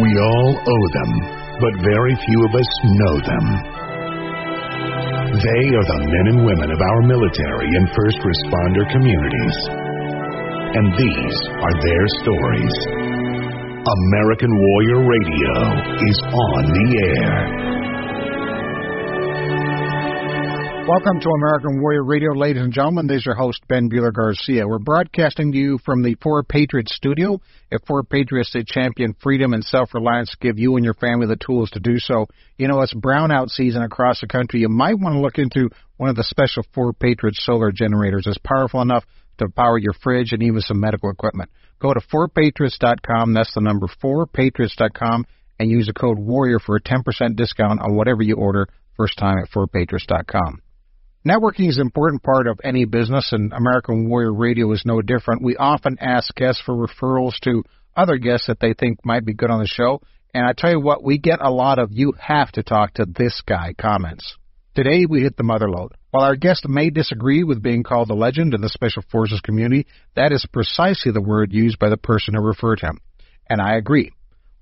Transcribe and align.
We 0.00 0.08
all 0.08 0.52
owe 0.56 0.88
them, 0.96 1.10
but 1.60 1.84
very 1.84 2.16
few 2.16 2.40
of 2.48 2.52
us 2.56 2.70
know 2.82 3.14
them. 3.28 3.46
They 5.36 5.64
are 5.76 5.84
the 5.84 6.00
men 6.08 6.26
and 6.32 6.46
women 6.46 6.70
of 6.72 6.80
our 6.80 7.02
military 7.02 7.68
and 7.76 7.88
first 7.92 8.16
responder 8.24 8.88
communities. 8.88 9.58
And 10.80 10.96
these 10.96 11.38
are 11.60 11.76
their 11.84 12.04
stories. 12.24 12.76
American 13.84 14.52
Warrior 14.56 15.00
Radio 15.04 15.56
is 16.08 16.18
on 16.32 16.62
the 16.72 16.88
air. 17.12 17.71
Welcome 20.88 21.20
to 21.20 21.28
American 21.28 21.80
Warrior 21.80 22.02
Radio, 22.02 22.32
ladies 22.32 22.60
and 22.60 22.72
gentlemen. 22.72 23.06
This 23.06 23.18
is 23.18 23.26
your 23.26 23.36
host, 23.36 23.60
Ben 23.68 23.88
Bueller 23.88 24.12
Garcia. 24.12 24.66
We're 24.66 24.80
broadcasting 24.80 25.52
to 25.52 25.58
you 25.58 25.78
from 25.84 26.02
the 26.02 26.16
Four 26.20 26.42
Patriots 26.42 26.92
studio. 26.92 27.40
If 27.70 27.82
Four 27.86 28.02
Patriots 28.02 28.52
that 28.54 28.66
champion 28.66 29.14
freedom 29.22 29.54
and 29.54 29.62
self 29.62 29.94
reliance 29.94 30.34
give 30.40 30.58
you 30.58 30.74
and 30.74 30.84
your 30.84 30.94
family 30.94 31.28
the 31.28 31.36
tools 31.36 31.70
to 31.70 31.80
do 31.80 32.00
so, 32.00 32.26
you 32.58 32.66
know, 32.66 32.80
it's 32.80 32.92
brownout 32.94 33.50
season 33.50 33.82
across 33.82 34.20
the 34.20 34.26
country. 34.26 34.58
You 34.58 34.68
might 34.68 34.98
want 34.98 35.14
to 35.14 35.20
look 35.20 35.38
into 35.38 35.70
one 35.98 36.10
of 36.10 36.16
the 36.16 36.24
special 36.24 36.64
Four 36.74 36.92
Patriots 36.94 37.44
solar 37.44 37.70
generators. 37.70 38.26
It's 38.26 38.38
powerful 38.38 38.82
enough 38.82 39.04
to 39.38 39.48
power 39.48 39.78
your 39.78 39.94
fridge 40.02 40.32
and 40.32 40.42
even 40.42 40.62
some 40.62 40.80
medical 40.80 41.10
equipment. 41.10 41.50
Go 41.78 41.94
to 41.94 42.00
4patriots.com. 42.00 43.34
That's 43.34 43.54
the 43.54 43.60
number 43.60 43.86
4patriots.com 44.02 45.26
and 45.60 45.70
use 45.70 45.86
the 45.86 45.92
code 45.92 46.18
WARRIOR 46.18 46.58
for 46.60 46.74
a 46.74 46.82
10% 46.82 47.36
discount 47.36 47.80
on 47.80 47.94
whatever 47.94 48.24
you 48.24 48.34
order 48.34 48.66
first 48.96 49.16
time 49.16 49.38
at 49.38 49.48
4patriots.com. 49.50 50.60
Networking 51.26 51.68
is 51.68 51.76
an 51.76 51.82
important 51.82 52.24
part 52.24 52.48
of 52.48 52.60
any 52.64 52.84
business, 52.84 53.30
and 53.30 53.52
American 53.52 54.08
Warrior 54.08 54.34
Radio 54.34 54.72
is 54.72 54.82
no 54.84 55.00
different. 55.00 55.40
We 55.40 55.56
often 55.56 55.96
ask 56.00 56.34
guests 56.34 56.60
for 56.60 56.74
referrals 56.74 57.38
to 57.44 57.62
other 57.94 58.16
guests 58.16 58.48
that 58.48 58.58
they 58.58 58.74
think 58.74 58.98
might 59.04 59.24
be 59.24 59.32
good 59.32 59.50
on 59.50 59.60
the 59.60 59.68
show. 59.68 60.00
And 60.34 60.44
I 60.44 60.52
tell 60.52 60.72
you 60.72 60.80
what, 60.80 61.04
we 61.04 61.18
get 61.18 61.40
a 61.40 61.50
lot 61.50 61.78
of 61.78 61.92
you 61.92 62.14
have 62.18 62.50
to 62.52 62.64
talk 62.64 62.94
to 62.94 63.06
this 63.06 63.40
guy 63.46 63.72
comments. 63.78 64.36
Today 64.74 65.06
we 65.08 65.20
hit 65.20 65.36
the 65.36 65.44
mother 65.44 65.70
load. 65.70 65.92
While 66.10 66.24
our 66.24 66.34
guest 66.34 66.66
may 66.68 66.90
disagree 66.90 67.44
with 67.44 67.62
being 67.62 67.84
called 67.84 68.10
a 68.10 68.14
legend 68.14 68.52
in 68.52 68.60
the 68.60 68.68
Special 68.68 69.04
Forces 69.08 69.40
community, 69.42 69.86
that 70.16 70.32
is 70.32 70.44
precisely 70.52 71.12
the 71.12 71.22
word 71.22 71.52
used 71.52 71.78
by 71.78 71.88
the 71.88 71.96
person 71.96 72.34
who 72.34 72.40
referred 72.40 72.80
him. 72.80 72.98
And 73.48 73.60
I 73.60 73.76
agree. 73.76 74.10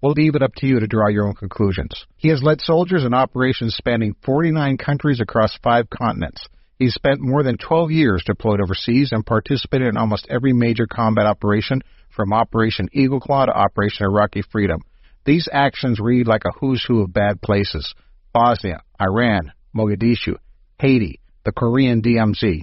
We'll 0.03 0.13
leave 0.13 0.35
it 0.35 0.43
up 0.43 0.55
to 0.57 0.67
you 0.67 0.81
to 0.81 0.87
draw 0.87 1.09
your 1.09 1.27
own 1.27 1.35
conclusions. 1.35 2.07
He 2.17 2.29
has 2.29 2.43
led 2.43 2.61
soldiers 2.63 3.05
in 3.05 3.13
operations 3.13 3.77
spanning 3.77 4.15
49 4.25 4.79
countries 4.79 5.21
across 5.21 5.59
five 5.63 5.91
continents. 5.91 6.49
He's 6.79 6.95
spent 6.95 7.21
more 7.21 7.43
than 7.43 7.59
12 7.59 7.91
years 7.91 8.23
deployed 8.25 8.63
overseas 8.63 9.13
and 9.13 9.27
participated 9.27 9.89
in 9.89 9.99
almost 9.99 10.27
every 10.31 10.55
major 10.55 10.87
combat 10.87 11.27
operation 11.27 11.83
from 12.09 12.33
Operation 12.33 12.89
Eagle 12.93 13.21
Claw 13.21 13.45
to 13.45 13.53
Operation 13.53 14.07
Iraqi 14.07 14.41
Freedom. 14.41 14.81
These 15.27 15.49
actions 15.53 16.01
read 16.01 16.27
like 16.27 16.45
a 16.47 16.59
who's 16.59 16.83
who 16.83 17.03
of 17.03 17.13
bad 17.13 17.43
places 17.43 17.95
Bosnia, 18.33 18.81
Iran, 18.99 19.53
Mogadishu, 19.77 20.37
Haiti, 20.79 21.21
the 21.45 21.53
Korean 21.53 22.01
DMZ. 22.01 22.63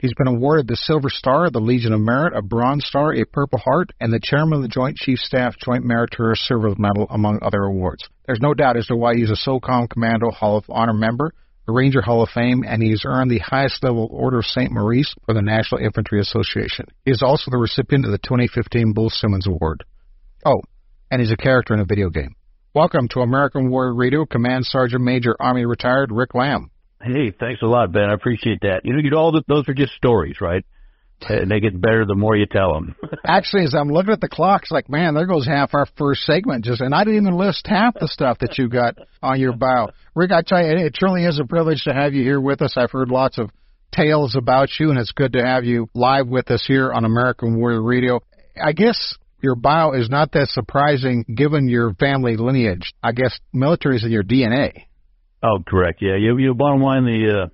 He's 0.00 0.14
been 0.14 0.28
awarded 0.28 0.68
the 0.68 0.76
Silver 0.76 1.08
Star, 1.10 1.50
the 1.50 1.58
Legion 1.58 1.92
of 1.92 2.00
Merit, 2.00 2.32
a 2.36 2.40
Bronze 2.40 2.86
Star, 2.86 3.12
a 3.12 3.24
Purple 3.24 3.58
Heart, 3.58 3.90
and 4.00 4.12
the 4.12 4.20
Chairman 4.22 4.58
of 4.58 4.62
the 4.62 4.68
Joint 4.68 4.96
Chief 4.96 5.18
Staff 5.18 5.56
Joint 5.64 5.84
Meritorious 5.84 6.38
Service 6.38 6.76
Medal, 6.78 7.08
among 7.10 7.40
other 7.42 7.64
awards. 7.64 8.08
There's 8.24 8.38
no 8.40 8.54
doubt 8.54 8.76
as 8.76 8.86
to 8.86 8.96
why 8.96 9.16
he's 9.16 9.30
a 9.30 9.34
SOCOM 9.34 9.90
Commando 9.90 10.30
Hall 10.30 10.56
of 10.56 10.66
Honor 10.68 10.92
member, 10.92 11.32
the 11.66 11.72
Ranger 11.72 12.00
Hall 12.00 12.22
of 12.22 12.28
Fame, 12.28 12.62
and 12.64 12.80
he's 12.80 13.02
earned 13.04 13.28
the 13.28 13.40
highest 13.40 13.82
level 13.82 14.08
Order 14.12 14.38
of 14.38 14.46
St. 14.46 14.70
Maurice 14.70 15.12
for 15.26 15.34
the 15.34 15.42
National 15.42 15.80
Infantry 15.80 16.20
Association. 16.20 16.86
He 17.04 17.10
is 17.10 17.20
also 17.20 17.50
the 17.50 17.58
recipient 17.58 18.04
of 18.04 18.12
the 18.12 18.18
2015 18.18 18.92
Bull 18.92 19.10
Simmons 19.10 19.48
Award. 19.48 19.82
Oh, 20.46 20.62
and 21.10 21.20
he's 21.20 21.32
a 21.32 21.36
character 21.36 21.74
in 21.74 21.80
a 21.80 21.84
video 21.84 22.08
game. 22.08 22.36
Welcome 22.72 23.08
to 23.08 23.20
American 23.22 23.68
Warrior 23.68 23.96
Radio, 23.96 24.26
Command 24.26 24.64
Sergeant 24.64 25.02
Major 25.02 25.34
Army 25.40 25.64
Retired 25.64 26.12
Rick 26.12 26.36
Lamb. 26.36 26.70
Hey, 27.00 27.30
thanks 27.30 27.62
a 27.62 27.66
lot, 27.66 27.92
Ben. 27.92 28.10
I 28.10 28.14
appreciate 28.14 28.60
that. 28.62 28.80
You 28.84 28.92
know, 28.92 29.00
you 29.02 29.16
all 29.16 29.32
those 29.46 29.68
are 29.68 29.74
just 29.74 29.92
stories, 29.92 30.40
right? 30.40 30.64
And 31.28 31.50
they 31.50 31.58
get 31.58 31.80
better 31.80 32.04
the 32.04 32.14
more 32.14 32.36
you 32.36 32.46
tell 32.46 32.74
them. 32.74 32.94
Actually, 33.26 33.64
as 33.64 33.74
I'm 33.74 33.88
looking 33.88 34.12
at 34.12 34.20
the 34.20 34.28
clock, 34.28 34.62
it's 34.62 34.70
like, 34.70 34.88
man, 34.88 35.14
there 35.14 35.26
goes 35.26 35.46
half 35.46 35.74
our 35.74 35.86
first 35.96 36.22
segment. 36.22 36.64
Just 36.64 36.80
and 36.80 36.94
I 36.94 37.02
didn't 37.04 37.22
even 37.22 37.36
list 37.36 37.66
half 37.66 37.94
the 37.94 38.06
stuff 38.06 38.38
that 38.38 38.56
you 38.56 38.68
got 38.68 38.96
on 39.20 39.40
your 39.40 39.52
bio. 39.52 39.88
Rick, 40.14 40.30
I 40.30 40.42
tell 40.42 40.62
you, 40.62 40.76
it 40.76 40.94
truly 40.94 41.24
is 41.24 41.40
a 41.40 41.44
privilege 41.44 41.84
to 41.84 41.92
have 41.92 42.14
you 42.14 42.22
here 42.22 42.40
with 42.40 42.62
us. 42.62 42.74
I've 42.76 42.92
heard 42.92 43.10
lots 43.10 43.38
of 43.38 43.50
tales 43.92 44.36
about 44.36 44.68
you, 44.78 44.90
and 44.90 44.98
it's 44.98 45.12
good 45.12 45.32
to 45.32 45.44
have 45.44 45.64
you 45.64 45.88
live 45.94 46.28
with 46.28 46.50
us 46.50 46.64
here 46.66 46.92
on 46.92 47.04
American 47.04 47.58
Warrior 47.58 47.82
Radio. 47.82 48.20
I 48.60 48.72
guess 48.72 49.16
your 49.42 49.54
bio 49.54 49.92
is 49.92 50.08
not 50.08 50.32
that 50.32 50.48
surprising 50.48 51.24
given 51.32 51.68
your 51.68 51.94
family 51.94 52.36
lineage. 52.36 52.92
I 53.02 53.12
guess 53.12 53.38
military 53.52 53.96
is 53.96 54.04
in 54.04 54.10
your 54.10 54.24
DNA. 54.24 54.84
Oh, 55.42 55.58
correct. 55.66 56.02
Yeah, 56.02 56.16
you, 56.16 56.36
you 56.38 56.54
bottom 56.54 56.82
line, 56.82 57.04
the 57.04 57.42
uh, 57.42 57.48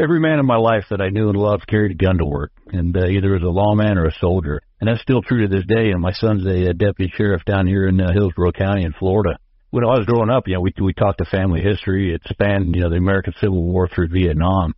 every 0.00 0.20
man 0.20 0.38
in 0.38 0.46
my 0.46 0.56
life 0.56 0.84
that 0.90 1.00
I 1.00 1.08
knew 1.08 1.28
and 1.28 1.38
loved 1.38 1.66
carried 1.66 1.92
a 1.92 1.94
gun 1.94 2.18
to 2.18 2.24
work, 2.24 2.52
and 2.66 2.96
uh, 2.96 3.06
either 3.06 3.36
as 3.36 3.42
a 3.42 3.48
lawman 3.48 3.98
or 3.98 4.06
a 4.06 4.14
soldier, 4.20 4.60
and 4.80 4.88
that's 4.88 5.02
still 5.02 5.22
true 5.22 5.46
to 5.46 5.54
this 5.54 5.64
day. 5.66 5.90
And 5.90 6.00
my 6.00 6.12
son's 6.12 6.44
a, 6.44 6.70
a 6.70 6.74
deputy 6.74 7.12
sheriff 7.16 7.44
down 7.44 7.66
here 7.66 7.86
in 7.86 8.00
uh, 8.00 8.12
Hillsborough 8.12 8.52
County 8.52 8.84
in 8.84 8.92
Florida. 8.92 9.38
When 9.70 9.84
I 9.84 9.98
was 9.98 10.06
growing 10.06 10.30
up, 10.30 10.48
you 10.48 10.54
know, 10.54 10.60
we 10.60 10.72
we 10.80 10.92
talked 10.92 11.18
to 11.18 11.24
family 11.24 11.62
history. 11.62 12.12
It 12.12 12.22
spanned, 12.28 12.74
you 12.74 12.82
know, 12.82 12.90
the 12.90 12.96
American 12.96 13.34
Civil 13.40 13.62
War 13.62 13.88
through 13.88 14.08
Vietnam. 14.08 14.74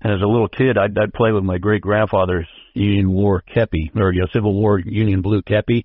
And 0.00 0.12
as 0.12 0.22
a 0.22 0.28
little 0.28 0.48
kid, 0.48 0.78
I'd, 0.78 0.96
I'd 0.96 1.12
play 1.12 1.32
with 1.32 1.42
my 1.42 1.58
great 1.58 1.82
grandfather's 1.82 2.46
Union 2.74 3.10
War 3.10 3.42
kepi, 3.42 3.90
or 3.96 4.12
you 4.12 4.20
know, 4.20 4.28
Civil 4.32 4.54
War 4.54 4.78
Union 4.78 5.22
Blue 5.22 5.42
kepi. 5.42 5.84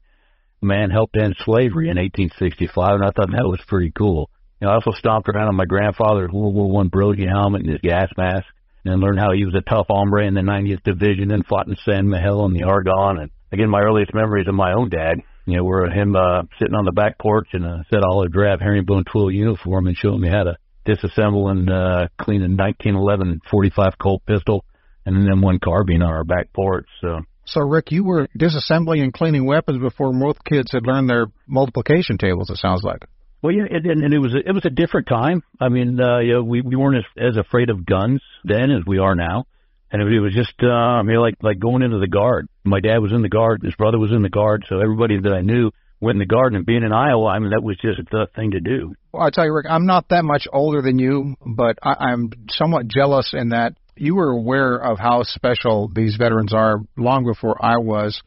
Man 0.62 0.92
helped 0.92 1.18
end 1.18 1.36
slavery 1.40 1.90
in 1.90 1.98
1865, 1.98 2.96
and 2.96 3.04
I 3.04 3.08
thought 3.08 3.32
that 3.32 3.50
was 3.50 3.60
pretty 3.68 3.92
cool. 3.92 4.30
You 4.64 4.68
know, 4.68 4.76
I 4.76 4.76
also 4.76 4.98
stomped 4.98 5.28
around 5.28 5.50
on 5.50 5.58
my 5.58 5.66
grandfather's 5.66 6.32
World 6.32 6.56
War 6.56 6.72
One 6.72 6.88
Brodie 6.88 7.28
helmet 7.28 7.64
and 7.64 7.70
his 7.70 7.82
gas 7.82 8.08
mask, 8.16 8.46
and 8.86 9.02
learned 9.02 9.20
how 9.20 9.34
he 9.34 9.44
was 9.44 9.56
a 9.56 9.70
tough 9.70 9.88
hombre 9.90 10.26
in 10.26 10.36
the 10.36 10.40
90th 10.40 10.84
Division 10.84 11.32
and 11.32 11.46
fought 11.46 11.68
in 11.68 11.76
Saint-Mihiel 11.86 12.46
and 12.46 12.56
the 12.56 12.64
Argonne. 12.64 13.20
And 13.20 13.32
again, 13.52 13.70
my 13.70 13.82
earliest 13.82 14.14
memories 14.14 14.48
of 14.48 14.56
my 14.56 14.72
own 14.72 14.88
dad, 14.88 15.18
you 15.46 15.58
know, 15.58 15.66
were 15.66 15.90
him 15.90 16.16
uh, 16.16 16.44
sitting 16.60 16.76
on 16.76 16.86
the 16.86 16.94
back 16.94 17.20
porch 17.20 17.50
in 17.52 17.66
a 17.66 17.84
set 17.90 18.06
olive 18.06 18.32
drab 18.32 18.62
herringbone 18.62 19.04
twill 19.04 19.30
uniform 19.30 19.88
and 19.88 19.98
showing 19.98 20.22
me 20.22 20.30
how 20.30 20.44
to 20.44 20.56
disassemble 20.88 21.52
and 21.52 21.70
uh, 21.70 22.08
clean 22.18 22.42
a 22.42 22.48
1911 22.48 23.42
45 23.52 23.98
Colt 24.02 24.22
pistol 24.26 24.64
and 25.06 25.28
then 25.28 25.42
one 25.42 25.60
carbine 25.60 26.02
on 26.02 26.10
our 26.10 26.24
back 26.24 26.54
porch. 26.54 26.88
So. 27.02 27.20
So, 27.46 27.60
Rick, 27.60 27.92
you 27.92 28.06
were 28.06 28.30
disassembling 28.40 29.04
and 29.04 29.12
cleaning 29.12 29.46
weapons 29.46 29.82
before 29.82 30.14
most 30.14 30.42
kids 30.46 30.72
had 30.72 30.88
learned 30.88 31.10
their 31.10 31.26
multiplication 31.48 32.18
tables. 32.18 32.50
It 32.50 32.60
sounds 32.60 32.82
like. 32.82 33.04
Well, 33.44 33.52
yeah, 33.52 33.66
and, 33.70 33.86
and 33.86 34.14
it 34.14 34.20
was 34.20 34.34
a, 34.34 34.38
it 34.38 34.54
was 34.54 34.64
a 34.64 34.70
different 34.70 35.08
time. 35.08 35.44
I 35.60 35.68
mean, 35.68 36.00
uh, 36.00 36.20
you 36.20 36.34
know, 36.36 36.44
we 36.44 36.62
we 36.62 36.78
weren't 36.78 36.98
as 36.98 37.32
as 37.32 37.38
afraid 37.38 37.70
of 37.70 37.86
guns 37.86 38.22
then 38.46 38.72
as 38.72 38.86
we 38.88 39.00
are 39.00 39.16
now, 39.16 39.46
and 39.92 40.02
it, 40.02 40.08
it 40.08 40.22
was 40.22 40.34
just 40.34 40.54
uh, 40.64 40.70
I 40.70 41.04
mean, 41.04 41.18
like 41.18 41.36
like 41.42 41.60
going 41.60 41.84
into 41.84 42.00
the 42.00 42.08
guard. 42.08 42.48
My 42.64 42.80
dad 42.80 43.00
was 43.00 43.12
in 43.12 43.22
the 43.22 43.28
guard, 43.28 43.62
his 43.62 43.76
brother 43.76 44.00
was 44.00 44.12
in 44.12 44.22
the 44.22 44.30
guard, 44.30 44.66
so 44.70 44.80
everybody 44.80 45.20
that 45.20 45.34
I 45.34 45.42
knew 45.42 45.72
went 46.00 46.16
in 46.16 46.20
the 46.20 46.26
guard. 46.26 46.54
And 46.54 46.66
being 46.66 46.84
in 46.84 46.94
Iowa, 46.94 47.28
I 47.28 47.40
mean, 47.40 47.50
that 47.50 47.62
was 47.62 47.78
just 47.82 48.00
the 48.12 48.28
thing 48.34 48.52
to 48.52 48.62
do. 48.62 48.96
Well, 49.12 49.24
I 49.24 49.30
tell 49.30 49.44
you, 49.44 49.54
Rick, 49.54 49.66
I'm 49.70 49.86
not 49.86 50.08
that 50.10 50.24
much 50.24 50.48
older 50.54 50.82
than 50.82 50.98
you, 50.98 51.36
but 51.46 51.80
I, 51.84 52.12
I'm 52.12 52.32
somewhat 52.50 52.88
jealous 52.88 53.34
in 53.34 53.50
that 53.50 53.74
you 53.98 54.16
were 54.16 54.32
aware 54.32 54.78
of 54.78 55.00
how 55.00 55.24
special 55.24 55.92
these 55.94 56.16
veterans 56.16 56.54
are 56.54 56.78
long 56.96 57.26
before 57.26 57.58
I 57.64 57.78
was, 57.78 58.22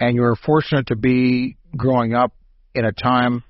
and 0.00 0.14
you 0.14 0.22
were 0.22 0.34
fortunate 0.34 0.86
to 0.86 0.96
be 0.96 1.58
growing 1.76 2.14
up 2.14 2.32
in 2.74 2.86
a 2.86 2.92
time 2.92 3.44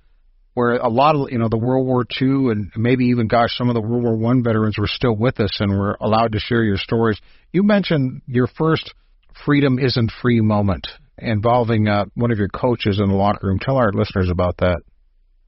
where 0.54 0.76
a 0.76 0.88
lot 0.88 1.14
of 1.14 1.30
you 1.30 1.38
know 1.38 1.48
the 1.48 1.58
World 1.58 1.86
War 1.86 2.04
II 2.20 2.50
and 2.50 2.70
maybe 2.76 3.06
even 3.06 3.26
gosh 3.26 3.56
some 3.56 3.68
of 3.68 3.74
the 3.74 3.80
World 3.80 4.02
War 4.02 4.16
One 4.16 4.42
veterans 4.42 4.76
were 4.78 4.86
still 4.86 5.16
with 5.16 5.40
us 5.40 5.58
and 5.60 5.78
were 5.78 5.96
allowed 6.00 6.32
to 6.32 6.38
share 6.38 6.62
your 6.62 6.76
stories. 6.76 7.18
You 7.52 7.62
mentioned 7.62 8.22
your 8.26 8.46
first 8.46 8.92
freedom 9.44 9.78
isn't 9.78 10.12
free 10.20 10.40
moment 10.40 10.86
involving 11.18 11.88
uh, 11.88 12.06
one 12.14 12.30
of 12.30 12.38
your 12.38 12.48
coaches 12.48 13.00
in 13.00 13.08
the 13.08 13.14
locker 13.14 13.46
room. 13.46 13.58
Tell 13.58 13.76
our 13.76 13.92
listeners 13.92 14.30
about 14.30 14.58
that. 14.58 14.80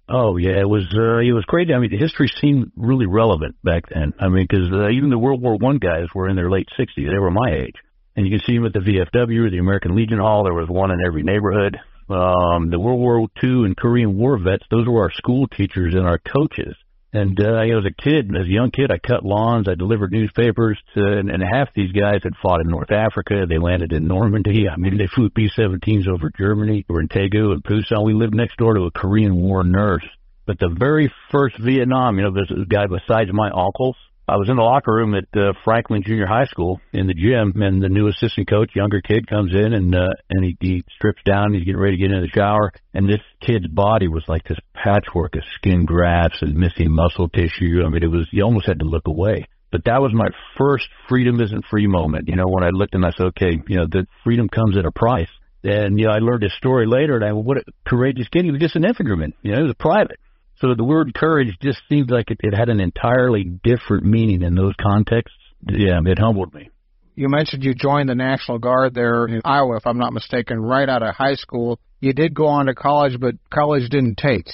Oh 0.09 0.37
yeah, 0.37 0.61
it 0.61 0.69
was 0.69 0.85
uh, 0.95 1.19
it 1.19 1.33
was 1.33 1.45
great. 1.47 1.71
I 1.71 1.79
mean, 1.79 1.91
the 1.91 1.99
history 1.99 2.29
seemed 2.41 2.73
really 2.77 3.07
relevant 3.07 3.57
back 3.62 3.85
then. 3.93 4.12
I 4.19 4.29
mean, 4.29 4.47
because 4.49 4.71
uh, 4.71 4.91
even 4.91 5.11
the 5.11 5.19
World 5.19 5.41
War 5.41 5.57
One 5.57 5.79
guys 5.79 6.07
were 6.15 6.29
in 6.29 6.37
their 6.37 6.50
late 6.50 6.69
sixties. 6.77 7.09
They 7.11 7.19
were 7.19 7.31
my 7.31 7.50
age, 7.50 7.77
and 8.15 8.27
you 8.27 8.39
can 8.39 8.45
see 8.47 8.55
them 8.55 8.67
at 8.67 8.75
the 8.75 8.81
VFW, 8.81 9.50
the 9.50 9.59
American 9.59 9.97
Legion 9.97 10.19
Hall. 10.19 10.45
There 10.45 10.53
was 10.53 10.69
one 10.69 10.91
in 10.91 10.99
every 11.05 11.23
neighborhood 11.23 11.79
um, 12.09 12.71
the 12.71 12.79
World 12.79 13.01
War 13.01 13.29
II 13.43 13.65
and 13.65 13.77
Korean 13.77 14.17
War 14.17 14.39
vets, 14.39 14.65
those 14.71 14.87
were 14.87 15.03
our 15.03 15.12
school 15.12 15.47
teachers 15.47 15.95
and 15.95 16.06
our 16.06 16.19
coaches. 16.19 16.77
And 17.12 17.39
uh, 17.41 17.62
you 17.62 17.73
know, 17.75 17.79
as 17.79 17.87
a 17.87 18.03
kid, 18.03 18.35
as 18.35 18.47
a 18.47 18.51
young 18.51 18.73
kid, 18.73 18.91
I 18.91 18.99
cut 18.99 19.25
lawns, 19.25 19.69
I 19.69 19.77
delivered 19.77 20.11
newspapers, 20.11 20.77
to, 20.95 21.01
and, 21.01 21.31
and 21.31 21.43
half 21.43 21.69
these 21.73 21.93
guys 21.93 22.21
had 22.25 22.35
fought 22.43 22.61
in 22.61 22.69
North 22.69 22.91
Africa. 22.91 23.47
They 23.49 23.59
landed 23.59 23.93
in 23.93 24.09
Normandy. 24.09 24.69
I 24.69 24.77
mean, 24.77 24.99
they 24.99 25.06
flew 25.06 25.31
B-17s 25.31 26.09
over 26.09 26.29
Germany. 26.37 26.85
We 26.89 26.93
were 26.93 27.01
in 27.01 27.09
Daegu 27.09 27.53
and 27.53 27.62
Busan. 27.62 28.05
We 28.05 28.15
lived 28.15 28.35
next 28.35 28.57
door 28.57 28.75
to 28.75 28.83
a 28.87 28.91
Korean 28.91 29.37
War 29.37 29.62
nurse. 29.62 30.07
But 30.45 30.59
the 30.59 30.75
very 30.77 31.12
first 31.31 31.57
Vietnam, 31.59 32.19
you 32.19 32.25
know, 32.25 32.33
there's 32.33 32.50
a 32.50 32.67
guy 32.67 32.87
besides 32.87 33.31
my 33.33 33.49
uncles 33.49 33.97
I 34.26 34.37
was 34.37 34.49
in 34.49 34.56
the 34.56 34.62
locker 34.62 34.91
room 34.91 35.15
at 35.15 35.26
uh, 35.37 35.53
Franklin 35.65 36.03
Junior 36.03 36.26
High 36.26 36.47
School 36.47 36.81
in 36.94 37.06
the 37.06 37.12
gym, 37.12 37.61
and 37.61 37.82
the 37.82 37.91
new 37.91 38.09
assistant 38.09 38.49
coach, 38.49 38.71
younger 38.75 39.03
kid, 39.03 39.26
comes 39.26 39.53
in 39.53 39.75
and 39.75 39.94
uh, 39.94 40.09
and 40.31 40.43
he, 40.43 40.56
he 40.61 40.85
strips 40.97 41.21
down. 41.26 41.53
He's 41.53 41.65
getting 41.65 41.81
ready 41.81 41.97
to 41.97 42.00
get 42.00 42.11
into 42.11 42.26
the 42.26 42.32
shower, 42.35 42.73
and 42.94 43.06
this 43.06 43.21
kid's 43.43 43.69
body 43.69 44.09
was 44.09 44.25
like 44.26 44.44
this 44.44 44.59
patchwork 44.73 45.37
of 45.37 45.43
skin 45.56 45.85
grafts 45.85 46.41
and 46.41 46.55
missing 46.55 46.91
muscle 46.91 47.29
tissue. 47.29 47.82
I 47.85 47.91
mean, 47.91 48.03
it 48.03 48.11
was 48.11 48.26
you 48.32 48.43
almost 48.44 48.67
had 48.67 48.79
to 48.79 48.87
look 48.87 49.06
away. 49.06 49.47
But 49.71 49.85
that 49.85 50.00
was 50.00 50.12
my 50.15 50.29
first 50.56 50.87
freedom 51.09 51.41
isn't 51.41 51.67
free 51.69 51.88
moment. 51.88 52.29
You 52.29 52.37
know, 52.37 52.47
when 52.47 52.65
I 52.65 52.71
looked 52.71 52.94
and 52.94 53.05
I 53.05 53.11
said, 53.11 53.26
okay, 53.26 53.61
you 53.67 53.76
know, 53.76 53.87
the 53.91 54.06
freedom 54.23 54.49
comes 54.49 54.79
at 54.79 54.87
a 54.87 54.93
price. 54.93 55.29
And 55.65 55.99
you 55.99 56.06
know, 56.06 56.12
I 56.12 56.19
learned 56.19 56.44
his 56.44 56.55
story 56.56 56.87
later, 56.87 57.17
and 57.17 57.25
I 57.25 57.32
what 57.32 57.59
a 57.59 57.65
courageous 57.87 58.29
kid. 58.29 58.44
He 58.47 58.50
was 58.50 58.61
just 58.61 58.76
an 58.76 58.85
infantryman. 58.87 59.35
You 59.43 59.53
know, 59.53 59.56
he 59.59 59.62
was 59.65 59.73
a 59.73 59.82
private. 59.82 60.19
So 60.61 60.75
the 60.75 60.85
word 60.85 61.15
courage 61.15 61.56
just 61.61 61.81
seemed 61.89 62.11
like 62.11 62.31
it, 62.31 62.39
it 62.43 62.55
had 62.55 62.69
an 62.69 62.81
entirely 62.81 63.45
different 63.45 64.05
meaning 64.05 64.43
in 64.43 64.55
those 64.55 64.75
contexts. 64.81 65.37
Yeah, 65.69 66.01
it 66.05 66.19
humbled 66.19 66.55
me. 66.55 66.71
You 67.17 67.29
mentioned 67.29 67.62
you 67.62 67.75
joined 67.75 68.09
the 68.09 68.15
National 68.15 68.59
Guard 68.59 68.95
there 68.95 69.27
in 69.27 69.41
Iowa, 69.45 69.77
if 69.77 69.87
I'm 69.87 69.99
not 69.99 70.12
mistaken, 70.12 70.61
right 70.61 70.89
out 70.89 71.03
of 71.03 71.15
high 71.15 71.35
school. 71.35 71.79
You 72.01 72.12
did 72.12 72.35
go 72.35 72.47
on 72.47 72.67
to 72.67 72.75
college, 72.75 73.19
but 73.21 73.35
college 73.51 73.89
didn't 73.89 74.17
take. 74.17 74.47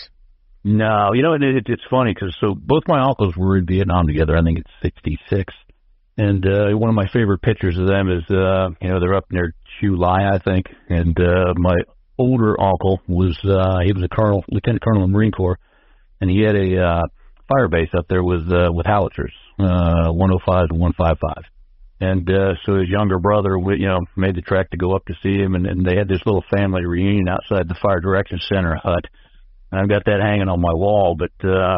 No, 0.62 1.12
you 1.14 1.22
know 1.22 1.32
it, 1.32 1.42
it, 1.42 1.64
it's 1.68 1.82
funny 1.90 2.12
because 2.12 2.36
so 2.38 2.54
both 2.54 2.82
my 2.86 3.00
uncles 3.00 3.34
were 3.34 3.56
in 3.56 3.66
Vietnam 3.66 4.06
together. 4.06 4.36
I 4.36 4.42
think 4.42 4.58
it's 4.58 4.70
'66, 4.82 5.54
and 6.18 6.44
uh, 6.44 6.76
one 6.76 6.90
of 6.90 6.94
my 6.94 7.08
favorite 7.08 7.40
pictures 7.40 7.78
of 7.78 7.86
them 7.86 8.10
is 8.10 8.24
uh, 8.30 8.68
you 8.82 8.90
know 8.90 9.00
they're 9.00 9.14
up 9.14 9.24
near 9.32 9.54
Chu 9.80 9.96
Lai, 9.96 10.28
I 10.28 10.38
think, 10.38 10.66
and 10.90 11.18
uh, 11.18 11.54
my 11.56 11.76
older 12.18 12.60
uncle 12.60 13.00
was 13.08 13.38
uh, 13.42 13.78
he 13.86 13.94
was 13.94 14.04
a 14.04 14.14
colonel, 14.14 14.44
lieutenant 14.50 14.82
colonel 14.82 15.02
in 15.02 15.10
the 15.10 15.16
Marine 15.16 15.32
Corps 15.32 15.58
and 16.20 16.30
he 16.30 16.40
had 16.40 16.56
a 16.56 16.82
uh, 16.82 17.02
fire 17.48 17.68
base 17.68 17.90
up 17.96 18.06
there 18.08 18.22
with 18.22 18.50
uh, 18.52 18.70
with 18.72 18.86
howitzers, 18.86 19.32
uh, 19.58 20.10
105 20.12 20.68
to 20.68 20.74
155. 20.74 21.44
And 22.02 22.30
uh, 22.30 22.54
so 22.64 22.76
his 22.76 22.88
younger 22.88 23.18
brother, 23.18 23.58
you 23.76 23.86
know, 23.86 24.00
made 24.16 24.34
the 24.34 24.40
trek 24.40 24.70
to 24.70 24.78
go 24.78 24.96
up 24.96 25.04
to 25.06 25.14
see 25.22 25.36
him, 25.36 25.54
and, 25.54 25.66
and 25.66 25.84
they 25.84 25.96
had 25.96 26.08
this 26.08 26.24
little 26.24 26.44
family 26.50 26.86
reunion 26.86 27.28
outside 27.28 27.68
the 27.68 27.76
Fire 27.82 28.00
Direction 28.00 28.40
Center 28.48 28.74
hut. 28.74 29.04
And 29.70 29.80
I've 29.80 29.88
got 29.88 30.06
that 30.06 30.20
hanging 30.22 30.48
on 30.48 30.60
my 30.60 30.72
wall. 30.72 31.14
But 31.18 31.46
uh, 31.46 31.76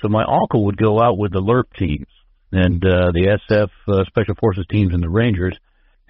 so 0.00 0.08
my 0.08 0.24
uncle 0.24 0.64
would 0.66 0.78
go 0.78 1.00
out 1.00 1.18
with 1.18 1.32
the 1.32 1.42
LRP 1.42 1.76
teams 1.76 2.06
and 2.52 2.82
uh, 2.84 3.12
the 3.12 3.38
SF 3.50 3.68
uh, 3.86 4.04
Special 4.06 4.34
Forces 4.40 4.64
teams 4.70 4.94
and 4.94 5.02
the 5.02 5.10
Rangers 5.10 5.56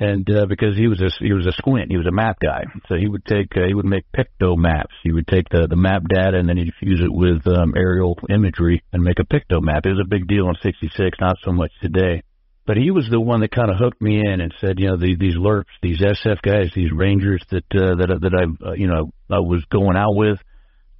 and 0.00 0.29
uh, 0.31 0.47
because 0.47 0.76
he 0.76 0.88
was 0.88 1.00
a 1.02 1.11
he 1.23 1.35
was 1.35 1.47
a 1.47 1.52
squint, 1.52 1.91
he 1.91 1.99
was 1.99 2.06
a 2.06 2.11
map 2.11 2.38
guy, 2.41 2.64
so 2.88 2.97
he 2.97 3.06
would 3.06 3.25
take 3.26 3.55
uh, 3.55 3.67
he 3.69 3.75
would 3.75 3.85
make 3.85 4.06
picto 4.17 4.56
maps. 4.56 4.94
He 5.05 5.12
would 5.12 5.26
take 5.26 5.50
the 5.50 5.67
the 5.69 5.76
map 5.76 6.02
data 6.08 6.38
and 6.38 6.49
then 6.49 6.56
he'd 6.56 6.73
fuse 6.81 7.02
it 7.05 7.12
with 7.12 7.47
um, 7.47 7.75
aerial 7.76 8.19
imagery 8.31 8.82
and 8.94 9.05
make 9.05 9.19
a 9.20 9.25
picto 9.25 9.61
map. 9.61 9.85
It 9.85 9.91
was 9.91 10.02
a 10.02 10.08
big 10.08 10.26
deal 10.26 10.49
in 10.49 10.55
'66, 10.62 11.19
not 11.20 11.37
so 11.44 11.52
much 11.52 11.70
today. 11.82 12.23
But 12.67 12.79
he 12.79 12.91
was 12.91 13.08
the 13.11 13.20
one 13.20 13.41
that 13.41 13.50
kind 13.50 13.70
of 13.70 13.76
hooked 13.79 14.00
me 14.00 14.20
in 14.20 14.41
and 14.41 14.55
said, 14.61 14.79
you 14.79 14.88
know, 14.88 14.97
the, 14.97 15.17
these 15.17 15.35
LRPs, 15.35 15.64
these 15.82 16.00
SF 16.00 16.41
guys, 16.41 16.70
these 16.75 16.93
Rangers 16.93 17.43
that 17.50 17.64
uh, 17.75 17.96
that 17.96 18.19
that 18.23 18.35
I 18.35 18.69
uh, 18.69 18.73
you 18.73 18.87
know 18.87 19.11
I 19.31 19.41
was 19.41 19.62
going 19.70 19.99
out 19.99 20.14
with 20.14 20.38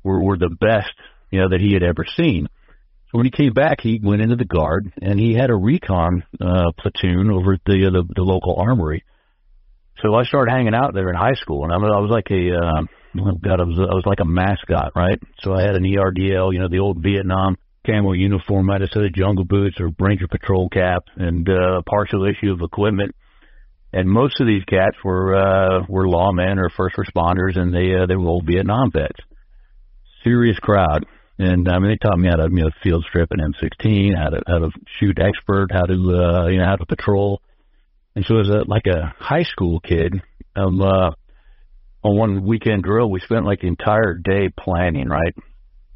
were 0.03 0.23
were 0.23 0.37
the 0.37 0.55
best 0.61 0.93
you 1.31 1.41
know 1.41 1.49
that 1.49 1.61
he 1.61 1.73
had 1.73 1.83
ever 1.83 2.05
seen. 2.17 2.49
When 3.13 3.25
he 3.25 3.31
came 3.31 3.53
back, 3.53 3.81
he 3.81 4.01
went 4.03 4.23
into 4.23 4.37
the 4.37 4.45
guard, 4.45 4.93
and 5.03 5.19
he 5.19 5.35
had 5.35 5.51
a 5.51 5.57
recon 5.57 6.23
uh, 6.41 6.71
platoon 6.79 7.31
over 7.31 7.55
at 7.55 7.61
the, 7.67 7.87
uh, 7.87 7.91
the 7.91 8.05
the 8.15 8.23
local 8.23 8.57
armory. 8.57 9.05
So 10.03 10.15
I 10.15 10.25
started 10.25 10.53
hanging 10.53 10.75
out 10.75 10.95
there 10.95 11.11
in 11.11 11.17
high 11.17 11.35
school, 11.35 11.65
and 11.65 11.73
I 11.73 11.77
was, 11.77 11.93
I 11.95 12.01
was 12.01 12.11
like 12.11 12.31
a 12.31 12.57
uh, 12.57 12.83
God, 13.43 13.61
I 13.61 13.65
was 13.65 13.79
I 13.79 13.95
was 13.95 14.05
like 14.07 14.21
a 14.21 14.25
mascot, 14.25 14.93
right? 14.95 15.19
So 15.43 15.53
I 15.53 15.63
had 15.63 15.75
an 15.75 15.83
ERDL, 15.83 16.53
you 16.53 16.61
know, 16.61 16.69
the 16.69 16.79
old 16.79 17.03
Vietnam 17.03 17.57
camo 17.85 18.13
uniform. 18.13 18.71
I 18.71 18.75
had 18.75 18.83
a 18.83 18.89
set 18.89 19.05
of 19.05 19.15
jungle 19.15 19.45
boots 19.45 19.81
or 19.81 19.91
Ranger 19.99 20.29
patrol 20.29 20.69
cap, 20.69 21.05
and 21.17 21.49
uh, 21.49 21.83
partial 21.87 22.25
issue 22.27 22.53
of 22.53 22.61
equipment. 22.61 23.15
And 23.93 24.09
most 24.09 24.41
of 24.41 24.47
these 24.47 24.65
cats 24.65 24.97
were 25.03 25.35
uh, 25.35 25.85
were 25.89 26.07
lawmen 26.07 26.59
or 26.59 26.71
first 26.71 26.97
responders, 26.97 27.59
and 27.59 27.75
they 27.75 27.95
uh, 28.01 28.07
they 28.07 28.15
were 28.15 28.29
old 28.29 28.47
Vietnam 28.47 28.93
vets. 28.93 29.19
Serious 30.23 30.59
crowd. 30.59 31.07
And 31.41 31.67
I 31.71 31.79
mean, 31.79 31.91
they 31.91 31.97
taught 31.97 32.19
me 32.19 32.29
how 32.29 32.37
to 32.37 32.49
you 32.51 32.65
know 32.65 32.71
field 32.83 33.03
strip 33.09 33.31
an 33.31 33.41
M16, 33.41 34.15
how 34.15 34.29
to 34.29 34.43
how 34.47 34.59
to 34.59 34.71
shoot 34.99 35.19
expert, 35.19 35.69
how 35.73 35.87
to 35.87 35.95
uh, 35.95 36.47
you 36.49 36.59
know 36.59 36.67
how 36.67 36.77
to 36.77 36.85
patrol. 36.85 37.41
And 38.15 38.27
so 38.27 38.41
as 38.41 38.49
a 38.51 38.65
like 38.67 38.87
a 38.87 39.15
high 39.19 39.45
school 39.45 39.81
kid, 39.81 40.21
um, 40.55 40.83
uh, 40.83 41.13
on 42.03 42.17
one 42.17 42.45
weekend 42.45 42.83
drill, 42.83 43.11
we 43.11 43.21
spent 43.21 43.47
like 43.47 43.63
the 43.63 43.69
entire 43.69 44.15
day 44.15 44.51
planning. 44.51 45.09
Right, 45.09 45.35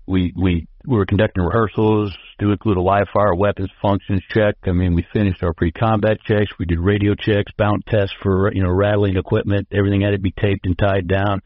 we 0.06 0.32
we 0.34 0.66
we 0.86 0.96
were 0.96 1.04
conducting 1.04 1.44
rehearsals, 1.44 2.16
to 2.40 2.50
include 2.50 2.78
a 2.78 2.82
live 2.82 3.08
fire 3.12 3.34
weapons 3.34 3.68
functions 3.82 4.22
check. 4.30 4.54
I 4.64 4.72
mean, 4.72 4.94
we 4.94 5.06
finished 5.12 5.42
our 5.42 5.52
pre-combat 5.52 6.22
checks. 6.24 6.52
We 6.58 6.64
did 6.64 6.78
radio 6.78 7.14
checks, 7.14 7.52
bound 7.58 7.84
tests 7.86 8.14
for 8.22 8.50
you 8.54 8.62
know 8.62 8.70
rattling 8.70 9.18
equipment. 9.18 9.68
Everything 9.70 10.00
had 10.00 10.12
to 10.12 10.18
be 10.18 10.32
taped 10.32 10.64
and 10.64 10.78
tied 10.78 11.06
down. 11.06 11.42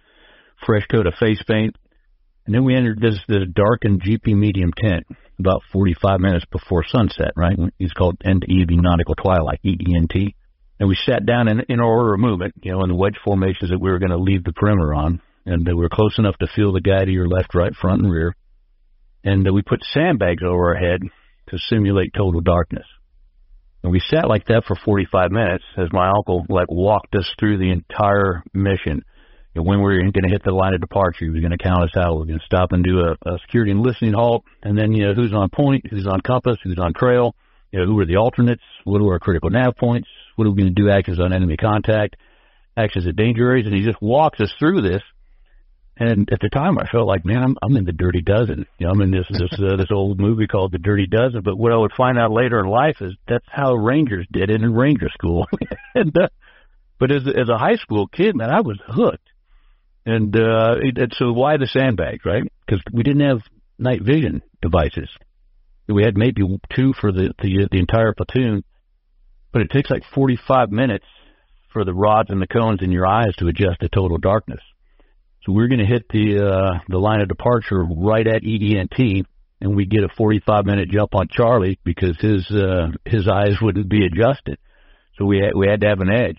Fresh 0.65 0.87
coat 0.87 1.09
of 1.09 1.15
face 1.15 1.43
paint. 1.49 1.75
And 2.49 2.55
then 2.55 2.65
we 2.65 2.75
entered 2.75 2.99
this, 2.99 3.19
this 3.29 3.47
darkened 3.53 4.01
GP 4.01 4.35
medium 4.35 4.73
tent 4.75 5.07
about 5.39 5.61
45 5.71 6.19
minutes 6.19 6.47
before 6.51 6.83
sunset, 6.83 7.33
right? 7.37 7.59
It's 7.79 7.93
called 7.93 8.17
end 8.25 8.47
evening 8.49 8.81
nautical 8.81 9.17
twilight, 9.17 9.61
EENT. 9.63 10.35
And 10.81 10.89
we 10.89 10.97
sat 10.97 11.27
down 11.27 11.49
in, 11.49 11.61
in 11.69 11.79
order 11.79 12.15
of 12.15 12.21
movement, 12.21 12.55
you 12.63 12.73
know, 12.73 12.85
in 12.85 12.89
the 12.89 12.95
wedge 12.95 13.19
formations 13.23 13.69
that 13.69 13.79
we 13.79 13.91
were 13.91 13.99
going 13.99 14.13
to 14.13 14.17
leave 14.17 14.45
the 14.45 14.55
perimeter 14.55 14.95
on. 14.95 15.21
And 15.45 15.67
we 15.67 15.75
were 15.75 15.91
close 15.91 16.19
enough 16.19 16.39
to 16.39 16.47
feel 16.57 16.73
the 16.73 16.81
guy 16.81 17.05
to 17.05 17.11
your 17.11 17.29
left, 17.29 17.55
right, 17.55 17.75
front, 17.75 18.01
and 18.01 18.11
rear. 18.11 18.35
And 19.23 19.47
uh, 19.47 19.53
we 19.53 19.61
put 19.61 19.85
sandbags 19.85 20.43
over 20.43 20.75
our 20.75 20.75
head 20.75 21.03
to 21.51 21.59
simulate 21.69 22.15
total 22.17 22.41
darkness. 22.41 22.87
And 23.83 23.93
we 23.93 24.01
sat 24.01 24.27
like 24.27 24.47
that 24.47 24.65
for 24.67 24.75
45 24.75 25.33
minutes 25.33 25.65
as 25.77 25.93
my 25.93 26.09
uncle 26.09 26.47
like 26.49 26.71
walked 26.71 27.15
us 27.15 27.31
through 27.39 27.59
the 27.59 27.73
entire 27.73 28.43
mission 28.55 29.03
when 29.63 29.79
we 29.79 29.85
were 29.85 29.99
going 29.99 30.13
to 30.13 30.29
hit 30.29 30.43
the 30.45 30.53
line 30.53 30.75
of 30.75 30.81
departure. 30.81 31.25
He 31.25 31.31
was 31.31 31.41
going 31.41 31.57
to 31.57 31.63
count 31.63 31.85
us 31.85 31.97
out. 31.97 32.17
We 32.17 32.23
are 32.23 32.27
going 32.27 32.39
to 32.39 32.47
stop 32.47 32.73
and 32.73 32.85
do 32.85 33.01
a, 33.01 33.13
a 33.29 33.39
security 33.41 33.71
and 33.71 33.81
listening 33.81 34.15
halt, 34.15 34.45
and 34.63 34.77
then 34.77 34.93
you 34.93 35.07
know 35.07 35.15
who's 35.15 35.33
on 35.33 35.51
point, 35.51 35.87
who's 35.89 36.07
on 36.07 36.21
compass, 36.21 36.59
who's 36.63 36.79
on 36.79 36.93
trail. 36.95 37.35
You 37.73 37.81
know, 37.81 37.87
who 37.87 38.01
are 38.01 38.07
the 38.07 38.17
alternates? 38.17 38.63
What 38.85 39.03
are 39.03 39.13
our 39.13 39.19
critical 39.19 39.51
nav 39.51 39.77
points? 39.77 40.09
What 40.37 40.47
are 40.47 40.51
we 40.51 40.63
going 40.63 40.75
to 40.75 40.83
do? 40.83 40.91
Actions 40.91 41.21
on 41.21 41.33
enemy 41.33 41.57
contact, 41.57 42.17
actions 42.77 43.07
at 43.07 43.17
danger 43.17 43.49
areas, 43.51 43.67
and 43.67 43.75
he 43.75 43.85
just 43.85 44.01
walks 44.01 44.41
us 44.41 44.53
through 44.59 44.83
this. 44.83 45.03
And 46.01 46.29
at 46.33 46.39
the 46.41 46.49
time, 46.49 46.79
I 46.79 46.87
felt 46.87 47.09
like, 47.09 47.25
man, 47.25 47.43
I'm 47.43 47.57
I'm 47.61 47.77
in 47.77 47.85
the 47.85 47.93
Dirty 47.93 48.23
Dozen. 48.23 48.67
You 48.79 48.87
know, 48.87 48.93
I'm 48.93 49.01
in 49.01 49.11
this 49.11 49.27
this 49.29 49.53
uh, 49.59 49.77
this 49.77 49.91
old 49.93 50.21
movie 50.21 50.47
called 50.47 50.73
The 50.73 50.79
Dirty 50.79 51.07
Dozen. 51.09 51.43
But 51.43 51.57
what 51.59 51.73
I 51.73 51.77
would 51.77 51.93
find 51.97 52.19
out 52.19 52.31
later 52.31 52.61
in 52.61 52.67
life 52.67 52.97
is 53.01 53.15
that's 53.27 53.47
how 53.51 53.75
Rangers 53.75 54.27
did 54.33 54.49
it 54.49 54.63
in 54.63 54.75
Ranger 54.75 55.09
School. 55.13 55.47
and 55.95 56.17
uh, 56.17 56.29
but 57.01 57.11
as 57.11 57.23
as 57.27 57.49
a 57.49 57.59
high 57.59 57.77
school 57.77 58.07
kid, 58.07 58.37
man, 58.37 58.51
I 58.51 58.61
was 58.61 58.79
hooked. 58.87 59.28
And 60.09 60.35
uh, 60.35 60.77
it, 60.81 60.97
it, 60.97 61.15
so 61.19 61.33
why 61.33 61.59
the 61.59 61.67
sandbags, 61.67 62.25
right? 62.25 62.43
Because 62.65 62.83
we 62.91 63.03
didn't 63.03 63.29
have 63.29 63.43
night 63.79 64.01
vision 64.01 64.41
devices. 64.63 65.11
We 65.87 66.03
had 66.03 66.17
maybe 66.17 66.41
two 66.75 66.95
for 66.99 67.13
the, 67.13 67.35
the 67.43 67.69
the 67.71 67.79
entire 67.79 68.15
platoon, 68.15 68.65
but 69.53 69.61
it 69.61 69.71
takes 69.71 69.91
like 69.91 70.05
45 70.15 70.71
minutes 70.71 71.05
for 71.75 71.85
the 71.85 71.93
rods 71.93 72.31
and 72.31 72.41
the 72.41 72.47
cones 72.47 72.81
in 72.81 72.91
your 72.91 73.07
eyes 73.07 73.37
to 73.37 73.49
adjust 73.49 73.81
to 73.81 73.91
total 73.91 74.17
darkness. 74.17 74.63
So 75.45 75.53
we're 75.53 75.69
going 75.69 75.81
to 75.81 75.87
hit 75.87 76.09
the 76.09 76.43
uh, 76.43 76.79
the 76.89 76.99
line 76.99 77.21
of 77.21 77.29
departure 77.29 77.85
right 77.85 78.27
at 78.27 78.45
EENT, 78.45 79.27
and 79.61 79.77
we 79.77 79.85
get 79.85 80.05
a 80.05 80.09
45 80.17 80.65
minute 80.65 80.89
jump 80.89 81.15
on 81.15 81.29
Charlie 81.31 81.79
because 81.85 82.17
his 82.19 82.51
uh, 82.51 82.93
his 83.05 83.29
eyes 83.29 83.61
wouldn't 83.61 83.91
be 83.91 84.07
adjusted. 84.07 84.57
So 85.19 85.27
we 85.27 85.41
had, 85.41 85.55
we 85.55 85.69
had 85.69 85.83
to 85.83 85.89
have 85.89 86.01
an 86.01 86.11
edge 86.11 86.39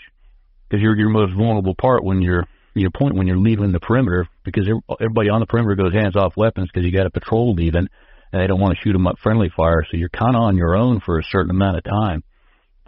because 0.67 0.81
you're 0.81 0.97
your 0.97 1.09
most 1.09 1.37
vulnerable 1.37 1.75
part 1.75 2.03
when 2.03 2.23
you're 2.23 2.47
your 2.75 2.91
point 2.91 3.15
when 3.15 3.27
you're 3.27 3.37
leaving 3.37 3.71
the 3.71 3.79
perimeter 3.79 4.27
because 4.43 4.69
everybody 4.99 5.29
on 5.29 5.39
the 5.39 5.45
perimeter 5.45 5.75
goes 5.75 5.93
hands 5.93 6.15
off 6.15 6.37
weapons 6.37 6.69
because 6.71 6.85
you 6.85 6.95
got 6.95 7.05
a 7.05 7.11
patrol 7.11 7.53
leaving 7.53 7.87
and 8.31 8.41
they 8.41 8.47
don't 8.47 8.59
want 8.59 8.75
to 8.75 8.81
shoot 8.83 8.93
them 8.93 9.07
up 9.07 9.17
friendly 9.21 9.49
fire, 9.55 9.85
so 9.89 9.97
you're 9.97 10.09
kind 10.09 10.35
of 10.35 10.41
on 10.41 10.57
your 10.57 10.75
own 10.75 10.99
for 11.03 11.17
a 11.17 11.23
certain 11.23 11.49
amount 11.49 11.77
of 11.77 11.83
time. 11.83 12.23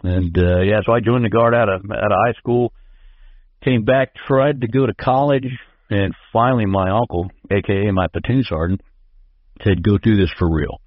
And 0.04 0.36
uh, 0.36 0.60
yeah, 0.60 0.80
so 0.84 0.92
I 0.92 1.00
joined 1.00 1.24
the 1.24 1.30
guard 1.30 1.54
out 1.54 1.68
of 1.68 1.82
out 1.90 2.12
of 2.12 2.18
high 2.26 2.32
school, 2.38 2.72
came 3.64 3.84
back, 3.84 4.14
tried 4.26 4.60
to 4.60 4.68
go 4.68 4.86
to 4.86 4.94
college, 4.94 5.46
and 5.90 6.14
finally 6.32 6.66
my 6.66 6.90
uncle, 6.90 7.30
aka 7.50 7.90
my 7.90 8.06
platoon 8.08 8.44
sergeant, 8.44 8.80
said, 9.64 9.82
"Go 9.82 9.98
do 9.98 10.16
this 10.16 10.30
for 10.38 10.52
real." 10.52 10.80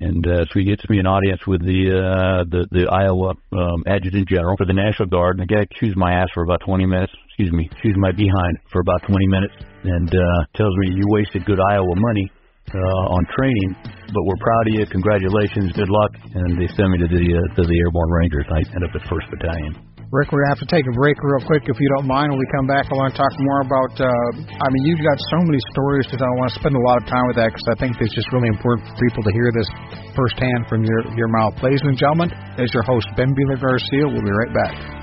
And 0.00 0.26
uh, 0.26 0.44
so 0.52 0.60
he 0.60 0.64
gets 0.64 0.84
me 0.90 0.98
an 0.98 1.06
audience 1.06 1.40
with 1.46 1.64
the 1.64 1.88
uh, 1.88 2.44
the 2.52 2.68
the 2.70 2.84
Iowa 2.84 3.32
um, 3.52 3.80
adjutant 3.86 4.28
general 4.28 4.54
for 4.56 4.66
the 4.66 4.76
National 4.76 5.08
Guard, 5.08 5.40
and 5.40 5.48
the 5.48 5.54
guy 5.54 5.64
chews 5.80 5.96
my 5.96 6.12
ass 6.12 6.28
for 6.34 6.44
about 6.44 6.60
20 6.66 6.84
minutes. 6.84 7.12
Excuse 7.28 7.52
me, 7.52 7.68
chews 7.80 7.96
my 7.96 8.12
behind 8.12 8.60
for 8.70 8.80
about 8.80 9.00
20 9.08 9.26
minutes, 9.28 9.54
and 9.84 10.08
uh, 10.12 10.40
tells 10.54 10.76
me 10.84 10.92
you 10.92 11.04
wasted 11.08 11.46
good 11.46 11.60
Iowa 11.72 11.96
money 11.96 12.30
uh, 12.74 13.14
on 13.16 13.24
training, 13.32 13.72
but 14.12 14.22
we're 14.24 14.40
proud 14.40 14.68
of 14.68 14.74
you. 14.74 14.86
Congratulations, 14.86 15.72
good 15.72 15.88
luck, 15.88 16.12
and 16.34 16.60
they 16.60 16.68
send 16.76 16.92
me 16.92 16.98
to 16.98 17.08
the 17.08 17.24
uh, 17.32 17.54
to 17.56 17.62
the 17.64 17.76
Airborne 17.80 18.10
Rangers. 18.10 18.44
I 18.52 18.60
end 18.76 18.84
up 18.84 18.92
at 18.92 19.08
First 19.08 19.32
Battalion. 19.32 19.85
Rick, 20.14 20.30
we're 20.30 20.38
going 20.38 20.54
to 20.54 20.54
have 20.54 20.62
to 20.62 20.70
take 20.70 20.86
a 20.86 20.94
break 20.94 21.18
real 21.18 21.42
quick 21.50 21.66
if 21.66 21.74
you 21.82 21.88
don't 21.98 22.06
mind. 22.06 22.30
When 22.30 22.38
we 22.38 22.46
come 22.54 22.70
back, 22.70 22.86
I 22.86 22.94
want 22.94 23.10
to 23.10 23.18
talk 23.18 23.34
more 23.42 23.60
about. 23.66 23.92
Uh, 23.98 24.06
I 24.06 24.66
mean, 24.70 24.86
you've 24.86 25.02
got 25.02 25.18
so 25.34 25.42
many 25.42 25.58
stories 25.74 26.06
to 26.06 26.14
tell. 26.14 26.30
I 26.30 26.36
want 26.38 26.54
to 26.54 26.58
spend 26.62 26.78
a 26.78 26.84
lot 26.86 27.02
of 27.02 27.10
time 27.10 27.26
with 27.26 27.42
that 27.42 27.50
because 27.50 27.66
I 27.66 27.76
think 27.82 27.98
it's 27.98 28.14
just 28.14 28.30
really 28.30 28.46
important 28.46 28.86
for 28.86 28.94
people 29.02 29.26
to 29.26 29.32
hear 29.34 29.50
this 29.50 29.66
firsthand 30.14 30.70
from 30.70 30.86
your, 30.86 31.10
your 31.18 31.26
mouth. 31.26 31.58
Ladies 31.58 31.82
and 31.82 31.98
gentlemen, 31.98 32.30
is 32.54 32.70
your 32.70 32.86
host, 32.86 33.10
Ben 33.18 33.34
Bueller 33.34 33.58
Garcia. 33.58 34.06
We'll 34.06 34.22
be 34.22 34.30
right 34.30 34.54
back. 34.54 34.95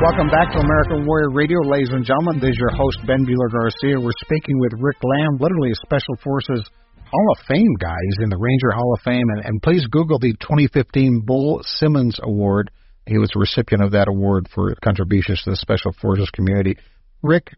Welcome 0.00 0.30
back 0.30 0.50
to 0.52 0.58
American 0.58 1.06
Warrior 1.06 1.28
Radio, 1.28 1.58
ladies 1.60 1.90
and 1.90 2.02
gentlemen. 2.02 2.40
This 2.40 2.52
is 2.52 2.56
your 2.56 2.70
host, 2.70 2.96
Ben 3.06 3.26
Bueller 3.26 3.52
Garcia. 3.52 4.00
We're 4.00 4.16
speaking 4.24 4.58
with 4.58 4.72
Rick 4.80 4.96
Lamb, 5.04 5.36
literally 5.38 5.72
a 5.72 5.74
Special 5.74 6.16
Forces 6.24 6.64
Hall 7.04 7.26
of 7.36 7.44
Fame 7.46 7.74
guy. 7.78 7.98
He's 8.04 8.24
in 8.24 8.30
the 8.30 8.38
Ranger 8.38 8.70
Hall 8.70 8.94
of 8.94 9.02
Fame. 9.02 9.26
And, 9.28 9.44
and 9.44 9.62
please 9.62 9.86
Google 9.90 10.18
the 10.18 10.32
2015 10.40 11.24
Bull 11.26 11.60
Simmons 11.64 12.18
Award. 12.22 12.70
He 13.04 13.18
was 13.18 13.30
a 13.36 13.38
recipient 13.38 13.84
of 13.84 13.92
that 13.92 14.08
award 14.08 14.48
for 14.54 14.74
contributions 14.82 15.42
to 15.42 15.50
the 15.50 15.56
Special 15.56 15.92
Forces 16.00 16.30
community. 16.30 16.78
Rick, 17.22 17.54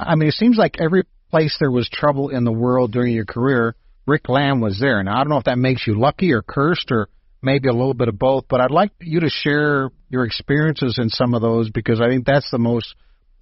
I 0.00 0.14
mean, 0.14 0.30
it 0.30 0.34
seems 0.34 0.56
like 0.56 0.80
every 0.80 1.02
place 1.30 1.58
there 1.60 1.70
was 1.70 1.90
trouble 1.92 2.30
in 2.30 2.44
the 2.44 2.52
world 2.52 2.90
during 2.92 3.12
your 3.12 3.26
career, 3.26 3.76
Rick 4.06 4.30
Lamb 4.30 4.62
was 4.62 4.78
there. 4.80 5.02
Now, 5.02 5.16
I 5.16 5.24
don't 5.24 5.28
know 5.28 5.38
if 5.38 5.44
that 5.44 5.58
makes 5.58 5.86
you 5.86 6.00
lucky 6.00 6.32
or 6.32 6.40
cursed 6.40 6.90
or 6.90 7.10
maybe 7.46 7.68
a 7.68 7.72
little 7.72 7.94
bit 7.94 8.08
of 8.08 8.18
both, 8.18 8.44
but 8.48 8.60
I'd 8.60 8.72
like 8.72 8.90
you 9.00 9.20
to 9.20 9.30
share 9.30 9.88
your 10.10 10.26
experiences 10.26 10.98
in 11.00 11.08
some 11.08 11.32
of 11.32 11.40
those 11.40 11.70
because 11.70 12.00
I 12.00 12.08
think 12.08 12.26
that's 12.26 12.50
the 12.50 12.58
most 12.58 12.94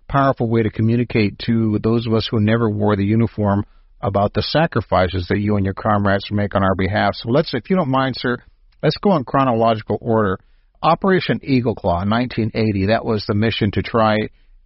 powerful 0.08 0.48
way 0.48 0.62
to 0.62 0.70
communicate 0.70 1.38
to 1.46 1.80
those 1.82 2.06
of 2.06 2.12
us 2.12 2.28
who 2.30 2.38
never 2.38 2.68
wore 2.68 2.96
the 2.96 3.04
uniform 3.04 3.64
about 4.02 4.34
the 4.34 4.42
sacrifices 4.42 5.26
that 5.30 5.38
you 5.38 5.56
and 5.56 5.64
your 5.64 5.74
comrades 5.74 6.30
make 6.30 6.54
on 6.54 6.62
our 6.62 6.74
behalf. 6.74 7.14
So 7.14 7.30
let's, 7.30 7.54
if 7.54 7.70
you 7.70 7.76
don't 7.76 7.88
mind, 7.88 8.14
sir, 8.18 8.36
let's 8.82 8.98
go 8.98 9.16
in 9.16 9.24
chronological 9.24 9.98
order. 10.00 10.38
Operation 10.82 11.40
Eagle 11.42 11.74
Claw, 11.74 12.04
1980, 12.04 12.88
that 12.88 13.06
was 13.06 13.24
the 13.26 13.34
mission 13.34 13.70
to 13.72 13.82
try 13.82 14.16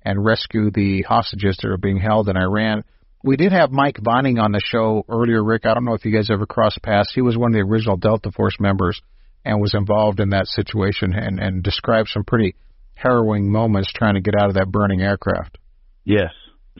and 0.02 0.24
rescue 0.24 0.72
the 0.72 1.02
hostages 1.02 1.56
that 1.62 1.68
are 1.68 1.78
being 1.78 2.00
held 2.00 2.28
in 2.28 2.36
Iran. 2.36 2.82
We 3.22 3.36
did 3.36 3.52
have 3.52 3.70
Mike 3.70 3.98
Vining 4.02 4.40
on 4.40 4.50
the 4.50 4.60
show 4.64 5.04
earlier, 5.08 5.44
Rick. 5.44 5.64
I 5.64 5.74
don't 5.74 5.84
know 5.84 5.94
if 5.94 6.04
you 6.04 6.12
guys 6.12 6.28
ever 6.28 6.46
crossed 6.46 6.82
paths. 6.82 7.12
He 7.14 7.22
was 7.22 7.36
one 7.36 7.50
of 7.50 7.54
the 7.54 7.70
original 7.70 7.96
Delta 7.96 8.32
Force 8.32 8.56
members 8.58 9.00
and 9.44 9.60
was 9.60 9.74
involved 9.74 10.20
in 10.20 10.30
that 10.30 10.46
situation 10.46 11.14
and, 11.14 11.38
and 11.38 11.62
described 11.62 12.08
some 12.12 12.24
pretty 12.24 12.54
harrowing 12.94 13.50
moments 13.50 13.92
trying 13.92 14.14
to 14.14 14.20
get 14.20 14.34
out 14.38 14.48
of 14.48 14.54
that 14.54 14.70
burning 14.70 15.00
aircraft. 15.00 15.58
Yes. 16.04 16.32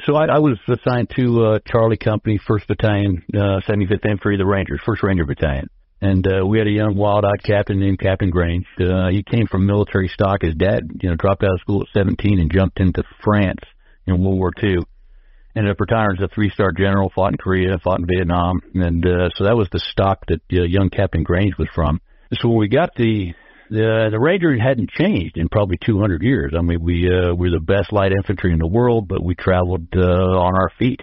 So 0.07 0.15
I, 0.15 0.27
I 0.27 0.39
was 0.39 0.59
assigned 0.69 1.11
to 1.17 1.45
uh, 1.45 1.59
Charlie 1.67 1.97
Company, 1.97 2.39
1st 2.49 2.67
Battalion, 2.67 3.23
uh, 3.35 3.61
75th 3.69 4.05
Infantry, 4.05 4.37
the 4.37 4.47
Rangers, 4.47 4.81
1st 4.87 5.03
Ranger 5.03 5.27
Battalion. 5.27 5.71
And 6.01 6.27
uh, 6.27 6.47
we 6.47 6.59
had 6.59 6.69
a 6.69 6.71
young, 6.71 6.97
wild-eyed 6.97 7.43
captain 7.43 7.81
named 7.81 7.99
Captain 7.99 8.31
Grange. 8.31 8.67
Uh, 8.79 9.09
he 9.09 9.25
came 9.25 9.47
from 9.49 9.67
military 9.67 10.09
stock. 10.09 10.43
His 10.43 10.55
dad, 10.55 10.83
you 11.03 11.11
know, 11.11 11.17
dropped 11.17 11.43
out 11.43 11.55
of 11.55 11.61
school 11.61 11.83
at 11.83 11.89
17 11.93 12.39
and 12.39 12.53
jumped 12.53 12.79
into 12.79 13.03
France 13.25 13.63
in 14.07 14.23
World 14.23 14.39
War 14.39 14.53
II. 14.63 14.77
Ended 15.57 15.73
up 15.73 15.81
retiring 15.81 16.19
as 16.19 16.25
a 16.25 16.33
three-star 16.33 16.71
general, 16.73 17.11
fought 17.13 17.33
in 17.33 17.39
Korea, 17.39 17.79
fought 17.83 17.99
in 17.99 18.07
Vietnam, 18.07 18.61
and 18.75 19.05
uh, 19.05 19.29
so 19.35 19.45
that 19.45 19.57
was 19.57 19.69
the 19.73 19.81
stock 19.81 20.25
that 20.29 20.41
uh, 20.53 20.63
young 20.63 20.89
Captain 20.89 21.25
Grange 21.25 21.59
was 21.59 21.67
from. 21.75 22.01
So 22.35 22.49
when 22.49 22.59
we 22.59 22.69
got 22.69 22.95
the 22.95 23.33
the 23.71 24.09
the 24.11 24.19
Ranger 24.19 24.57
hadn't 24.59 24.91
changed 24.91 25.37
in 25.37 25.49
probably 25.49 25.79
200 25.85 26.23
years. 26.23 26.53
I 26.57 26.63
mean, 26.63 26.83
we 26.83 27.09
uh, 27.09 27.35
we're 27.35 27.51
the 27.51 27.61
best 27.61 27.93
light 27.93 28.13
infantry 28.13 28.53
in 28.53 28.59
the 28.59 28.67
world, 28.67 29.09
but 29.09 29.23
we 29.23 29.35
traveled 29.35 29.89
uh, 29.95 30.01
on 30.01 30.55
our 30.55 30.71
feet, 30.79 31.03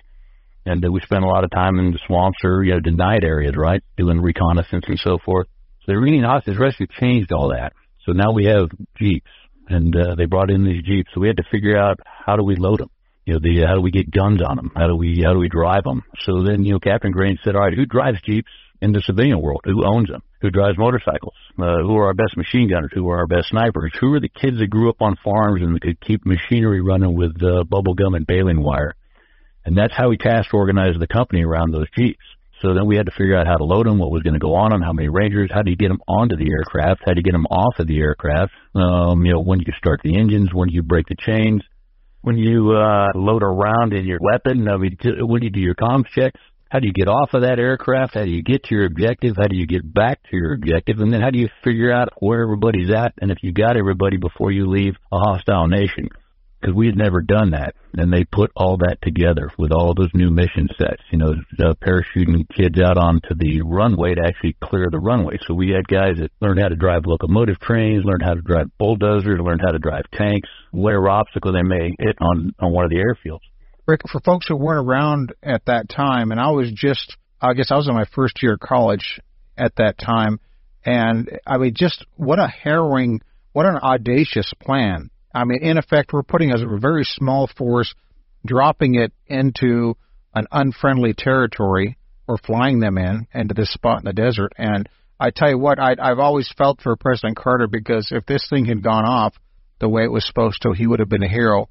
and 0.66 0.84
uh, 0.84 0.92
we 0.92 1.00
spent 1.02 1.24
a 1.24 1.28
lot 1.28 1.44
of 1.44 1.52
time 1.52 1.80
in 1.80 1.92
the 1.92 2.00
swamps 2.08 2.40
or 2.44 2.64
you 2.64 2.74
know 2.74 2.80
denied 2.80 3.24
areas, 3.24 3.56
right, 3.56 3.84
doing 3.98 4.22
reconnaissance 4.22 4.86
and 4.88 5.00
so 5.00 5.18
forth. 5.24 5.48
So 5.82 5.92
the 5.92 5.94
Iranian 5.94 6.26
Hostage 6.26 6.58
Rescue 6.58 6.88
changed 7.00 7.32
all 7.32 7.50
that. 7.50 7.74
So 8.06 8.12
now 8.12 8.32
we 8.32 8.46
have 8.46 8.70
jeeps, 8.98 9.32
and 9.68 9.96
uh, 9.96 10.16
they 10.16 10.26
brought 10.26 10.52
in 10.52 10.64
these 10.64 10.84
jeeps. 10.84 11.10
So 11.14 11.22
we 11.22 11.28
had 11.28 11.38
to 11.38 11.46
figure 11.52 11.78
out 11.78 12.00
how 12.04 12.36
do 12.36 12.44
we 12.44 12.56
load 12.56 12.80
them. 12.80 12.90
You 13.26 13.34
know, 13.34 13.40
the 13.42 13.66
how 13.68 13.76
do 13.76 13.82
we 13.82 13.92
get 13.92 14.12
guns 14.12 14.42
on 14.42 14.56
them? 14.56 14.72
How 14.76 14.88
do 14.88 14.96
we 14.96 15.24
how 15.24 15.34
do 15.34 15.40
we 15.40 15.50
drive 15.50 15.84
them? 15.84 16.04
So 16.20 16.44
then 16.44 16.66
you 16.66 16.74
know, 16.74 16.80
Captain 16.80 17.12
Grange 17.12 17.40
said, 17.44 17.56
all 17.56 17.62
right, 17.62 17.74
who 17.74 17.86
drives 17.86 18.22
jeeps 18.22 18.52
in 18.82 18.92
the 18.92 19.02
civilian 19.02 19.42
world? 19.42 19.62
Who 19.66 19.86
owns 19.86 20.10
them? 20.10 20.22
Who 20.46 20.52
drives 20.52 20.78
motorcycles, 20.78 21.34
uh, 21.58 21.82
who 21.82 21.98
are 21.98 22.06
our 22.06 22.14
best 22.14 22.38
machine 22.38 22.70
gunners, 22.70 22.92
who 22.94 23.10
are 23.10 23.18
our 23.18 23.28
best 23.28 23.50
snipers, 23.50 23.92
who 24.00 24.14
are 24.14 24.20
the 24.20 24.30
kids 24.30 24.60
that 24.60 24.70
grew 24.70 24.90
up 24.90 25.02
on 25.02 25.16
farms 25.24 25.62
and 25.62 25.82
could 25.82 26.00
keep 26.00 26.24
machinery 26.26 26.82
running 26.82 27.16
with 27.16 27.36
uh, 27.42 27.64
bubble 27.64 27.96
gum 27.96 28.14
and 28.14 28.28
baling 28.28 28.62
wire. 28.62 28.94
And 29.66 29.76
that's 29.76 29.94
how 29.96 30.10
we 30.10 30.18
task 30.18 30.54
organized 30.54 31.00
the 31.00 31.08
company 31.08 31.44
around 31.44 31.72
those 31.72 31.90
Jeeps. 31.98 32.24
So 32.62 32.76
then 32.76 32.86
we 32.86 32.96
had 32.96 33.08
to 33.08 33.12
figure 33.12 33.36
out 33.36 33.48
how 33.48 33.58
to 33.58 33.64
load 33.64 33.88
them, 33.88 33.98
what 33.98 34.12
was 34.12 34.22
going 34.22 34.36
to 34.36 34.40
go 34.40 34.54
on 34.54 34.70
them, 34.70 34.82
how 34.82 34.94
many 34.94 35.10
Rangers, 35.10 35.50
how 35.52 35.64
do 35.64 35.72
you 35.72 35.76
get 35.76 35.90
them 35.90 36.02
onto 36.08 36.36
the 36.38 36.50
aircraft, 36.52 37.02
how 37.06 37.14
do 37.14 37.20
you 37.20 37.24
get 37.24 37.34
them 37.34 37.48
off 37.48 37.80
of 37.80 37.88
the 37.88 38.00
aircraft, 38.00 38.54
um, 38.76 39.26
you 39.26 39.34
know, 39.34 39.42
when 39.42 39.60
do 39.60 39.66
you 39.68 39.74
start 39.78 40.00
the 40.04 40.18
engines, 40.18 40.54
when 40.54 40.70
do 40.70 40.76
you 40.76 40.84
break 40.84 41.08
the 41.08 41.16
chains, 41.20 41.62
when 42.22 42.38
you 42.38 42.72
uh, 42.72 43.08
load 43.14 43.44
around 43.44 43.94
in 43.94 44.06
your 44.06 44.20
weapon, 44.22 44.68
I 44.68 44.78
mean, 44.78 44.98
when 45.04 45.42
do 45.42 45.46
you 45.46 45.52
do 45.52 45.60
your 45.60 45.76
comms 45.76 46.08
checks, 46.08 46.40
how 46.76 46.80
do 46.80 46.88
you 46.88 46.94
get 46.94 47.08
off 47.08 47.30
of 47.34 47.44
that 47.44 47.58
aircraft? 47.58 48.16
How 48.16 48.26
do 48.26 48.30
you 48.30 48.44
get 48.44 48.66
to 48.66 48.76
your 48.76 48.86
objective? 48.86 49.38
How 49.38 49.48
do 49.48 49.56
you 49.56 49.66
get 49.66 49.94
back 49.94 50.22
to 50.24 50.36
your 50.36 50.56
objective? 50.56 51.00
And 51.00 51.14
then 51.14 51.22
how 51.22 51.30
do 51.30 51.40
you 51.40 51.48
figure 51.64 51.90
out 51.90 52.10
where 52.20 52.44
everybody's 52.44 52.94
at 52.94 53.14
and 53.22 53.32
if 53.32 53.38
you 53.44 53.54
got 53.54 53.78
everybody 53.78 54.18
before 54.18 54.52
you 54.52 54.70
leave 54.70 54.96
a 55.10 55.18
hostile 55.18 55.70
nation? 55.70 56.10
Because 56.60 56.76
we 56.76 56.88
had 56.88 56.98
never 56.98 57.22
done 57.22 57.52
that. 57.52 57.76
And 57.94 58.12
they 58.12 58.26
put 58.26 58.52
all 58.58 58.76
that 58.80 58.98
together 59.02 59.52
with 59.58 59.72
all 59.72 59.94
those 59.96 60.10
new 60.14 60.30
mission 60.32 60.68
sets, 60.78 61.02
you 61.12 61.18
know, 61.18 61.36
uh, 61.60 61.76
parachuting 61.76 62.44
kids 62.54 62.78
out 62.82 62.98
onto 62.98 63.36
the 63.40 63.62
runway 63.62 64.16
to 64.16 64.24
actually 64.28 64.58
clear 64.62 64.90
the 64.92 65.00
runway. 65.00 65.38
So 65.48 65.54
we 65.54 65.70
had 65.70 65.88
guys 65.88 66.18
that 66.20 66.32
learned 66.42 66.60
how 66.60 66.68
to 66.68 66.76
drive 66.76 67.04
locomotive 67.06 67.62
trains, 67.62 68.04
learned 68.04 68.24
how 68.24 68.34
to 68.34 68.42
drive 68.42 68.68
bulldozers, 68.78 69.40
learned 69.40 69.62
how 69.64 69.72
to 69.72 69.80
drive 69.80 70.12
tanks, 70.12 70.50
whatever 70.72 71.08
obstacle 71.08 71.54
they 71.54 71.64
may 71.64 71.96
hit 71.98 72.18
on, 72.20 72.54
on 72.60 72.74
one 72.74 72.84
of 72.84 72.90
the 72.90 72.98
airfields. 72.98 73.48
Rick, 73.88 74.02
for 74.12 74.20
folks 74.20 74.48
who 74.48 74.56
weren't 74.56 74.88
around 74.88 75.34
at 75.44 75.66
that 75.66 75.90
time, 75.90 76.32
and 76.32 76.40
I 76.40 76.50
was 76.50 76.72
just, 76.72 77.16
I 77.40 77.54
guess 77.54 77.72
I 77.72 77.76
was 77.76 77.88
in 77.88 77.94
my 77.94 78.06
first 78.16 78.42
year 78.42 78.54
of 78.54 78.60
college 78.60 79.20
at 79.58 79.76
that 79.76 80.00
time, 80.00 80.40
and 80.84 81.40
I 81.46 81.58
mean, 81.58 81.74
just 81.76 82.04
what 82.16 82.40
a 82.40 82.48
harrowing, 82.48 83.22
what 83.54 83.68
an 83.68 83.78
audacious 83.78 84.52
plan. 84.60 85.12
I 85.34 85.46
mean, 85.46 85.62
in 85.62 85.78
effect, 85.78 86.14
we're 86.14 86.24
putting 86.24 86.52
a 86.52 86.80
very 86.80 87.04
small 87.04 87.48
force, 87.48 87.94
dropping 88.46 88.96
it 88.96 89.14
into 89.28 89.98
an 90.34 90.48
unfriendly 90.52 91.14
territory, 91.14 91.98
or 92.28 92.38
flying 92.38 92.80
them 92.80 92.98
in 92.98 93.28
into 93.36 93.54
this 93.54 93.72
spot 93.72 94.00
in 94.00 94.06
the 94.06 94.14
desert. 94.14 94.54
And 94.58 94.90
I 95.20 95.30
tell 95.30 95.50
you 95.50 95.60
what, 95.60 95.80
I, 95.80 95.96
I've 96.00 96.20
always 96.20 96.52
felt 96.58 96.82
for 96.82 96.96
President 96.96 97.38
Carter 97.38 97.68
because 97.68 98.10
if 98.12 98.26
this 98.26 98.48
thing 98.50 98.66
had 98.66 98.82
gone 98.82 99.06
off 99.06 99.36
the 99.80 99.90
way 99.90 100.04
it 100.04 100.12
was 100.12 100.26
supposed 100.26 100.64
to, 100.64 100.72
he 100.72 100.88
would 100.88 101.00
have 101.00 101.10
been 101.10 101.24
a 101.24 101.30
hero 101.30 101.70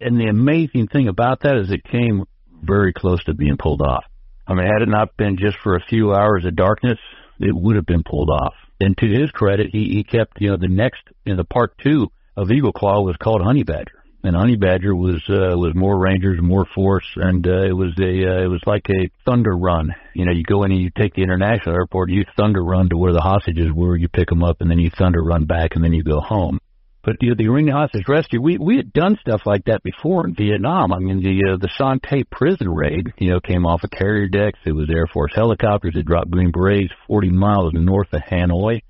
and 0.00 0.18
the 0.18 0.26
amazing 0.26 0.88
thing 0.88 1.08
about 1.08 1.40
that 1.40 1.56
is 1.56 1.70
it 1.70 1.84
came 1.84 2.24
very 2.62 2.92
close 2.92 3.22
to 3.24 3.34
being 3.34 3.56
pulled 3.56 3.82
off. 3.82 4.04
I 4.46 4.54
mean, 4.54 4.66
had 4.66 4.82
it 4.82 4.88
not 4.88 5.16
been 5.16 5.36
just 5.38 5.58
for 5.62 5.76
a 5.76 5.84
few 5.88 6.12
hours 6.12 6.44
of 6.44 6.56
darkness, 6.56 6.98
it 7.38 7.54
would 7.54 7.76
have 7.76 7.86
been 7.86 8.02
pulled 8.02 8.30
off. 8.30 8.54
And 8.80 8.96
to 8.98 9.06
his 9.06 9.30
credit, 9.30 9.68
he, 9.72 9.90
he 9.90 10.04
kept, 10.04 10.40
you 10.40 10.50
know, 10.50 10.56
the 10.56 10.68
next, 10.68 11.02
in 11.24 11.36
the 11.36 11.44
part 11.44 11.76
two 11.78 12.08
of 12.36 12.50
Eagle 12.50 12.72
Claw 12.72 13.02
was 13.02 13.16
called 13.16 13.42
Honey 13.42 13.62
Badger. 13.62 14.02
And 14.22 14.36
Honey 14.36 14.56
Badger 14.56 14.94
was, 14.94 15.22
uh, 15.28 15.56
was 15.56 15.72
more 15.74 15.98
Rangers, 15.98 16.38
more 16.42 16.66
force, 16.74 17.06
and, 17.16 17.46
uh, 17.46 17.62
it 17.62 17.72
was 17.72 17.92
a, 17.98 18.04
uh, 18.04 18.44
it 18.44 18.48
was 18.48 18.60
like 18.66 18.86
a 18.90 19.08
thunder 19.24 19.56
run. 19.56 19.94
You 20.14 20.26
know, 20.26 20.32
you 20.32 20.42
go 20.42 20.64
in 20.64 20.72
and 20.72 20.80
you 20.80 20.90
take 20.90 21.14
the 21.14 21.22
international 21.22 21.74
airport, 21.74 22.10
you 22.10 22.24
thunder 22.36 22.62
run 22.62 22.90
to 22.90 22.98
where 22.98 23.12
the 23.12 23.22
hostages 23.22 23.72
were, 23.72 23.96
you 23.96 24.08
pick 24.08 24.28
them 24.28 24.42
up, 24.42 24.60
and 24.60 24.70
then 24.70 24.78
you 24.78 24.90
thunder 24.90 25.22
run 25.22 25.46
back, 25.46 25.74
and 25.74 25.82
then 25.82 25.94
you 25.94 26.02
go 26.02 26.20
home. 26.20 26.58
But 27.02 27.16
you 27.20 27.34
know, 27.34 27.34
the 27.34 27.70
hostage 27.72 28.06
rescue, 28.08 28.42
we 28.42 28.58
we 28.58 28.76
had 28.76 28.92
done 28.92 29.16
stuff 29.20 29.42
like 29.46 29.64
that 29.64 29.82
before 29.82 30.26
in 30.26 30.34
Vietnam. 30.34 30.92
I 30.92 30.98
mean, 30.98 31.22
the 31.22 31.52
uh, 31.52 31.56
the 31.56 31.70
Son 31.78 31.98
Tay 31.98 32.24
prison 32.24 32.68
raid, 32.68 33.14
you 33.16 33.30
know, 33.30 33.40
came 33.40 33.64
off 33.64 33.84
of 33.84 33.90
carrier 33.90 34.28
decks. 34.28 34.58
It 34.66 34.72
was 34.72 34.90
Air 34.90 35.06
Force 35.06 35.32
helicopters 35.34 35.94
that 35.94 36.04
dropped 36.04 36.30
Green 36.30 36.50
Berets 36.50 36.92
40 37.06 37.30
miles 37.30 37.72
north 37.72 38.12
of 38.12 38.20
Hanoi. 38.20 38.82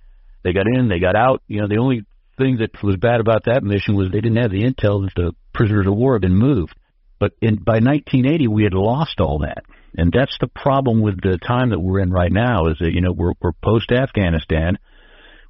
They 0.42 0.52
got 0.52 0.66
in, 0.66 0.88
they 0.88 0.98
got 0.98 1.14
out. 1.14 1.42
You 1.46 1.60
know, 1.60 1.68
the 1.68 1.78
only 1.78 2.04
thing 2.36 2.58
that 2.58 2.82
was 2.82 2.96
bad 2.96 3.20
about 3.20 3.44
that 3.44 3.62
mission 3.62 3.94
was 3.94 4.10
they 4.10 4.20
didn't 4.20 4.42
have 4.42 4.50
the 4.50 4.64
intel 4.64 5.04
that 5.04 5.12
the 5.14 5.32
prisoners 5.52 5.86
of 5.86 5.94
war 5.94 6.14
had 6.14 6.22
been 6.22 6.36
moved. 6.36 6.74
But 7.20 7.32
in, 7.40 7.56
by 7.56 7.74
1980, 7.74 8.48
we 8.48 8.64
had 8.64 8.72
lost 8.72 9.20
all 9.20 9.40
that, 9.40 9.62
and 9.94 10.10
that's 10.10 10.36
the 10.40 10.48
problem 10.48 11.02
with 11.02 11.20
the 11.20 11.38
time 11.38 11.70
that 11.70 11.78
we're 11.78 12.00
in 12.00 12.10
right 12.10 12.32
now. 12.32 12.66
Is 12.68 12.78
that 12.80 12.92
you 12.92 13.02
know 13.02 13.12
we're 13.12 13.34
we're 13.40 13.52
post 13.62 13.92
Afghanistan 13.92 14.78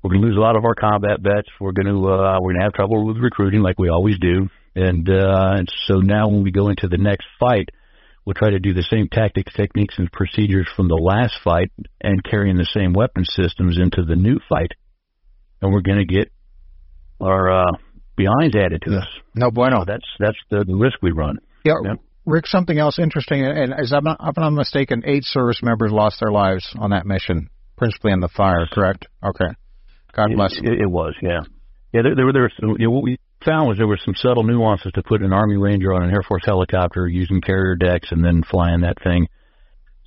we're 0.03 0.11
going 0.11 0.23
to 0.23 0.29
lose 0.29 0.37
a 0.37 0.41
lot 0.41 0.57
of 0.57 0.65
our 0.65 0.75
combat 0.75 1.21
vets. 1.21 1.49
We're 1.61 1.73
going 1.73 1.87
to 1.87 2.09
uh, 2.09 2.41
we're 2.41 2.53
going 2.53 2.61
to 2.61 2.65
have 2.65 2.73
trouble 2.73 3.07
with 3.07 3.19
recruiting, 3.19 3.61
like 3.61 3.79
we 3.79 3.89
always 3.89 4.19
do. 4.19 4.49
And 4.75 5.09
uh, 5.09 5.55
and 5.59 5.69
so 5.87 5.97
now 5.97 6.29
when 6.29 6.43
we 6.43 6.53
go 6.53 6.69
into 6.69 6.89
the 6.89 6.97
next 6.97 7.27
fight, 7.39 7.69
we'll 8.25 8.35
try 8.35 8.51
to 8.51 8.61
do 8.61 8.73
the 8.73 8.83
same 8.83 9.09
tactics, 9.09 9.53
techniques, 9.55 9.97
and 9.99 10.11
procedures 10.11 10.69
from 10.75 10.89
the 10.89 10.95
last 10.95 11.35
fight, 11.45 11.71
and 12.01 12.23
carrying 12.25 12.57
the 12.57 12.69
same 12.73 12.93
weapon 12.93 13.25
systems 13.25 13.79
into 13.79 14.05
the 14.05 14.17
new 14.17 14.39
fight. 14.49 14.73
And 15.61 15.73
we're 15.73 15.83
going 15.83 15.99
to 15.99 16.07
get 16.07 16.31
our 17.21 17.51
uh, 17.51 17.73
behinds 18.17 18.57
added 18.57 18.83
to 18.87 18.99
us. 18.99 19.09
No 19.35 19.51
bueno. 19.51 19.85
That's 19.85 20.07
that's 20.19 20.39
the, 20.51 20.65
the 20.65 20.75
risk 20.75 20.99
we 21.03 21.11
run. 21.11 21.39
Yeah, 21.65 21.75
yeah, 21.85 21.95
Rick, 22.25 22.47
something 22.47 22.79
else 22.79 22.99
interesting, 22.99 23.45
and 23.45 23.75
as 23.75 23.93
I'm 23.93 24.05
not, 24.05 24.19
if 24.23 24.39
I'm 24.39 24.45
not 24.45 24.51
mistaken, 24.53 25.03
eight 25.05 25.25
service 25.25 25.61
members 25.63 25.93
lost 25.93 26.21
their 26.21 26.31
lives 26.31 26.67
on 26.79 26.91
that 26.91 27.05
mission, 27.05 27.51
principally 27.77 28.13
in 28.13 28.21
the 28.21 28.29
fire. 28.29 28.67
Correct? 28.73 29.07
Okay. 29.23 29.51
God 30.13 30.31
bless. 30.35 30.57
It, 30.59 30.65
it, 30.65 30.81
it 30.83 30.91
was, 30.91 31.15
yeah, 31.23 31.41
yeah. 31.93 32.03
There, 32.03 32.15
there 32.15 32.27
were 32.27 32.33
there 32.33 32.43
was, 32.43 32.53
you 32.61 32.87
know, 32.87 32.91
what 32.91 33.03
we 33.03 33.19
found 33.45 33.69
was 33.69 33.79
there 33.79 33.87
were 33.87 33.99
some 34.05 34.15
subtle 34.15 34.43
nuances 34.43 34.93
to 34.93 35.03
put 35.03 35.23
an 35.23 35.33
Army 35.33 35.57
Ranger 35.57 35.93
on 35.93 36.03
an 36.03 36.11
Air 36.11 36.23
Force 36.23 36.43
helicopter 36.45 37.07
using 37.07 37.41
carrier 37.41 37.77
decks 37.77 38.09
and 38.11 38.25
then 38.25 38.43
flying 38.43 38.81
that 38.83 39.03
thing. 39.03 39.29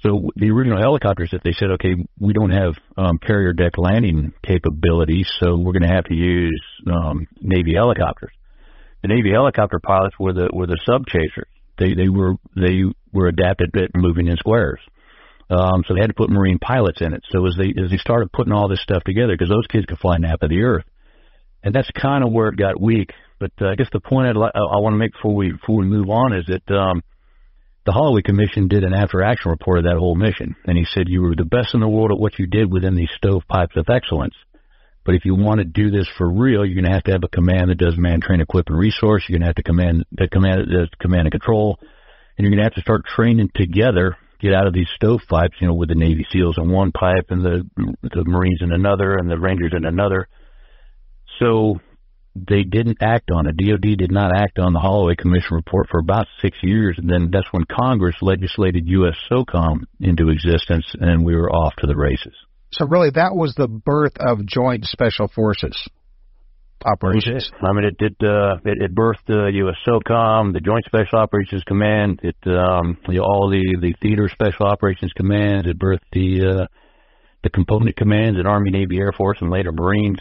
So 0.01 0.29
the 0.35 0.51
original 0.51 0.79
helicopters, 0.79 1.29
if 1.31 1.43
they 1.43 1.53
said, 1.53 1.71
okay, 1.71 1.95
we 2.19 2.33
don't 2.33 2.51
have 2.51 2.73
um, 2.97 3.17
carrier 3.19 3.53
deck 3.53 3.77
landing 3.77 4.33
capabilities, 4.45 5.31
so 5.39 5.55
we're 5.55 5.71
going 5.71 5.87
to 5.87 5.95
have 5.95 6.03
to 6.05 6.13
use 6.13 6.61
um, 6.91 7.25
Navy 7.39 7.73
helicopters. 7.73 8.33
The 9.01 9.07
Navy 9.07 9.31
helicopter 9.31 9.79
pilots 9.79 10.15
were 10.19 10.33
the 10.33 10.49
were 10.51 10.67
the 10.67 10.79
sub 10.85 11.07
chasers. 11.07 11.47
They 11.77 11.93
they 11.93 12.09
were 12.09 12.35
they 12.55 12.83
were 13.11 13.27
adapted 13.27 13.75
at 13.75 13.89
moving 13.95 14.27
in 14.27 14.37
squares. 14.37 14.79
Um, 15.53 15.83
so 15.87 15.93
they 15.93 16.01
had 16.01 16.07
to 16.07 16.15
put 16.15 16.29
Marine 16.29 16.57
pilots 16.57 17.01
in 17.01 17.13
it. 17.13 17.23
So 17.29 17.45
as 17.45 17.55
they 17.57 17.73
as 17.81 17.91
they 17.91 17.97
started 17.97 18.31
putting 18.31 18.53
all 18.53 18.67
this 18.67 18.81
stuff 18.81 19.03
together, 19.03 19.33
because 19.33 19.49
those 19.49 19.67
kids 19.67 19.85
could 19.85 19.99
fly 19.99 20.17
nap 20.17 20.41
of 20.41 20.49
the 20.49 20.63
earth, 20.63 20.85
and 21.63 21.75
that's 21.75 21.89
kind 21.91 22.23
of 22.23 22.31
where 22.31 22.47
it 22.47 22.57
got 22.57 22.81
weak. 22.81 23.11
But 23.39 23.51
uh, 23.61 23.67
I 23.67 23.75
guess 23.75 23.89
the 23.91 23.99
point 23.99 24.27
I'd, 24.27 24.37
I, 24.37 24.59
I 24.59 24.79
want 24.79 24.93
to 24.93 24.97
make 24.97 25.13
before 25.13 25.35
we 25.35 25.51
before 25.51 25.77
we 25.77 25.85
move 25.85 26.09
on 26.09 26.33
is 26.33 26.45
that 26.47 26.73
um, 26.73 27.03
the 27.85 27.91
Holloway 27.91 28.21
Commission 28.21 28.67
did 28.67 28.83
an 28.83 28.93
after 28.93 29.21
action 29.21 29.51
report 29.51 29.79
of 29.79 29.83
that 29.83 29.97
whole 29.97 30.15
mission, 30.15 30.55
and 30.65 30.77
he 30.77 30.85
said 30.85 31.07
you 31.07 31.21
were 31.21 31.35
the 31.35 31.45
best 31.45 31.73
in 31.73 31.81
the 31.81 31.87
world 31.87 32.11
at 32.11 32.19
what 32.19 32.39
you 32.39 32.47
did 32.47 32.71
within 32.71 32.95
these 32.95 33.11
stovepipes 33.17 33.75
of 33.75 33.89
excellence. 33.89 34.35
But 35.05 35.15
if 35.15 35.25
you 35.25 35.35
want 35.35 35.59
to 35.59 35.65
do 35.65 35.91
this 35.91 36.07
for 36.17 36.31
real, 36.31 36.65
you're 36.65 36.81
going 36.81 36.89
to 36.89 36.95
have 36.95 37.03
to 37.03 37.11
have 37.11 37.25
a 37.25 37.27
command 37.27 37.69
that 37.69 37.77
does 37.77 37.97
man, 37.97 38.21
train, 38.21 38.39
equip, 38.39 38.69
and 38.69 38.77
resource. 38.77 39.25
You're 39.27 39.37
going 39.37 39.41
to 39.41 39.47
have 39.47 39.55
to 39.55 39.63
command 39.63 40.05
that 40.13 40.31
command 40.31 40.61
that 40.61 40.73
does 40.73 40.89
command 40.99 41.27
and 41.27 41.31
control, 41.31 41.77
and 42.37 42.45
you're 42.45 42.51
going 42.51 42.59
to 42.59 42.63
have 42.63 42.75
to 42.75 42.81
start 42.81 43.05
training 43.05 43.51
together. 43.53 44.17
Get 44.43 44.53
out 44.53 44.67
of 44.67 44.73
these 44.73 44.89
stovepipes, 44.95 45.55
you 45.61 45.67
know, 45.67 45.73
with 45.73 45.87
the 45.87 45.95
Navy 45.95 46.27
SEALs 46.29 46.57
in 46.57 46.69
one 46.69 46.91
pipe 46.91 47.27
and 47.29 47.45
the 47.45 47.63
the 48.01 48.25
Marines 48.25 48.59
in 48.61 48.73
another 48.73 49.15
and 49.15 49.31
the 49.31 49.39
Rangers 49.39 49.71
in 49.73 49.85
another. 49.85 50.27
So 51.39 51.79
they 52.35 52.63
didn't 52.63 52.97
act 52.99 53.31
on 53.31 53.47
it. 53.47 53.55
DOD 53.55 53.97
did 53.97 54.11
not 54.11 54.35
act 54.35 54.59
on 54.59 54.73
the 54.73 54.81
Holloway 54.81 55.15
Commission 55.15 55.55
report 55.55 55.87
for 55.89 55.99
about 55.99 56.27
six 56.41 56.57
years, 56.61 56.97
and 56.97 57.09
then 57.09 57.29
that's 57.31 57.47
when 57.51 57.63
Congress 57.71 58.15
legislated 58.21 58.83
U.S. 58.87 59.15
SOCOM 59.31 59.85
into 60.01 60.27
existence, 60.27 60.93
and 60.99 61.23
we 61.23 61.37
were 61.37 61.49
off 61.49 61.73
to 61.77 61.87
the 61.87 61.95
races. 61.95 62.33
So 62.73 62.85
really, 62.85 63.11
that 63.11 63.35
was 63.35 63.55
the 63.55 63.69
birth 63.69 64.17
of 64.19 64.45
Joint 64.45 64.83
Special 64.83 65.29
Forces 65.29 65.87
operations. 66.85 67.49
I 67.61 67.73
mean, 67.73 67.85
it 67.85 67.97
did. 67.97 68.15
Uh, 68.21 68.55
it, 68.65 68.81
it 68.81 68.95
birthed 68.95 69.29
uh, 69.29 69.47
U.S. 69.47 69.75
SOCOM, 69.87 70.53
the 70.53 70.59
Joint 70.59 70.85
Special 70.85 71.19
Operations 71.19 71.63
Command. 71.63 72.19
It 72.23 72.35
um, 72.45 72.97
know, 73.07 73.23
all 73.23 73.49
the 73.49 73.77
the 73.79 73.93
theater 74.01 74.29
Special 74.31 74.65
Operations 74.65 75.13
Command. 75.13 75.67
It 75.67 75.79
birthed 75.79 75.99
the 76.11 76.61
uh, 76.61 76.67
the 77.43 77.49
component 77.49 77.95
commands 77.95 78.39
in 78.39 78.47
Army, 78.47 78.71
Navy, 78.71 78.97
Air 78.97 79.11
Force, 79.11 79.37
and 79.41 79.49
later 79.49 79.71
Marines. 79.71 80.19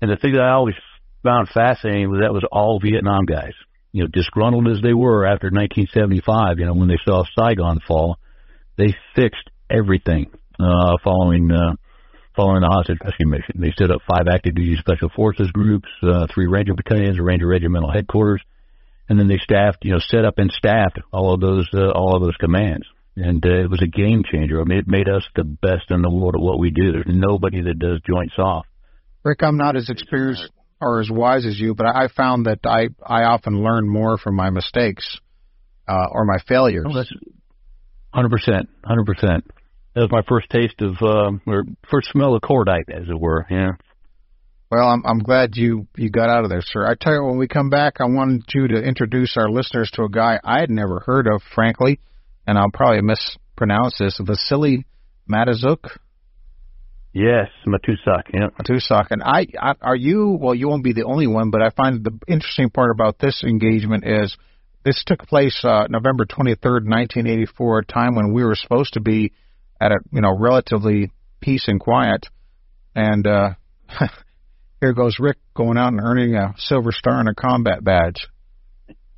And 0.00 0.10
the 0.10 0.16
thing 0.16 0.32
that 0.32 0.42
I 0.42 0.52
always 0.52 0.74
found 1.22 1.48
fascinating 1.48 2.10
was 2.10 2.20
that 2.20 2.32
was 2.32 2.44
all 2.50 2.80
Vietnam 2.80 3.24
guys. 3.24 3.54
You 3.92 4.04
know, 4.04 4.08
disgruntled 4.08 4.68
as 4.68 4.82
they 4.82 4.94
were 4.94 5.26
after 5.26 5.48
1975, 5.48 6.58
you 6.58 6.66
know, 6.66 6.74
when 6.74 6.88
they 6.88 6.98
saw 7.04 7.24
Saigon 7.38 7.78
fall, 7.86 8.16
they 8.76 8.94
fixed 9.14 9.50
everything 9.70 10.30
uh, 10.58 10.96
following 11.04 11.50
uh, 11.50 11.74
following 12.34 12.60
the 12.60 12.68
hostage 12.68 12.98
rescue 13.04 13.26
mission. 13.26 13.56
They 13.58 13.72
set 13.76 13.90
up 13.90 14.02
five 14.08 14.26
active 14.32 14.54
duty 14.54 14.76
special 14.78 15.10
forces 15.14 15.50
groups, 15.52 15.88
uh, 16.02 16.26
three 16.32 16.46
ranger 16.46 16.74
battalions, 16.74 17.18
a 17.18 17.22
ranger 17.22 17.46
regimental 17.46 17.92
headquarters, 17.92 18.42
and 19.08 19.18
then 19.18 19.28
they 19.28 19.38
staffed, 19.38 19.84
you 19.84 19.92
know, 19.92 19.98
set 19.98 20.24
up 20.24 20.34
and 20.38 20.50
staffed 20.50 20.98
all 21.12 21.34
of 21.34 21.40
those 21.40 21.68
uh, 21.74 21.90
all 21.90 22.16
of 22.16 22.22
those 22.22 22.36
commands. 22.36 22.86
And 23.16 23.44
uh, 23.44 23.64
it 23.64 23.70
was 23.70 23.82
a 23.82 23.86
game 23.86 24.22
changer. 24.30 24.60
I 24.60 24.64
mean, 24.64 24.78
it 24.78 24.88
made 24.88 25.08
us 25.08 25.22
the 25.36 25.44
best 25.44 25.90
in 25.90 26.00
the 26.00 26.10
world 26.10 26.34
at 26.34 26.40
what 26.40 26.58
we 26.58 26.70
do. 26.70 26.92
There's 26.92 27.04
nobody 27.06 27.60
that 27.60 27.78
does 27.78 28.00
joint 28.06 28.32
SOF. 28.34 28.64
Rick, 29.22 29.42
I'm 29.42 29.58
not 29.58 29.76
as 29.76 29.90
experienced 29.90 30.48
or 30.80 31.00
as 31.00 31.10
wise 31.10 31.46
as 31.46 31.58
you, 31.60 31.74
but 31.74 31.86
I 31.86 32.08
found 32.08 32.46
that 32.46 32.60
I 32.64 32.88
I 33.04 33.24
often 33.24 33.62
learn 33.62 33.88
more 33.88 34.18
from 34.18 34.34
my 34.34 34.50
mistakes 34.50 35.18
uh, 35.86 36.06
or 36.10 36.24
my 36.24 36.38
failures. 36.48 36.86
Oh, 36.88 36.94
that's 36.94 37.12
hundred 38.12 38.30
percent, 38.30 38.68
hundred 38.84 39.06
percent. 39.06 39.44
That 39.94 40.02
was 40.02 40.10
my 40.10 40.22
first 40.26 40.48
taste 40.48 40.80
of 40.80 40.96
um, 41.02 41.42
or 41.46 41.64
first 41.90 42.10
smell 42.10 42.34
of 42.34 42.42
cordite, 42.42 42.88
as 42.88 43.08
it 43.08 43.18
were. 43.18 43.46
Yeah. 43.50 43.72
Well, 44.70 44.88
I'm 44.88 45.02
I'm 45.04 45.18
glad 45.18 45.56
you 45.56 45.86
you 45.96 46.08
got 46.08 46.30
out 46.30 46.44
of 46.44 46.50
there, 46.50 46.62
sir. 46.62 46.86
I 46.86 46.94
tell 46.98 47.12
you, 47.12 47.24
when 47.24 47.36
we 47.36 47.46
come 47.46 47.68
back, 47.68 48.00
I 48.00 48.04
wanted 48.04 48.44
you 48.54 48.68
to 48.68 48.82
introduce 48.82 49.36
our 49.36 49.50
listeners 49.50 49.90
to 49.94 50.04
a 50.04 50.08
guy 50.08 50.40
I 50.42 50.60
had 50.60 50.70
never 50.70 51.00
heard 51.00 51.26
of, 51.26 51.42
frankly, 51.54 52.00
and 52.46 52.56
I'll 52.56 52.70
probably 52.70 53.02
mispronounce 53.02 53.98
this, 53.98 54.18
Vasily 54.18 54.86
Matuzok. 55.30 55.90
Yes, 57.12 57.48
Matusak. 57.66 58.30
Yeah, 58.32 58.48
Matusak. 58.58 59.08
And 59.10 59.22
I, 59.22 59.46
I, 59.60 59.74
are 59.82 59.96
you? 59.96 60.38
Well, 60.40 60.54
you 60.54 60.68
won't 60.68 60.84
be 60.84 60.94
the 60.94 61.04
only 61.04 61.26
one, 61.26 61.50
but 61.50 61.60
I 61.60 61.68
find 61.68 62.02
the 62.02 62.18
interesting 62.26 62.70
part 62.70 62.90
about 62.90 63.18
this 63.18 63.44
engagement 63.44 64.04
is 64.06 64.34
this 64.84 65.04
took 65.04 65.26
place 65.26 65.62
uh, 65.64 65.86
November 65.90 66.24
23rd, 66.24 66.88
1984, 66.88 67.78
a 67.78 67.84
time 67.84 68.14
when 68.14 68.32
we 68.32 68.42
were 68.42 68.54
supposed 68.54 68.94
to 68.94 69.00
be 69.00 69.32
at 69.82 69.92
a 69.92 69.98
you 70.12 70.20
know 70.20 70.36
relatively 70.38 71.10
peace 71.40 71.64
and 71.66 71.80
quiet, 71.80 72.26
and 72.94 73.26
uh, 73.26 73.50
here 74.80 74.92
goes 74.92 75.16
Rick 75.18 75.38
going 75.54 75.76
out 75.76 75.92
and 75.92 76.00
earning 76.00 76.34
a 76.36 76.54
silver 76.56 76.92
star 76.92 77.18
and 77.18 77.28
a 77.28 77.34
combat 77.34 77.82
badge. 77.82 78.28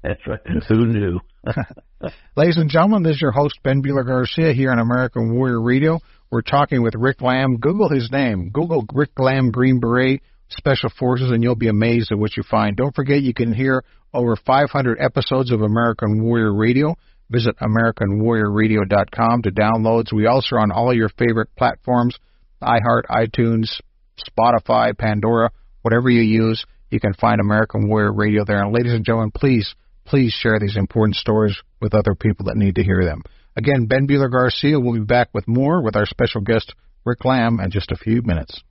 That's 0.03 0.21
right. 0.27 0.41
Who 0.69 0.87
knew? 0.87 1.21
Ladies 2.37 2.57
and 2.57 2.71
gentlemen, 2.71 3.03
this 3.03 3.17
is 3.17 3.23
your 3.23 3.33
host 3.33 3.59
Ben 3.63 3.83
Bueller 3.83 4.07
Garcia 4.07 4.53
here 4.53 4.71
on 4.71 4.79
American 4.79 5.35
Warrior 5.35 5.61
Radio. 5.61 6.01
We're 6.31 6.43
talking 6.43 6.83
with 6.83 6.95
Rick 6.95 7.21
Lamb. 7.21 7.59
Google 7.59 7.89
his 7.89 8.11
name. 8.11 8.51
Google 8.51 8.85
Rick 8.93 9.19
Lamb 9.19 9.51
Green 9.51 9.81
Beret 9.81 10.23
Special 10.49 10.91
Forces, 10.99 11.31
and 11.31 11.43
you'll 11.43 11.55
be 11.55 11.69
amazed 11.69 12.13
at 12.13 12.19
what 12.19 12.37
you 12.37 12.43
find. 12.43 12.77
Don't 12.77 12.95
forget, 12.95 13.23
you 13.23 13.35
can 13.35 13.53
hear 13.53 13.85
over 14.13 14.37
500 14.37 14.99
episodes 15.01 15.53
of 15.53 15.63
American 15.63 16.23
Warrior 16.23 16.55
Radio. 16.55 16.97
Visit 17.31 17.57
AmericanWarriorRadio.com 17.59 19.43
to 19.43 19.51
downloads. 19.51 20.13
We 20.13 20.27
also 20.27 20.57
are 20.57 20.61
on 20.61 20.71
all 20.71 20.95
your 20.95 21.09
favorite 21.09 21.49
platforms 21.57 22.19
iHeart, 22.63 23.03
iTunes, 23.11 23.81
Spotify, 24.19 24.97
Pandora, 24.97 25.51
whatever 25.83 26.09
you 26.09 26.23
use. 26.23 26.65
You 26.91 27.01
can 27.01 27.15
find 27.15 27.41
American 27.41 27.89
Warrior 27.89 28.13
Radio 28.13 28.45
there. 28.45 28.63
And 28.63 28.73
ladies 28.73 28.93
and 28.93 29.05
gentlemen, 29.05 29.33
please, 29.33 29.75
please 30.05 30.33
share 30.33 30.59
these 30.59 30.77
important 30.77 31.17
stories 31.17 31.57
with 31.81 31.95
other 31.95 32.15
people 32.15 32.47
that 32.47 32.57
need 32.57 32.77
to 32.77 32.85
hear 32.85 33.05
them. 33.05 33.23
Again, 33.57 33.87
Ben 33.87 34.07
Bueller 34.07 34.31
Garcia 34.31 34.81
will 34.81 34.95
be 34.95 35.05
back 35.05 35.29
with 35.33 35.47
more 35.47 35.83
with 35.83 35.97
our 35.97 36.07
special 36.07 36.41
guest, 36.41 36.75
Rick 37.05 37.25
Lamb, 37.25 37.61
in 37.61 37.71
just 37.71 37.93
a 37.93 37.97
few 37.97 38.23
minutes. 38.23 38.63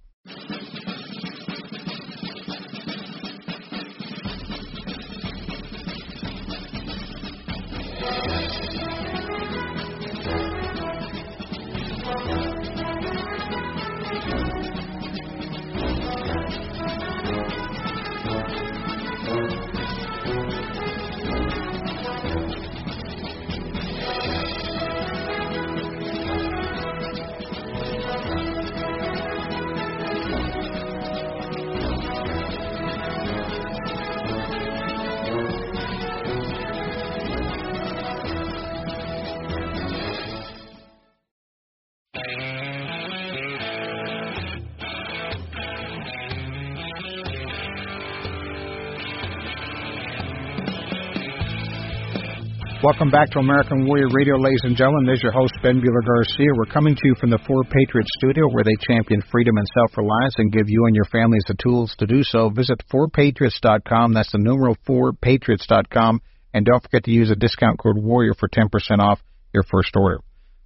Welcome 52.84 53.12
back 53.12 53.30
to 53.30 53.40
American 53.40 53.88
Warrior 53.88 54.10
Radio, 54.12 54.36
ladies 54.36 54.60
and 54.64 54.76
gentlemen. 54.76 55.06
This 55.06 55.20
is 55.20 55.24
your 55.24 55.32
host, 55.32 55.54
Ben 55.64 55.80
Bueller 55.80 56.04
Garcia. 56.04 56.52
We're 56.54 56.66
coming 56.66 56.94
to 56.94 57.02
you 57.06 57.16
from 57.18 57.30
the 57.30 57.40
Four 57.48 57.64
Patriots 57.64 58.10
Studio, 58.18 58.50
where 58.50 58.66
they 58.66 58.76
champion 58.86 59.24
freedom 59.32 59.56
and 59.56 59.66
self 59.74 59.96
reliance 59.96 60.36
and 60.38 60.52
give 60.52 60.68
you 60.68 60.84
and 60.86 60.94
your 60.94 61.06
families 61.06 61.46
the 61.48 61.56
tools 61.56 61.96
to 62.00 62.06
do 62.06 62.24
so. 62.24 62.50
Visit 62.50 62.84
4patriots.com. 62.92 64.14
That's 64.14 64.34
the 64.34 64.38
numeral 64.38 64.76
4patriots.com. 64.86 66.20
And 66.54 66.66
don't 66.66 66.84
forget 66.84 67.06
to 67.06 67.12
use 67.12 67.32
a 67.32 67.38
discount 67.38 67.80
code 67.80 67.96
WARRIOR 67.96 68.36
for 68.38 68.50
10% 68.50 68.68
off 69.00 69.22
your 69.54 69.64
first 69.64 69.96
order. 69.96 70.20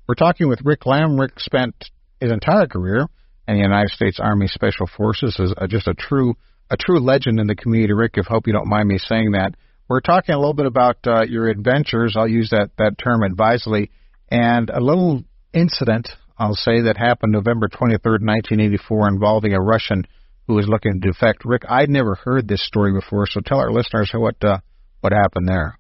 We're 0.08 0.16
talking 0.16 0.50
with 0.50 0.62
Rick 0.66 0.88
Lamb. 0.88 1.20
Rick 1.20 1.40
spent 1.40 1.76
his 2.20 2.32
entire 2.32 2.66
career 2.66 3.06
in 3.48 3.58
the 3.58 3.62
United 3.62 3.92
States 3.92 4.20
Army 4.20 4.48
Special 4.48 4.88
Forces 4.88 5.40
as 5.40 5.54
just 5.70 5.88
a 5.88 5.94
true 5.94 6.34
a 6.72 6.78
true 6.78 7.00
legend 7.00 7.40
in 7.40 7.46
the 7.46 7.56
community. 7.56 7.94
Rick, 7.94 8.14
if 8.16 8.26
hope 8.26 8.48
you 8.48 8.54
don't 8.54 8.68
mind 8.68 8.88
me 8.88 8.98
saying 8.98 9.34
that 9.34 9.54
We're 9.90 10.02
talking 10.02 10.36
a 10.36 10.38
little 10.38 10.54
bit 10.54 10.66
about 10.66 10.98
uh, 11.06 11.24
your 11.24 11.48
adventures. 11.48 12.16
I'll 12.18 12.28
use 12.28 12.50
that, 12.50 12.72
that 12.78 12.98
term 12.98 13.24
advisedly. 13.24 13.92
And 14.30 14.70
a 14.70 14.82
little 14.82 15.24
incident, 15.54 16.10
I'll 16.38 16.56
say, 16.56 16.82
that 16.82 16.98
happened 16.98 17.32
November 17.32 17.70
23rd, 17.70 18.20
1984, 18.22 19.08
involving 19.08 19.54
a 19.54 19.62
Russian 19.62 20.06
who 20.48 20.56
was 20.56 20.68
looking 20.68 21.00
to 21.00 21.12
defect. 21.12 21.46
Rick, 21.46 21.64
I'd 21.70 21.90
never 21.90 22.16
heard 22.16 22.48
this 22.48 22.66
story 22.66 22.92
before, 22.92 23.28
so 23.28 23.40
tell 23.40 23.60
our 23.60 23.72
listeners 23.72 24.12
what 24.14 24.44
uh, 24.44 24.60
what 25.02 25.14
happened 25.14 25.48
there. 25.48 25.78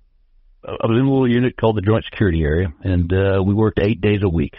I 0.64 0.72
was 0.72 0.98
in 1.00 1.06
a 1.06 1.10
little 1.10 1.30
unit 1.30 1.56
called 1.58 1.78
the 1.78 1.82
Joint 1.82 2.04
Security 2.10 2.44
Area, 2.44 2.68
and 2.84 3.12
uh, 3.12 3.42
we 3.44 3.54
worked 3.54 3.80
eight 3.80 4.02
days 4.02 4.20
a 4.24 4.30
week. 4.30 4.54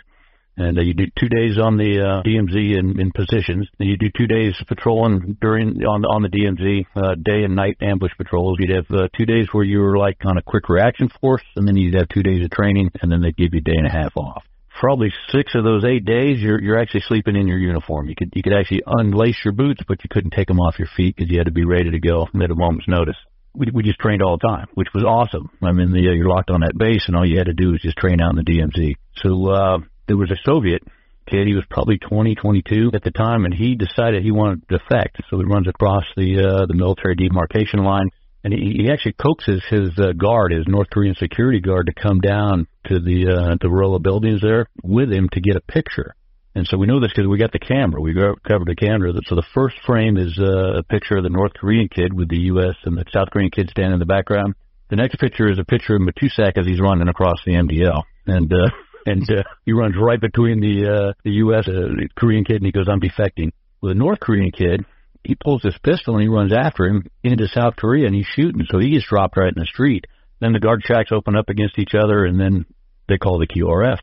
And 0.59 0.77
uh, 0.77 0.83
you 0.83 0.93
do 0.93 1.07
two 1.19 1.29
days 1.29 1.57
on 1.57 1.77
the 1.77 2.03
uh, 2.03 2.23
DMZ 2.27 2.77
in, 2.77 3.01
in 3.01 3.13
positions. 3.13 3.69
Then 3.79 3.87
you 3.87 3.97
do 3.97 4.11
two 4.17 4.27
days 4.27 4.55
patrolling 4.67 5.39
during 5.41 5.85
on 5.85 6.05
on 6.05 6.23
the 6.23 6.29
DMZ, 6.29 6.85
uh, 6.97 7.15
day 7.15 7.45
and 7.45 7.55
night 7.55 7.77
ambush 7.81 8.11
patrols. 8.19 8.59
You'd 8.59 8.75
have 8.75 8.91
uh, 8.91 9.09
two 9.17 9.25
days 9.25 9.47
where 9.53 9.63
you 9.63 9.79
were 9.79 9.97
like 9.97 10.19
on 10.25 10.37
a 10.37 10.43
quick 10.43 10.69
reaction 10.69 11.11
force, 11.21 11.45
and 11.55 11.67
then 11.67 11.77
you'd 11.77 11.95
have 11.95 12.09
two 12.09 12.25
days 12.25 12.45
of 12.45 12.51
training, 12.51 12.91
and 13.01 13.11
then 13.11 13.23
they'd 13.23 13.37
give 13.37 13.55
you 13.55 13.61
a 13.61 13.63
day 13.63 13.77
and 13.77 13.87
a 13.87 13.91
half 13.91 14.17
off. 14.17 14.43
Probably 14.81 15.13
six 15.31 15.55
of 15.55 15.63
those 15.63 15.85
eight 15.85 16.05
days, 16.05 16.41
you're 16.41 16.61
you're 16.61 16.79
actually 16.81 17.03
sleeping 17.07 17.37
in 17.37 17.47
your 17.47 17.59
uniform. 17.59 18.09
You 18.09 18.17
could 18.17 18.33
you 18.35 18.43
could 18.43 18.53
actually 18.53 18.83
unlace 18.85 19.45
your 19.45 19.53
boots, 19.53 19.83
but 19.87 20.03
you 20.03 20.09
couldn't 20.11 20.33
take 20.33 20.49
them 20.49 20.59
off 20.59 20.81
your 20.81 20.89
feet 20.97 21.15
because 21.15 21.31
you 21.31 21.39
had 21.39 21.47
to 21.47 21.53
be 21.53 21.65
ready 21.65 21.93
to 21.93 22.01
go 22.01 22.27
at 22.35 22.51
a 22.51 22.55
moment's 22.55 22.89
notice 22.89 23.17
we 23.55 23.67
we 23.73 23.83
just 23.83 23.99
trained 23.99 24.23
all 24.23 24.37
the 24.37 24.47
time, 24.47 24.67
which 24.75 24.89
was 24.95 25.05
awesome. 25.05 25.51
I 25.63 25.73
mean, 25.73 25.91
the, 25.91 26.09
uh, 26.09 26.13
you're 26.13 26.29
locked 26.29 26.51
on 26.51 26.61
that 26.61 26.77
base, 26.77 27.05
and 27.07 27.17
all 27.17 27.27
you 27.27 27.39
had 27.39 27.47
to 27.47 27.55
do 27.55 27.73
was 27.73 27.81
just 27.81 27.97
train 27.97 28.21
out 28.21 28.37
in 28.37 28.37
the 28.37 28.45
DMZ. 28.45 28.95
So 29.23 29.51
uh, 29.51 29.79
there 30.09 30.17
was 30.17 30.31
a 30.31 30.41
Soviet 30.45 30.83
kid. 31.29 31.47
He 31.47 31.55
was 31.55 31.65
probably 31.71 31.99
20, 31.99 32.35
22 32.35 32.91
at 32.95 33.05
the 33.05 33.11
time, 33.11 33.45
and 33.45 33.55
he 33.55 33.77
decided 33.77 34.23
he 34.23 34.33
wanted 34.33 34.69
to 34.69 34.79
defect. 34.79 35.21
So 35.31 35.39
he 35.39 35.45
runs 35.45 35.69
across 35.69 36.05
the 36.17 36.41
uh, 36.41 36.67
the 36.67 36.75
military 36.75 37.15
demarcation 37.15 37.85
line, 37.85 38.09
and 38.43 38.53
he, 38.53 38.83
he 38.83 38.91
actually 38.91 39.13
coaxes 39.13 39.63
his 39.69 39.91
uh, 39.99 40.13
guard, 40.13 40.53
his 40.53 40.67
North 40.67 40.89
Korean 40.91 41.15
security 41.15 41.61
guard, 41.61 41.87
to 41.87 42.03
come 42.03 42.21
down 42.21 42.67
to 42.87 42.99
the 42.99 43.29
uh, 43.29 43.57
the 43.61 43.71
row 43.71 43.95
of 43.95 44.03
buildings 44.03 44.41
there 44.41 44.67
with 44.83 45.13
him 45.13 45.29
to 45.33 45.41
get 45.41 45.57
a 45.57 45.61
picture. 45.61 46.15
And 46.55 46.67
so 46.67 46.77
we 46.77 46.89
know 46.89 46.99
this 46.99 47.13
because 47.15 47.29
we 47.29 47.39
got 47.39 47.53
the 47.53 47.61
camera. 47.61 48.01
We 48.01 48.15
covered 48.15 48.67
the 48.67 48.75
camera. 48.75 49.13
So 49.27 49.37
the 49.37 49.47
first 49.55 49.77
frame 49.87 50.17
is 50.17 50.37
uh, 50.41 50.79
a 50.79 50.83
picture 50.83 51.17
of 51.17 51.23
the 51.23 51.31
North 51.31 51.53
Korean 51.55 51.89
kid 51.89 52.13
with 52.13 52.29
the 52.29 52.51
U.S. 52.53 52.75
and 52.85 52.97
the 52.97 53.05
South 53.13 53.29
Korean 53.31 53.51
kid 53.51 53.71
standing 53.71 53.93
in 53.93 53.99
the 54.01 54.07
background. 54.07 54.55
The 54.91 54.97
next 54.97 55.21
picture 55.21 55.49
is 55.49 55.59
a 55.59 55.65
picture 55.65 55.95
of 55.95 56.03
Matusak 56.03 56.57
as 56.57 56.67
he's 56.67 56.81
running 56.81 57.07
across 57.09 57.37
the 57.45 57.53
MDL. 57.53 58.03
And 58.27 58.53
uh, 58.53 58.71
and 59.07 59.23
uh, 59.31 59.43
he 59.65 59.73
runs 59.73 59.95
right 60.01 60.21
between 60.21 60.61
the 60.61 60.87
uh, 60.87 61.13
the 61.25 61.33
U.S. 61.33 61.69
Uh, 61.69 62.07
Korean 62.17 62.45
kid, 62.45 62.57
and 62.57 62.67
he 62.67 62.73
goes, 62.73 62.89
"I'm 62.89 63.01
defecting." 63.01 63.51
With 63.81 63.93
the 63.93 63.99
North 63.99 64.19
Korean 64.21 64.51
kid, 64.51 64.85
he 65.23 65.37
pulls 65.37 65.63
his 65.63 65.79
pistol 65.83 66.15
and 66.15 66.23
he 66.23 66.29
runs 66.29 66.53
after 66.53 66.85
him 66.85 67.07
into 67.23 67.47
South 67.49 67.77
Korea, 67.77 68.07
and 68.07 68.15
he's 68.15 68.27
shooting. 68.27 68.67
So 68.71 68.79
he 68.79 68.91
gets 68.91 69.07
dropped 69.07 69.37
right 69.37 69.53
in 69.55 69.61
the 69.61 69.67
street. 69.67 70.07
Then 70.41 70.53
the 70.53 70.61
guard 70.61 70.83
tracks 70.83 71.13
open 71.13 71.37
up 71.37 71.49
against 71.49 71.79
each 71.79 71.95
other, 71.95 72.25
and 72.25 72.41
then 72.41 72.67
they 73.09 73.19
call 73.19 73.39
the 73.39 73.47
QRF 73.47 73.99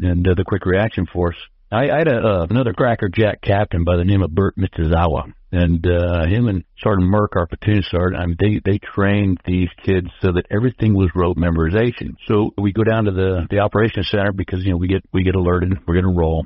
and 0.00 0.26
uh, 0.26 0.34
the 0.36 0.44
Quick 0.44 0.66
Reaction 0.66 1.06
Force. 1.06 1.36
I, 1.72 1.88
I 1.88 1.98
had 1.98 2.08
a, 2.08 2.16
uh, 2.16 2.46
another 2.50 2.72
Cracker 2.72 3.08
Jack 3.08 3.42
captain 3.42 3.84
by 3.84 3.96
the 3.96 4.04
name 4.04 4.22
of 4.22 4.34
Bert 4.34 4.56
Mizusawa, 4.56 5.32
and 5.52 5.86
uh, 5.86 6.26
him 6.26 6.48
and 6.48 6.64
Sergeant 6.82 7.08
Merck, 7.08 7.36
our 7.36 7.46
platoon 7.46 7.84
sergeant, 7.88 8.20
I 8.20 8.26
mean, 8.26 8.36
they 8.40 8.60
they 8.64 8.78
trained 8.78 9.38
these 9.44 9.68
kids 9.84 10.08
so 10.20 10.32
that 10.32 10.46
everything 10.50 10.94
was 10.94 11.10
rote 11.14 11.36
memorization. 11.36 12.16
So 12.26 12.52
we 12.58 12.72
go 12.72 12.82
down 12.82 13.04
to 13.04 13.12
the 13.12 13.46
the 13.48 13.60
operations 13.60 14.08
center 14.10 14.32
because 14.32 14.64
you 14.64 14.72
know 14.72 14.78
we 14.78 14.88
get 14.88 15.04
we 15.12 15.22
get 15.22 15.36
alerted, 15.36 15.78
we're 15.86 15.94
gonna 15.94 16.12
roll, 16.12 16.44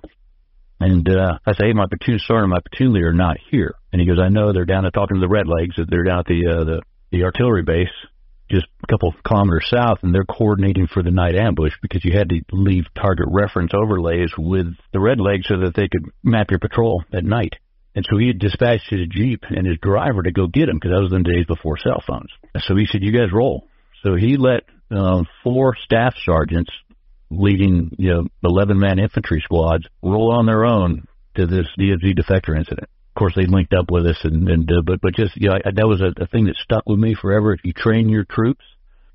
and 0.79 1.09
uh, 1.09 1.39
I 1.47 1.53
say, 1.53 1.69
hey, 1.69 1.73
my 1.73 1.87
platoon 1.87 2.19
sergeant, 2.19 2.51
my 2.51 2.61
platoon 2.61 2.93
leader 2.93 3.09
are 3.09 3.15
not 3.15 3.39
here, 3.51 3.75
and 3.93 4.01
he 4.01 4.07
goes, 4.07 4.19
I 4.21 4.29
know. 4.29 4.53
They're 4.53 4.67
down 4.67 4.83
to 4.83 4.91
talking 4.91 5.17
to 5.17 5.21
the 5.21 5.29
red 5.29 5.47
Redlegs, 5.47 5.89
they're 5.89 6.05
down 6.05 6.19
at 6.19 6.27
the 6.27 6.47
uh, 6.47 6.65
the 6.65 6.83
the 7.13 7.25
artillery 7.25 7.63
base 7.63 7.89
just 8.51 8.67
a 8.83 8.87
couple 8.87 9.09
of 9.09 9.23
kilometers 9.25 9.67
south, 9.71 9.99
and 10.03 10.15
they're 10.15 10.25
coordinating 10.25 10.87
for 10.87 11.03
the 11.03 11.11
night 11.11 11.35
ambush 11.35 11.73
because 11.81 12.05
you 12.05 12.17
had 12.17 12.29
to 12.29 12.41
leave 12.53 12.85
target 12.95 13.27
reference 13.31 13.73
overlays 13.75 14.31
with 14.37 14.67
the 14.93 14.99
Redlegs 14.99 15.47
so 15.47 15.61
that 15.61 15.75
they 15.75 15.89
could 15.89 16.11
map 16.23 16.51
your 16.51 16.61
patrol 16.61 17.03
at 17.13 17.25
night. 17.25 17.55
And 17.95 18.05
so 18.11 18.19
he 18.19 18.27
had 18.27 18.39
dispatched 18.39 18.91
his 18.91 19.07
jeep 19.09 19.45
and 19.49 19.67
his 19.67 19.79
driver 19.81 20.23
to 20.23 20.33
go 20.33 20.47
get 20.47 20.69
him 20.69 20.77
because 20.77 20.91
that 20.91 21.03
was 21.03 21.11
the 21.11 21.21
days 21.21 21.47
before 21.47 21.79
cell 21.79 22.03
phones. 22.07 22.31
So 22.67 22.77
he 22.77 22.87
said, 22.87 23.03
"You 23.03 23.13
guys 23.13 23.33
roll." 23.33 23.69
So 24.03 24.17
he 24.17 24.37
let 24.37 24.65
uh, 24.91 25.23
four 25.43 25.77
staff 25.85 26.15
sergeants 26.25 26.71
leading 27.31 27.95
you 27.99 28.11
know 28.13 28.27
11 28.43 28.79
man 28.79 28.99
infantry 28.99 29.41
squads 29.43 29.87
roll 30.03 30.33
on 30.33 30.47
their 30.47 30.65
own 30.65 31.07
to 31.37 31.47
this 31.47 31.67
DFZ 31.79 32.19
defector 32.19 32.57
incident 32.57 32.89
of 33.15 33.19
course 33.19 33.35
they 33.37 33.47
linked 33.47 33.73
up 33.73 33.93
with 33.93 34.07
us 34.07 34.19
and, 34.25 34.49
and 34.49 34.69
uh, 34.69 34.83
but 34.85 35.01
but 35.01 35.15
just 35.15 35.37
you 35.37 35.49
know 35.49 35.59
that 35.65 35.87
was 35.87 36.01
a, 36.01 36.21
a 36.21 36.27
thing 36.27 36.47
that 36.47 36.57
stuck 36.57 36.83
with 36.85 36.99
me 36.99 37.15
forever. 37.15 37.53
If 37.53 37.61
you 37.63 37.73
train 37.73 38.09
your 38.09 38.25
troops 38.29 38.65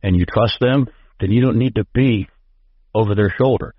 and 0.01 0.15
you 0.15 0.25
trust 0.25 0.57
them 0.61 0.87
then 1.19 1.31
you 1.31 1.41
don't 1.41 1.57
need 1.57 1.75
to 1.75 1.85
be 1.93 2.29
over 2.95 3.13
their 3.13 3.33
shoulder. 3.37 3.73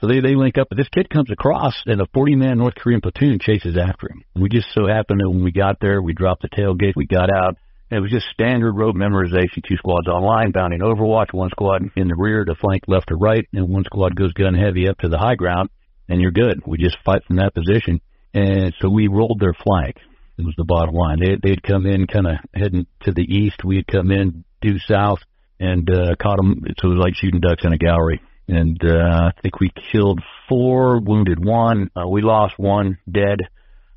So 0.00 0.06
they 0.06 0.20
they 0.20 0.36
link 0.36 0.56
up. 0.56 0.68
But 0.68 0.78
this 0.78 0.88
kid 0.88 1.10
comes 1.10 1.32
across 1.32 1.74
and 1.84 2.00
a 2.00 2.06
40 2.14 2.36
man 2.36 2.58
North 2.58 2.76
Korean 2.76 3.00
platoon 3.00 3.40
chases 3.40 3.76
after 3.76 4.08
him. 4.08 4.22
We 4.36 4.48
just 4.48 4.68
so 4.72 4.86
happened 4.86 5.20
that 5.20 5.28
when 5.28 5.42
we 5.42 5.50
got 5.50 5.78
there 5.80 6.00
we 6.00 6.12
dropped 6.12 6.42
the 6.42 6.48
tailgate 6.48 6.94
we 6.94 7.06
got 7.06 7.28
out. 7.28 7.56
And 7.90 7.98
it 7.98 8.02
was 8.02 8.12
just 8.12 8.26
standard 8.32 8.74
road 8.74 8.94
memorization 8.94 9.64
two 9.68 9.76
squads 9.78 10.06
online 10.06 10.52
bounding 10.52 10.78
overwatch 10.78 11.32
one 11.32 11.50
squad 11.50 11.82
in 11.96 12.06
the 12.06 12.14
rear 12.14 12.44
to 12.44 12.54
flank 12.54 12.84
left 12.86 13.10
or 13.10 13.16
right 13.16 13.44
and 13.52 13.68
one 13.68 13.82
squad 13.82 14.14
goes 14.14 14.32
gun 14.32 14.54
heavy 14.54 14.88
up 14.88 14.98
to 14.98 15.08
the 15.08 15.18
high 15.18 15.34
ground 15.34 15.70
and 16.08 16.20
you're 16.20 16.30
good. 16.30 16.62
We 16.64 16.78
just 16.78 16.96
fight 17.04 17.24
from 17.26 17.36
that 17.36 17.52
position 17.52 18.00
and 18.34 18.74
so 18.80 18.88
we 18.88 19.08
rolled 19.08 19.40
their 19.40 19.54
flank. 19.54 19.96
It 20.38 20.44
was 20.44 20.54
the 20.56 20.64
bottom 20.64 20.94
line. 20.94 21.18
They, 21.20 21.36
they'd 21.42 21.62
come 21.62 21.86
in 21.86 22.06
kind 22.06 22.26
of 22.26 22.36
heading 22.54 22.86
to 23.02 23.12
the 23.12 23.22
east. 23.22 23.64
We'd 23.64 23.86
come 23.86 24.10
in 24.10 24.44
due 24.60 24.78
south 24.78 25.18
and 25.58 25.88
uh, 25.90 26.14
caught 26.20 26.36
them. 26.36 26.64
So 26.78 26.88
it 26.88 26.94
was 26.94 26.98
like 26.98 27.14
shooting 27.14 27.40
ducks 27.40 27.64
in 27.64 27.72
a 27.72 27.78
gallery. 27.78 28.22
And 28.48 28.80
uh, 28.82 29.30
I 29.36 29.40
think 29.42 29.60
we 29.60 29.70
killed 29.92 30.20
four, 30.48 31.00
wounded 31.00 31.44
one. 31.44 31.90
Uh, 31.94 32.08
we 32.08 32.22
lost 32.22 32.54
one 32.58 32.98
dead 33.10 33.40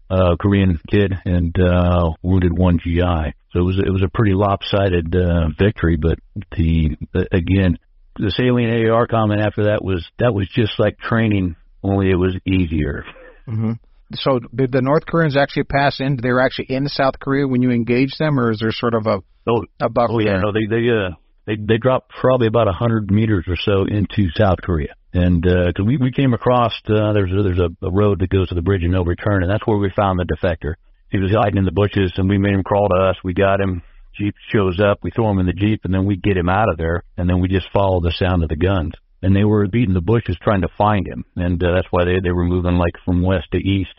uh, 0.10 0.36
Korean 0.40 0.80
kid 0.92 1.14
and 1.26 1.56
uh, 1.60 2.12
wounded 2.22 2.56
one 2.56 2.80
GI. 2.84 3.34
So 3.52 3.60
it 3.60 3.64
was 3.64 3.80
it 3.80 3.90
was 3.90 4.04
a 4.04 4.10
pretty 4.10 4.34
lopsided 4.34 5.16
uh, 5.16 5.50
victory. 5.58 5.96
But 5.96 6.20
the 6.52 6.98
uh, 7.16 7.24
again, 7.32 7.78
the 8.18 8.32
salient 8.32 8.90
AR 8.90 9.08
comment 9.08 9.42
after 9.42 9.66
that 9.66 9.84
was 9.84 10.06
that 10.20 10.34
was 10.34 10.48
just 10.50 10.78
like 10.78 11.00
training, 11.00 11.56
only 11.82 12.12
it 12.12 12.16
was 12.16 12.36
easier. 12.46 13.06
Mm-hmm 13.48 13.74
so 14.16 14.40
did 14.54 14.72
the 14.72 14.82
North 14.82 15.06
Koreans 15.06 15.38
actually 15.38 15.64
pass 15.64 16.00
in? 16.00 16.18
They 16.22 16.32
were 16.32 16.42
actually 16.42 16.68
in 16.70 16.88
South 16.88 17.16
Korea 17.20 17.48
when 17.48 17.62
you 17.62 17.72
engaged 17.72 18.20
them, 18.20 18.40
or 18.40 18.52
is 18.52 18.60
there 18.60 18.72
sort 18.72 18.94
of 18.94 19.06
a 19.08 19.22
oh, 19.48 19.64
a 19.80 19.90
buffer? 19.90 20.14
Oh 20.14 20.20
yeah, 20.20 20.34
there? 20.34 20.42
no, 20.42 20.52
they 20.52 20.66
they 20.70 20.90
uh 20.90 21.16
they 21.46 21.56
they 21.56 21.78
dropped 21.78 22.12
probably 22.12 22.48
about 22.48 22.68
a 22.68 22.72
hundred 22.72 23.12
meters 23.12 23.46
or 23.48 23.56
so 23.58 23.86
into 23.86 24.30
South 24.36 24.60
Korea, 24.62 24.96
and 25.14 25.42
because 25.42 25.74
uh, 25.80 25.84
we 25.84 25.98
we 25.98 26.12
came 26.12 26.34
across 26.34 26.74
uh, 26.88 27.14
there's 27.14 27.32
a, 27.32 27.44
there's 27.44 27.60
a, 27.60 27.86
a 27.86 27.92
road 27.92 28.20
that 28.20 28.30
goes 28.30 28.50
to 28.50 28.56
the 28.56 28.62
bridge 28.62 28.84
of 28.84 28.92
no 28.92 29.04
return, 29.04 29.44
and 29.44 29.52
that's 29.52 29.66
where 29.66 29.78
we 29.78 29.92
found 29.96 30.20
the 30.20 30.26
defector. 30.26 30.76
He 31.10 31.20
was 31.20 31.32
hiding 31.32 31.58
in 31.58 31.66
the 31.66 31.72
bushes, 31.72 32.14
and 32.18 32.28
we 32.28 32.38
made 32.38 32.54
him 32.54 32.64
crawl 32.64 32.90
to 32.90 32.96
us. 32.96 33.18
We 33.24 33.34
got 33.34 33.62
him. 33.62 33.84
Jeep 34.16 34.36
shows 34.52 34.80
up, 34.80 35.00
we 35.02 35.10
throw 35.10 35.32
him 35.32 35.40
in 35.40 35.48
the 35.48 35.54
jeep, 35.54 35.82
and 35.86 35.94
then 35.94 36.06
we 36.06 36.16
get 36.16 36.38
him 36.38 36.48
out 36.48 36.70
of 36.70 36.78
there, 36.78 37.04
and 37.18 37.28
then 37.28 37.40
we 37.40 37.48
just 37.48 37.66
follow 37.74 38.00
the 38.00 38.12
sound 38.12 38.44
of 38.44 38.50
the 38.50 38.56
guns. 38.56 38.94
And 39.24 39.36
they 39.36 39.44
were 39.44 39.68
beating 39.68 39.96
the 39.96 40.02
bushes 40.02 40.38
trying 40.40 40.62
to 40.62 40.68
find 40.78 41.08
him, 41.08 41.26
and 41.36 41.64
uh, 41.64 41.72
that's 41.74 41.88
why 41.90 42.06
they 42.06 42.20
they 42.22 42.32
were 42.32 42.44
moving 42.44 42.76
like 42.76 42.94
from 43.06 43.24
west 43.24 43.48
to 43.54 43.58
east 43.58 43.96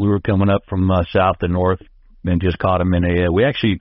we 0.00 0.08
were 0.08 0.20
coming 0.20 0.48
up 0.48 0.62
from 0.66 0.90
uh, 0.90 1.02
south 1.12 1.38
to 1.40 1.48
north 1.48 1.80
and 2.24 2.40
just 2.40 2.58
caught 2.58 2.78
them 2.78 2.94
in 2.94 3.04
a. 3.04 3.26
Uh, 3.26 3.32
we 3.32 3.44
actually 3.44 3.80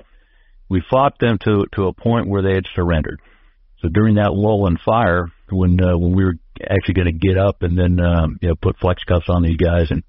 we 0.67 0.83
fought 0.89 1.17
them 1.19 1.37
to 1.45 1.65
to 1.75 1.87
a 1.87 1.93
point 1.93 2.27
where 2.27 2.41
they 2.41 2.53
had 2.55 2.65
surrendered. 2.75 3.21
So 3.81 3.87
during 3.87 4.15
that 4.15 4.33
lull 4.33 4.67
and 4.67 4.77
fire, 4.81 5.31
when 5.49 5.81
uh, 5.81 5.97
when 5.97 6.13
we 6.13 6.25
were 6.25 6.35
actually 6.61 6.95
going 6.95 7.05
to 7.19 7.27
get 7.27 7.37
up 7.37 7.63
and 7.63 7.77
then 7.77 7.99
um, 8.05 8.37
you 8.41 8.49
know 8.49 8.55
put 8.61 8.77
flex 8.79 9.01
cuffs 9.05 9.29
on 9.29 9.43
these 9.43 9.55
guys 9.55 9.91
and 9.91 10.03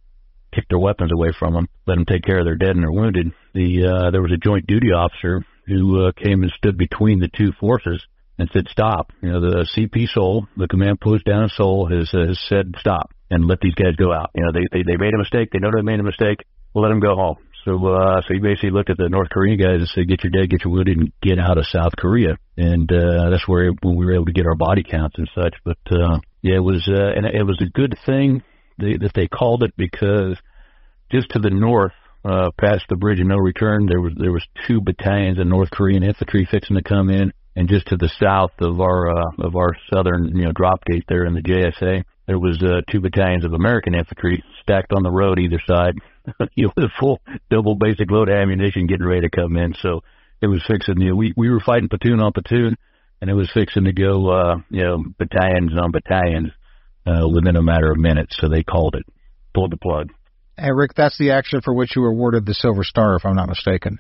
kick 0.53 0.65
their 0.69 0.81
weapons 0.81 1.13
away 1.13 1.33
from 1.39 1.55
them, 1.55 1.69
let 1.87 1.95
them 1.95 2.05
take 2.05 2.25
care 2.25 2.41
of 2.41 2.45
their 2.45 2.57
dead 2.57 2.71
and 2.71 2.83
their 2.83 2.91
wounded, 2.91 3.33
the 3.55 3.87
uh, 3.87 4.11
there 4.11 4.23
was 4.23 4.33
a 4.33 4.37
joint 4.37 4.67
duty 4.67 4.89
officer 4.89 5.45
who 5.69 6.07
uh, 6.07 6.13
came 6.13 6.43
and 6.43 6.51
stood 6.57 6.77
between 6.77 7.21
the 7.21 7.29
two 7.29 7.53
forces 7.61 8.05
and 8.37 8.51
said 8.53 8.67
stop. 8.69 9.13
You 9.23 9.31
know 9.31 9.41
the 9.41 9.69
CP 9.77 10.09
Seoul, 10.09 10.49
the 10.57 10.67
command 10.67 11.01
post 11.01 11.25
down 11.25 11.45
in 11.45 11.51
Seoul, 11.51 11.89
has, 11.89 12.11
uh, 12.13 12.27
has 12.27 12.41
said 12.49 12.75
stop 12.81 13.13
and 13.31 13.47
let 13.47 13.61
these 13.61 13.75
guys 13.75 13.97
go 13.97 14.13
out. 14.13 14.31
You 14.35 14.45
know, 14.45 14.53
they 14.53 14.67
they, 14.73 14.83
they 14.83 14.97
made 14.97 15.15
a 15.15 15.19
mistake. 15.19 15.51
They 15.53 15.59
know 15.59 15.71
they 15.75 15.83
made 15.83 16.01
a 16.01 16.05
mistake. 16.05 16.45
Let 16.75 16.89
them 16.89 17.01
go 17.01 17.15
home. 17.15 17.37
So 17.65 17.87
uh, 17.87 18.23
so 18.23 18.35
he 18.35 18.41
basically 18.41 18.71
looked 18.71 18.91
at 18.91 18.97
the 18.97 19.09
North 19.09 19.29
Korean 19.31 19.59
guys 19.59 19.81
and 19.81 19.89
said, 19.89 20.09
"Get 20.09 20.25
your 20.25 20.31
dead, 20.31 20.51
get 20.51 20.65
your 20.65 20.73
wounded, 20.73 20.99
and 20.99 21.13
get 21.23 21.39
out 21.39 21.59
of 21.59 21.67
South 21.67 21.93
Korea." 21.97 22.37
And 22.57 22.91
uh, 22.91 23.31
that's 23.31 23.47
where 23.47 23.71
when 23.83 23.97
we 23.97 24.07
were 24.07 24.15
able 24.15 24.27
to 24.27 24.33
get 24.33 24.47
our 24.47 24.55
body 24.55 24.83
counts 24.83 25.17
and 25.19 25.29
such. 25.35 25.55
But 25.65 25.79
uh, 25.91 26.19
yeah, 26.43 26.57
it 26.57 26.65
was 26.65 26.89
uh, 26.89 27.13
and 27.17 27.27
it 27.27 27.45
was 27.45 27.61
a 27.61 27.71
good 27.71 27.97
thing 28.07 28.43
that 28.79 29.13
they 29.15 29.29
called 29.29 29.63
it 29.63 29.75
because 29.77 30.39
just 31.11 31.29
to 31.31 31.39
the 31.39 31.51
north, 31.51 31.93
uh, 32.25 32.51
past 32.59 32.85
the 32.89 32.97
bridge 32.97 33.21
of 33.21 33.27
no 33.27 33.37
return, 33.37 33.87
there 33.87 34.01
was 34.01 34.13
there 34.17 34.33
was 34.33 34.47
two 34.67 34.81
battalions 34.81 35.39
of 35.39 35.47
North 35.47 35.71
Korean 35.71 36.03
infantry 36.03 36.49
fixing 36.51 36.77
to 36.77 36.83
come 36.83 37.11
in, 37.11 37.33
and 37.61 37.69
just 37.69 37.89
to 37.89 37.97
the 37.99 38.11
south 38.19 38.53
of 38.61 38.81
our 38.81 39.11
uh, 39.11 39.31
of 39.41 39.55
our 39.55 39.77
southern 39.93 40.35
you 40.35 40.47
know 40.47 40.53
drop 40.53 40.83
gate 40.87 41.05
there 41.09 41.27
in 41.27 41.35
the 41.35 41.43
JSA, 41.43 42.05
there 42.27 42.39
was 42.39 42.59
uh, 42.63 42.81
two 42.91 43.01
battalions 43.01 43.45
of 43.45 43.53
American 43.53 43.95
infantry 43.95 44.43
stacked 44.63 44.95
on 44.95 45.03
the 45.03 45.11
road 45.11 45.39
either 45.39 45.61
side, 45.69 45.93
you 46.55 46.67
know, 46.67 46.73
with 46.75 46.87
a 46.87 46.93
full 46.99 47.21
double 47.51 47.75
basic 47.75 48.11
load 48.11 48.31
of 48.31 48.35
ammunition 48.35 48.87
getting 48.87 49.07
ready 49.07 49.29
to 49.29 49.31
come 49.31 49.59
in. 49.59 49.75
So 49.83 50.01
it 50.41 50.47
was 50.47 50.65
fixing. 50.67 51.03
You 51.03 51.11
know, 51.11 51.17
we 51.17 51.35
we 51.37 51.51
were 51.51 51.61
fighting 51.61 51.91
platoon 51.91 52.21
on 52.21 52.33
platoon, 52.33 52.79
and 53.21 53.29
it 53.29 53.35
was 53.35 53.51
fixing 53.53 53.85
to 53.85 53.93
go, 53.93 54.31
uh, 54.31 54.57
you 54.71 54.83
know, 54.83 55.05
battalions 55.19 55.73
on 55.79 55.91
battalions 55.91 56.53
uh, 57.07 57.29
within 57.29 57.57
a 57.57 57.63
matter 57.63 57.93
of 57.93 57.99
minutes. 57.99 58.39
So 58.41 58.49
they 58.49 58.63
called 58.63 58.95
it, 58.95 59.05
pulled 59.53 59.73
the 59.73 59.77
plug. 59.77 60.09
Hey, 60.57 60.73
Rick, 60.73 60.93
that's 60.97 61.19
the 61.19 61.33
action 61.33 61.61
for 61.61 61.75
which 61.75 61.95
you 61.95 62.01
were 62.01 62.09
awarded 62.09 62.47
the 62.47 62.55
Silver 62.55 62.85
Star, 62.85 63.17
if 63.17 63.27
I'm 63.27 63.37
not 63.37 63.51
mistaken. 63.51 63.99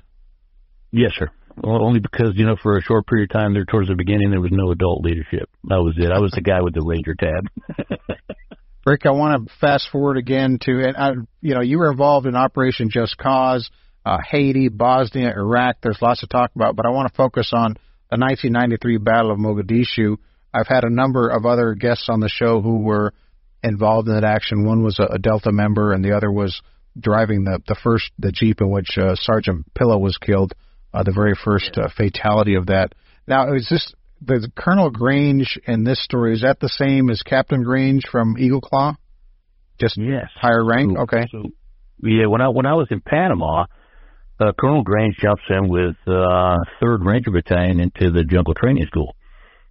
Yes, 0.92 1.12
sir. 1.14 1.28
Only 1.62 2.00
because 2.00 2.32
you 2.34 2.46
know, 2.46 2.56
for 2.62 2.76
a 2.76 2.82
short 2.82 3.06
period 3.06 3.30
of 3.30 3.34
time 3.34 3.54
there, 3.54 3.64
towards 3.64 3.88
the 3.88 3.94
beginning, 3.94 4.30
there 4.30 4.40
was 4.40 4.52
no 4.52 4.70
adult 4.70 5.04
leadership. 5.04 5.50
That 5.64 5.82
was 5.82 5.94
it. 5.98 6.10
I 6.10 6.18
was 6.18 6.32
the 6.32 6.40
guy 6.40 6.62
with 6.62 6.74
the 6.74 6.82
Ranger 6.82 7.14
tab. 7.14 7.46
Rick, 8.86 9.04
I 9.04 9.10
want 9.10 9.46
to 9.46 9.54
fast 9.60 9.88
forward 9.92 10.16
again 10.16 10.58
to, 10.62 10.70
and 10.70 10.96
I, 10.96 11.10
you 11.42 11.54
know, 11.54 11.60
you 11.60 11.78
were 11.78 11.90
involved 11.90 12.26
in 12.26 12.34
Operation 12.34 12.88
Just 12.90 13.18
Cause, 13.18 13.70
uh, 14.06 14.18
Haiti, 14.30 14.68
Bosnia, 14.68 15.32
Iraq. 15.36 15.76
There's 15.82 16.00
lots 16.00 16.20
to 16.20 16.26
talk 16.26 16.50
about, 16.54 16.76
but 16.76 16.86
I 16.86 16.90
want 16.90 17.12
to 17.12 17.14
focus 17.14 17.50
on 17.52 17.74
the 18.10 18.16
1993 18.16 18.96
Battle 18.96 19.32
of 19.32 19.38
Mogadishu. 19.38 20.16
I've 20.52 20.66
had 20.66 20.84
a 20.84 20.90
number 20.90 21.28
of 21.28 21.44
other 21.44 21.74
guests 21.74 22.08
on 22.08 22.20
the 22.20 22.30
show 22.30 22.62
who 22.62 22.78
were 22.78 23.12
involved 23.62 24.08
in 24.08 24.14
that 24.14 24.24
action. 24.24 24.66
One 24.66 24.82
was 24.82 24.98
a, 24.98 25.14
a 25.14 25.18
Delta 25.18 25.52
member, 25.52 25.92
and 25.92 26.04
the 26.04 26.16
other 26.16 26.32
was 26.32 26.60
driving 26.98 27.44
the 27.44 27.60
the 27.68 27.76
first 27.82 28.10
the 28.18 28.32
jeep 28.32 28.60
in 28.60 28.70
which 28.70 28.98
uh, 28.98 29.14
Sergeant 29.14 29.72
Pilla 29.74 29.98
was 29.98 30.16
killed, 30.18 30.54
uh, 30.92 31.02
the 31.02 31.12
very 31.12 31.34
first 31.44 31.76
uh, 31.76 31.88
fatality 31.96 32.54
of 32.54 32.66
that. 32.66 32.94
Now, 33.26 33.54
is 33.54 33.68
this 33.70 33.92
the 34.20 34.50
Colonel 34.56 34.90
Grange 34.90 35.58
in 35.66 35.84
this 35.84 36.02
story? 36.02 36.34
Is 36.34 36.42
that 36.42 36.60
the 36.60 36.68
same 36.68 37.10
as 37.10 37.22
Captain 37.22 37.62
Grange 37.62 38.02
from 38.10 38.36
Eagle 38.38 38.60
Claw? 38.60 38.96
Just 39.80 39.96
yes, 39.96 40.26
higher 40.34 40.64
rank. 40.64 40.92
So, 40.96 41.02
okay. 41.02 41.26
So 41.30 41.50
yeah, 42.02 42.26
when 42.26 42.40
I 42.40 42.48
when 42.48 42.66
I 42.66 42.74
was 42.74 42.88
in 42.90 43.00
Panama, 43.00 43.66
uh, 44.38 44.52
Colonel 44.58 44.82
Grange 44.82 45.16
jumps 45.20 45.42
in 45.48 45.68
with 45.68 45.96
uh, 46.06 46.56
Third 46.80 47.04
Ranger 47.04 47.30
Battalion 47.30 47.80
into 47.80 48.10
the 48.10 48.24
Jungle 48.24 48.54
Training 48.54 48.86
School 48.86 49.14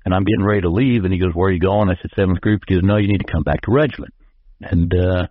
and 0.05 0.13
I'm 0.13 0.23
getting 0.23 0.43
ready 0.43 0.61
to 0.61 0.69
leave, 0.69 1.03
and 1.03 1.13
he 1.13 1.19
goes, 1.19 1.33
"Where 1.33 1.49
are 1.49 1.53
you 1.53 1.59
going?" 1.59 1.89
I 1.89 1.95
said, 2.01 2.11
"Seventh 2.15 2.41
Group." 2.41 2.63
He 2.67 2.75
goes, 2.75 2.83
"No, 2.83 2.97
you 2.97 3.07
need 3.07 3.19
to 3.19 3.31
come 3.31 3.43
back 3.43 3.61
to 3.61 3.71
regiment." 3.71 4.13
And 4.61 4.91
uh, 4.93 5.27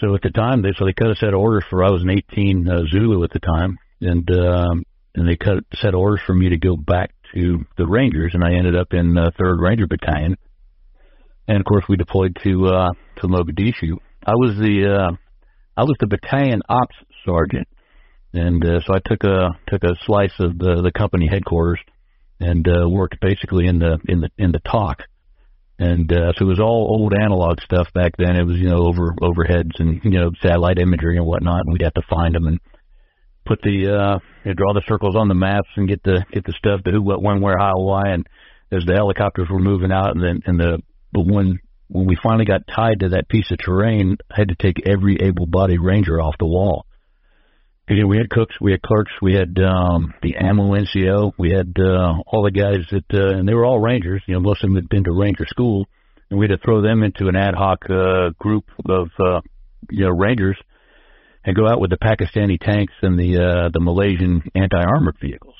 so 0.00 0.14
at 0.14 0.22
the 0.22 0.30
time, 0.30 0.62
they 0.62 0.72
so 0.78 0.84
they 0.84 0.92
cut 0.92 1.10
a 1.10 1.16
set 1.16 1.34
of 1.34 1.40
orders 1.40 1.64
for 1.68 1.84
I 1.84 1.90
was 1.90 2.02
an 2.02 2.10
18 2.10 2.68
uh, 2.68 2.82
Zulu 2.90 3.22
at 3.24 3.30
the 3.30 3.40
time, 3.40 3.78
and 4.00 4.30
um, 4.30 4.84
and 5.14 5.28
they 5.28 5.36
cut 5.36 5.64
set 5.74 5.94
orders 5.94 6.20
for 6.26 6.34
me 6.34 6.50
to 6.50 6.58
go 6.58 6.76
back 6.76 7.12
to 7.34 7.64
the 7.76 7.86
Rangers, 7.86 8.32
and 8.34 8.44
I 8.44 8.54
ended 8.54 8.76
up 8.76 8.92
in 8.92 9.16
uh, 9.16 9.30
Third 9.38 9.60
Ranger 9.60 9.86
Battalion, 9.86 10.36
and 11.48 11.58
of 11.58 11.64
course 11.64 11.84
we 11.88 11.96
deployed 11.96 12.36
to 12.44 12.66
uh, 12.66 12.92
to 13.20 13.28
Mogadishu. 13.28 13.98
I 14.24 14.32
was 14.32 14.56
the 14.56 15.10
uh, 15.10 15.16
I 15.76 15.84
was 15.84 15.96
the 16.00 16.06
battalion 16.06 16.62
ops 16.68 16.96
sergeant, 17.24 17.68
and 18.32 18.64
uh, 18.64 18.80
so 18.86 18.94
I 18.94 19.00
took 19.04 19.24
a 19.24 19.50
took 19.68 19.82
a 19.84 19.96
slice 20.04 20.34
of 20.38 20.58
the 20.58 20.82
the 20.82 20.92
company 20.92 21.28
headquarters 21.28 21.80
and 22.40 22.66
uh, 22.66 22.88
worked 22.88 23.20
basically 23.20 23.66
in 23.66 23.78
the 23.78 23.98
in 24.08 24.20
the 24.20 24.30
in 24.38 24.52
the 24.52 24.60
TOC. 24.60 25.02
And 25.78 26.12
uh, 26.12 26.34
so 26.36 26.44
it 26.44 26.48
was 26.48 26.60
all 26.60 26.98
old 27.00 27.14
analog 27.14 27.60
stuff 27.62 27.88
back 27.94 28.12
then. 28.18 28.36
It 28.36 28.44
was 28.44 28.56
you 28.56 28.68
know 28.68 28.84
over 28.84 29.14
overheads 29.22 29.78
and 29.78 30.00
you 30.04 30.18
know 30.18 30.30
satellite 30.42 30.78
imagery 30.78 31.16
and 31.16 31.26
whatnot, 31.26 31.62
and 31.64 31.72
we'd 31.72 31.82
have 31.82 31.94
to 31.94 32.02
find 32.08 32.34
them 32.34 32.46
and 32.46 32.60
put 33.50 33.62
the 33.62 33.88
uh, 33.88 34.18
you 34.44 34.50
know, 34.50 34.54
draw 34.54 34.72
the 34.72 34.82
circles 34.86 35.16
on 35.16 35.28
the 35.28 35.34
maps 35.34 35.68
and 35.76 35.88
get 35.88 36.02
the 36.02 36.24
get 36.32 36.44
the 36.44 36.54
stuff 36.56 36.82
to 36.84 36.90
who, 36.90 37.02
what, 37.02 37.22
when, 37.22 37.40
where, 37.40 37.58
how, 37.58 37.74
why. 37.76 38.10
And 38.10 38.26
as 38.70 38.84
the 38.86 38.94
helicopters 38.94 39.48
were 39.50 39.58
moving 39.58 39.92
out, 39.92 40.14
and 40.14 40.22
then 40.22 40.40
and 40.46 40.58
the 40.60 40.78
but 41.12 41.26
when 41.26 41.58
when 41.88 42.06
we 42.06 42.16
finally 42.22 42.44
got 42.44 42.62
tied 42.74 43.00
to 43.00 43.10
that 43.10 43.28
piece 43.28 43.50
of 43.50 43.58
terrain, 43.58 44.16
I 44.30 44.34
had 44.36 44.48
to 44.50 44.54
take 44.54 44.86
every 44.86 45.16
able-bodied 45.20 45.80
ranger 45.80 46.20
off 46.20 46.36
the 46.38 46.46
wall 46.46 46.86
Again, 47.90 48.06
we 48.06 48.18
had 48.18 48.30
cooks, 48.30 48.54
we 48.60 48.70
had 48.70 48.82
clerks, 48.82 49.10
we 49.20 49.34
had 49.34 49.58
um, 49.58 50.14
the 50.22 50.36
ammo 50.36 50.76
NCO, 50.76 51.32
we 51.36 51.50
had 51.50 51.74
uh, 51.76 52.22
all 52.24 52.44
the 52.44 52.52
guys 52.52 52.86
that, 52.92 53.04
uh, 53.12 53.36
and 53.36 53.48
they 53.48 53.52
were 53.52 53.64
all 53.64 53.80
rangers. 53.80 54.22
You 54.26 54.34
know, 54.34 54.40
most 54.40 54.62
of 54.62 54.70
them 54.70 54.76
had 54.76 54.88
been 54.88 55.02
to 55.04 55.12
ranger 55.12 55.44
school, 55.48 55.88
and 56.30 56.38
we 56.38 56.46
had 56.46 56.56
to 56.56 56.64
throw 56.64 56.82
them 56.82 57.02
into 57.02 57.26
an 57.26 57.34
ad 57.34 57.56
hoc 57.56 57.90
uh, 57.90 58.30
group 58.38 58.66
of 58.88 59.08
uh, 59.18 59.40
you 59.90 60.04
know 60.04 60.10
rangers 60.10 60.56
and 61.44 61.56
go 61.56 61.68
out 61.68 61.80
with 61.80 61.90
the 61.90 61.96
Pakistani 61.96 62.58
tanks 62.60 62.92
and 63.02 63.18
the 63.18 63.36
uh, 63.36 63.70
the 63.72 63.80
Malaysian 63.80 64.42
anti-armored 64.54 65.16
vehicles. 65.20 65.54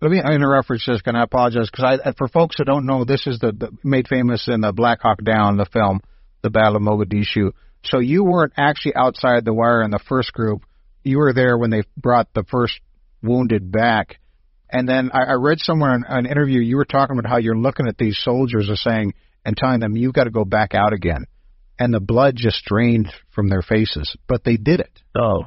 Let 0.00 0.10
me 0.10 0.18
interrupt 0.18 0.66
for 0.66 0.76
just, 0.76 1.06
and 1.06 1.16
I 1.16 1.22
apologize 1.22 1.70
because 1.70 2.00
I, 2.04 2.12
for 2.18 2.28
folks 2.28 2.56
that 2.58 2.66
don't 2.66 2.84
know, 2.84 3.04
this 3.04 3.26
is 3.26 3.38
the, 3.38 3.52
the 3.52 3.70
made 3.82 4.08
famous 4.08 4.46
in 4.46 4.60
the 4.60 4.72
Black 4.72 5.00
Hawk 5.00 5.24
Down, 5.24 5.56
the 5.56 5.64
film, 5.64 6.00
the 6.42 6.50
Battle 6.50 6.76
of 6.76 6.82
Mogadishu. 6.82 7.52
So 7.82 7.98
you 7.98 8.22
weren't 8.22 8.52
actually 8.58 8.94
outside 8.94 9.44
the 9.44 9.54
wire 9.54 9.82
in 9.82 9.90
the 9.90 10.00
first 10.06 10.32
group 10.32 10.62
you 11.06 11.18
were 11.18 11.32
there 11.32 11.56
when 11.56 11.70
they 11.70 11.82
brought 11.96 12.34
the 12.34 12.44
first 12.50 12.80
wounded 13.22 13.70
back. 13.70 14.18
And 14.70 14.88
then 14.88 15.10
I, 15.12 15.22
I 15.22 15.32
read 15.34 15.60
somewhere 15.60 15.94
in 15.94 16.04
an 16.06 16.26
interview 16.26 16.60
you 16.60 16.76
were 16.76 16.84
talking 16.84 17.16
about 17.16 17.30
how 17.30 17.38
you're 17.38 17.56
looking 17.56 17.86
at 17.86 17.96
these 17.96 18.18
soldiers 18.20 18.68
and 18.68 18.78
saying 18.78 19.14
and 19.44 19.56
telling 19.56 19.80
them 19.80 19.96
you've 19.96 20.14
got 20.14 20.24
to 20.24 20.30
go 20.30 20.44
back 20.44 20.74
out 20.74 20.92
again, 20.92 21.26
and 21.78 21.92
the 21.92 22.00
blood 22.00 22.34
just 22.36 22.64
drained 22.64 23.12
from 23.34 23.48
their 23.48 23.62
faces, 23.62 24.16
but 24.28 24.44
they 24.44 24.56
did 24.56 24.80
it. 24.80 25.02
Oh, 25.16 25.44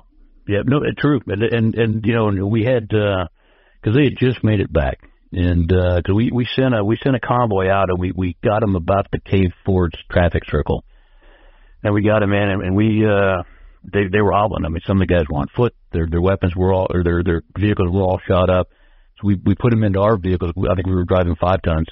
yeah, 0.47 0.61
no, 0.65 0.79
true, 0.97 1.19
and 1.27 1.43
and, 1.43 1.75
and 1.75 2.05
you 2.05 2.13
know 2.13 2.45
we 2.47 2.63
had 2.63 2.87
because 2.87 3.27
uh, 3.87 3.91
they 3.91 4.05
had 4.05 4.17
just 4.17 4.43
made 4.43 4.59
it 4.59 4.71
back, 4.71 4.99
and 5.31 5.71
uh, 5.71 6.01
we 6.13 6.31
we 6.31 6.45
sent 6.45 6.73
a 6.73 6.83
we 6.83 6.97
sent 7.03 7.15
a 7.15 7.19
convoy 7.19 7.69
out 7.69 7.89
and 7.89 7.99
we 7.99 8.11
we 8.15 8.35
got 8.43 8.61
them 8.61 8.75
about 8.75 9.07
the 9.11 9.19
Cave 9.19 9.51
Fords 9.65 9.97
traffic 10.11 10.43
circle, 10.49 10.83
and 11.83 11.93
we 11.93 12.03
got 12.03 12.19
them 12.19 12.33
in 12.33 12.49
and, 12.49 12.63
and 12.63 12.75
we. 12.75 13.05
uh 13.05 13.43
they 13.83 14.07
they 14.11 14.21
were 14.21 14.31
hobbling. 14.33 14.65
I 14.65 14.69
mean, 14.69 14.81
some 14.85 15.01
of 15.01 15.07
the 15.07 15.13
guys 15.13 15.25
were 15.29 15.39
on 15.39 15.47
foot. 15.55 15.73
Their 15.91 16.07
their 16.09 16.21
weapons 16.21 16.55
were 16.55 16.73
all 16.73 16.87
or 16.93 17.03
their 17.03 17.23
their 17.23 17.43
vehicles 17.57 17.89
were 17.91 18.01
all 18.01 18.19
shot 18.27 18.49
up. 18.49 18.67
So 19.19 19.27
we 19.27 19.35
we 19.35 19.55
put 19.55 19.71
them 19.71 19.83
into 19.83 20.01
our 20.01 20.17
vehicles. 20.17 20.51
I 20.57 20.75
think 20.75 20.87
we 20.87 20.95
were 20.95 21.05
driving 21.05 21.35
five 21.35 21.61
tons, 21.61 21.87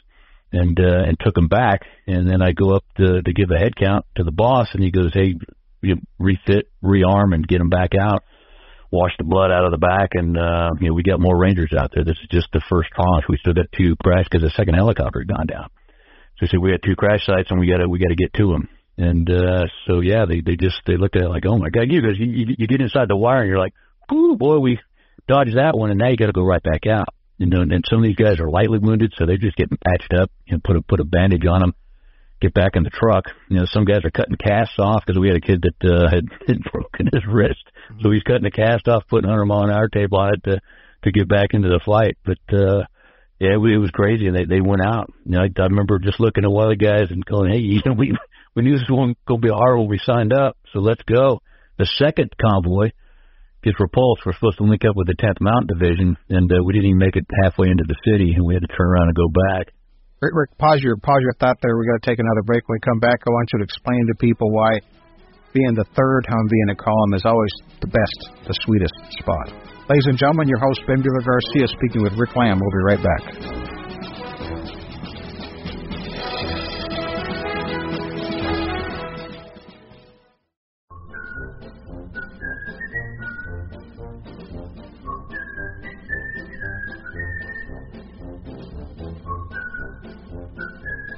and 0.52 0.80
uh, 0.80 1.04
and 1.08 1.18
took 1.20 1.36
them 1.36 1.48
back. 1.48 1.82
And 2.06 2.30
then 2.30 2.42
I 2.42 2.52
go 2.52 2.76
up 2.76 2.86
to 2.98 3.22
to 3.22 3.34
give 3.34 3.52
a 3.52 3.60
head 3.60 3.76
count 3.76 4.06
to 4.16 4.24
the 4.24 4.32
boss, 4.32 4.70
and 4.74 4.84
he 4.84 4.92
goes, 4.92 5.14
"Hey, 5.14 5.36
you 5.82 5.98
refit, 6.20 6.70
rearm, 6.84 7.34
and 7.34 7.48
get 7.48 7.60
them 7.60 7.70
back 7.70 7.92
out." 8.00 8.24
Wash 8.90 9.12
the 9.18 9.26
blood 9.26 9.52
out 9.52 9.66
of 9.66 9.72
the 9.72 9.78
back, 9.78 10.12
and 10.14 10.38
uh, 10.38 10.70
you 10.80 10.88
know 10.88 10.94
we 10.94 11.04
got 11.04 11.20
more 11.20 11.38
Rangers 11.38 11.74
out 11.78 11.92
there. 11.94 12.06
This 12.06 12.18
is 12.24 12.30
just 12.32 12.48
the 12.54 12.62
first 12.70 12.90
tranche. 12.96 13.26
We 13.28 13.38
still 13.38 13.54
got 13.54 13.66
two 13.76 13.98
crash 14.02 14.26
because 14.32 14.44
the 14.44 14.56
second 14.56 14.76
helicopter 14.76 15.20
had 15.20 15.28
gone 15.28 15.48
down. 15.48 15.70
So 16.38 16.46
he 16.46 16.48
said 16.48 16.60
we 16.60 16.72
got 16.72 16.84
two 16.84 16.96
crash 16.96 17.26
sites, 17.26 17.52
and 17.52 17.60
we 17.60 17.68
got 17.68 17.80
to 17.80 17.90
we 17.90 18.00
got 18.00 18.10
to 18.10 18.16
get 18.16 18.34
to 18.36 18.48
them. 18.48 18.70
And 18.98 19.30
uh, 19.30 19.66
so 19.86 20.00
yeah, 20.00 20.26
they 20.26 20.42
they 20.42 20.56
just 20.56 20.82
they 20.86 20.98
looked 20.98 21.16
at 21.16 21.24
it 21.24 21.30
like, 21.30 21.46
oh 21.46 21.58
my 21.58 21.70
god, 21.70 21.92
you 21.92 22.02
guys, 22.02 22.18
you, 22.18 22.56
you, 22.58 22.68
get 22.68 22.82
inside 22.82 23.10
the 23.10 23.16
wire 23.16 23.42
and 23.42 23.50
you're 23.50 23.60
like, 23.60 23.74
ooh 24.12 24.36
boy, 24.36 24.58
we 24.58 24.80
dodged 25.28 25.56
that 25.56 25.78
one, 25.78 25.92
and 25.92 26.00
now 26.00 26.10
you 26.10 26.18
got 26.18 26.28
to 26.28 26.32
go 26.32 26.44
right 26.44 26.64
back 26.64 26.88
out. 26.88 27.10
You 27.38 27.46
know, 27.46 27.62
and 27.62 27.84
some 27.88 28.00
of 28.00 28.04
these 28.04 28.16
guys 28.16 28.40
are 28.40 28.50
lightly 28.50 28.80
wounded, 28.80 29.14
so 29.16 29.26
they're 29.26 29.38
just 29.38 29.58
getting 29.58 29.78
patched 29.78 30.14
up 30.14 30.32
and 30.48 30.64
put 30.64 30.76
a 30.76 30.82
put 30.82 31.00
a 31.00 31.04
bandage 31.06 31.46
on 31.46 31.62
them, 31.62 31.76
get 32.42 32.54
back 32.54 32.72
in 32.76 32.84
the 32.84 32.90
truck. 32.90 33.26
You 33.48 33.60
know, 33.60 33.66
some 33.66 33.86
guys 33.86 34.04
are 34.04 34.12
cutting 34.12 34.38
casts 34.38 34.80
off 34.80 35.04
because 35.06 35.20
we 35.20 35.28
had 35.28 35.38
a 35.38 35.42
kid 35.42 35.64
that 35.64 35.88
uh, 35.88 36.10
had, 36.10 36.26
had 36.48 36.64
broken 36.72 37.10
his 37.14 37.24
wrist, 37.28 37.64
so 38.02 38.10
he's 38.10 38.24
cutting 38.24 38.44
the 38.44 38.52
cast 38.52 38.88
off, 38.88 39.04
putting 39.08 39.30
100 39.30 39.46
mile 39.46 39.64
an 39.64 39.72
hour 39.72 39.88
tape 39.88 40.14
on 40.14 40.34
it 40.34 40.44
to 40.46 40.62
to 41.04 41.12
get 41.12 41.30
back 41.30 41.54
into 41.54 41.70
the 41.70 41.80
flight. 41.84 42.18
But 42.26 42.40
uh, 42.52 42.86
yeah, 43.40 43.54
it, 43.54 43.60
it 43.60 43.78
was 43.78 43.92
crazy, 43.92 44.26
and 44.26 44.36
they 44.36 44.46
they 44.46 44.62
went 44.62 44.82
out. 44.84 45.14
You 45.24 45.34
know, 45.34 45.42
I, 45.42 45.62
I 45.62 45.66
remember 45.66 46.00
just 46.00 46.20
looking 46.20 46.44
at 46.44 46.52
one 46.52 46.72
of 46.72 46.78
the 46.78 46.84
guys 46.84 47.12
and 47.12 47.24
going, 47.24 47.52
hey, 47.52 47.60
you 47.62 47.82
know, 47.86 47.94
we 47.94 48.18
we 48.56 48.64
knew 48.64 48.74
this 48.74 48.90
was 48.90 49.16
going 49.28 49.42
to 49.42 49.48
be 49.48 49.54
hard 49.54 49.78
when 49.78 49.88
we 49.88 50.00
signed 50.00 50.34
up, 50.34 50.58
so 50.74 50.80
let's 50.80 51.04
go. 51.04 51.42
The 51.78 51.86
second 51.86 52.32
convoy 52.42 52.90
gets 53.68 53.80
repulsed. 53.84 54.24
We're 54.24 54.34
supposed 54.40 54.58
to 54.64 54.68
link 54.68 54.88
up 54.88 54.96
with 54.96 55.12
the 55.12 55.20
10th 55.20 55.44
Mountain 55.44 55.68
Division, 55.76 56.16
and 56.32 56.48
uh, 56.48 56.64
we 56.64 56.72
didn't 56.72 56.96
even 56.96 57.04
make 57.04 57.20
it 57.20 57.28
halfway 57.44 57.68
into 57.68 57.84
the 57.84 58.00
city, 58.08 58.32
and 58.32 58.48
we 58.48 58.56
had 58.56 58.64
to 58.64 58.72
turn 58.72 58.88
around 58.88 59.12
and 59.12 59.18
go 59.20 59.28
back. 59.52 59.76
Rick, 60.24 60.34
Rick 60.34 60.52
pause 60.58 60.80
your 60.82 60.98
pause 60.98 61.22
your 61.22 61.36
thought 61.38 61.60
there. 61.62 61.78
We 61.78 61.86
got 61.86 62.02
to 62.02 62.08
take 62.08 62.18
another 62.18 62.42
break. 62.48 62.64
When 62.66 62.80
we 62.80 62.88
come 62.88 63.04
back, 63.04 63.22
I 63.28 63.30
want 63.30 63.52
you 63.54 63.60
to 63.60 63.68
explain 63.68 64.02
to 64.08 64.16
people 64.18 64.50
why 64.50 64.80
being 65.54 65.76
the 65.76 65.86
third 65.94 66.26
Humvee 66.26 66.64
in 66.66 66.70
a 66.74 66.76
column 66.80 67.14
is 67.14 67.22
always 67.26 67.54
the 67.82 67.92
best, 67.92 68.48
the 68.48 68.56
sweetest 68.66 68.96
spot. 69.20 69.54
Ladies 69.90 70.08
and 70.08 70.18
gentlemen, 70.18 70.48
your 70.48 70.60
host 70.60 70.82
Ben 70.88 71.04
Garcia 71.04 71.68
speaking 71.68 72.02
with 72.02 72.14
Rick 72.18 72.36
Lamb. 72.36 72.60
We'll 72.60 72.74
be 72.74 72.98
right 72.98 73.04
back. 73.04 73.77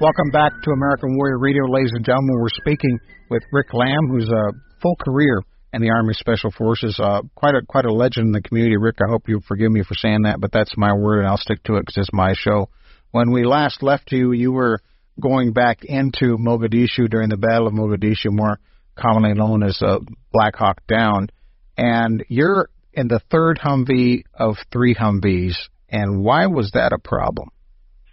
Welcome 0.00 0.30
back 0.30 0.52
to 0.62 0.70
American 0.70 1.14
Warrior 1.14 1.38
Radio, 1.38 1.64
ladies 1.68 1.92
and 1.92 2.02
gentlemen. 2.02 2.36
We're 2.40 2.48
speaking 2.48 2.98
with 3.28 3.42
Rick 3.52 3.74
Lamb, 3.74 4.08
who's 4.08 4.30
a 4.30 4.52
full 4.80 4.96
career 4.96 5.42
in 5.74 5.82
the 5.82 5.90
Army 5.90 6.14
Special 6.14 6.50
Forces. 6.50 6.98
Uh, 6.98 7.20
quite 7.34 7.54
a 7.54 7.60
quite 7.68 7.84
a 7.84 7.92
legend 7.92 8.28
in 8.28 8.32
the 8.32 8.40
community. 8.40 8.78
Rick, 8.78 8.96
I 9.06 9.10
hope 9.10 9.28
you'll 9.28 9.42
forgive 9.46 9.70
me 9.70 9.82
for 9.86 9.92
saying 9.92 10.22
that, 10.22 10.40
but 10.40 10.52
that's 10.52 10.72
my 10.74 10.94
word, 10.94 11.18
and 11.18 11.28
I'll 11.28 11.36
stick 11.36 11.62
to 11.64 11.74
it 11.74 11.80
because 11.80 11.98
it's 11.98 12.14
my 12.14 12.32
show. 12.34 12.70
When 13.10 13.30
we 13.30 13.44
last 13.44 13.82
left 13.82 14.10
you, 14.10 14.32
you 14.32 14.52
were 14.52 14.80
going 15.20 15.52
back 15.52 15.84
into 15.84 16.38
Mogadishu 16.38 17.10
during 17.10 17.28
the 17.28 17.36
Battle 17.36 17.66
of 17.66 17.74
Mogadishu, 17.74 18.30
more 18.30 18.58
commonly 18.96 19.34
known 19.34 19.62
as 19.62 19.82
uh, 19.82 19.98
Black 20.32 20.56
Hawk 20.56 20.80
Down, 20.88 21.28
and 21.76 22.24
you're 22.30 22.70
in 22.94 23.08
the 23.08 23.20
third 23.30 23.58
Humvee 23.62 24.22
of 24.34 24.56
three 24.72 24.94
Humvees, 24.94 25.56
And 25.90 26.24
why 26.24 26.46
was 26.46 26.70
that 26.72 26.94
a 26.94 26.98
problem? 26.98 27.50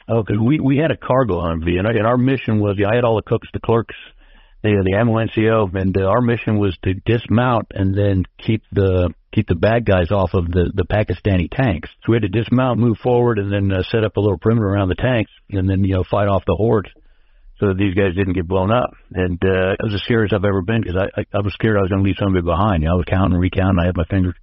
Oh, 0.10 0.24
because 0.24 0.41
we 0.41 0.60
we 0.60 0.78
had 0.78 0.91
a 0.91 0.98
cargo 0.98 1.41
Humvee, 1.41 1.78
and, 1.78 1.88
and 1.88 2.08
our 2.08 2.17
mission 2.17 2.60
was 2.60 2.78
yeah, 2.78 2.89
I 2.89 2.96
had 2.96 3.04
all 3.04 3.17
the 3.17 3.24
cooks, 3.24 3.48
the 3.52 3.60
clerks, 3.60 3.96
the 4.63 4.82
the 4.86 4.98
ammo 4.98 5.15
NCO, 5.15 5.74
and 5.76 5.98
uh, 5.98 6.06
our 6.06 6.22
mission 6.22 6.60
was 6.60 6.78
to 6.84 6.93
dismount 6.93 7.67
and 7.72 7.93
then 7.93 8.24
keep 8.38 8.63
the 8.72 9.13
keep 9.34 9.48
the 9.48 9.56
bad 9.56 9.86
guys 9.86 10.10
off 10.12 10.34
of 10.34 10.50
the 10.50 10.72
the 10.74 10.86
Pakistani 10.86 11.50
tanks. 11.52 11.89
So 12.02 12.12
we 12.12 12.15
had 12.15 12.22
to 12.22 12.30
dismount, 12.30 12.80
move 12.80 12.98
forward, 13.04 13.38
and 13.38 13.52
then 13.52 13.72
uh, 13.72 13.84
set 13.84 14.06
up 14.06 14.15
a 14.15 14.22
little 14.22 14.38
perimeter 14.38 14.67
around 14.67 14.89
the 14.89 14.96
tanks, 14.96 15.32
and 15.50 15.70
then 15.70 15.84
you 15.84 15.96
know 15.96 16.06
fight 16.10 16.30
off 16.30 16.46
the 16.46 16.56
hordes 16.56 16.89
so 17.60 17.67
that 17.67 17.78
these 17.78 17.93
guys 17.93 18.15
didn't 18.15 18.34
get 18.34 18.48
blown 18.48 18.72
up. 18.72 18.91
And 19.13 19.43
uh, 19.43 19.74
it 19.74 19.84
was 19.84 19.96
as 19.96 20.04
scary 20.04 20.26
as 20.26 20.34
I've 20.34 20.46
ever 20.46 20.62
been 20.62 20.82
because 20.82 20.96
I, 20.96 21.20
I 21.20 21.26
I 21.34 21.41
was 21.41 21.54
scared 21.54 21.76
I 21.76 21.82
was 21.82 21.89
going 21.89 22.04
to 22.04 22.08
leave 22.08 22.17
somebody 22.17 22.46
behind. 22.46 22.84
You 22.84 22.88
know, 22.88 22.93
I 22.93 22.98
was 22.98 23.06
counting, 23.10 23.34
and 23.34 23.41
recounting. 23.41 23.80
I 23.82 23.88
had 23.88 23.98
my 23.98 24.06
fingers. 24.06 24.36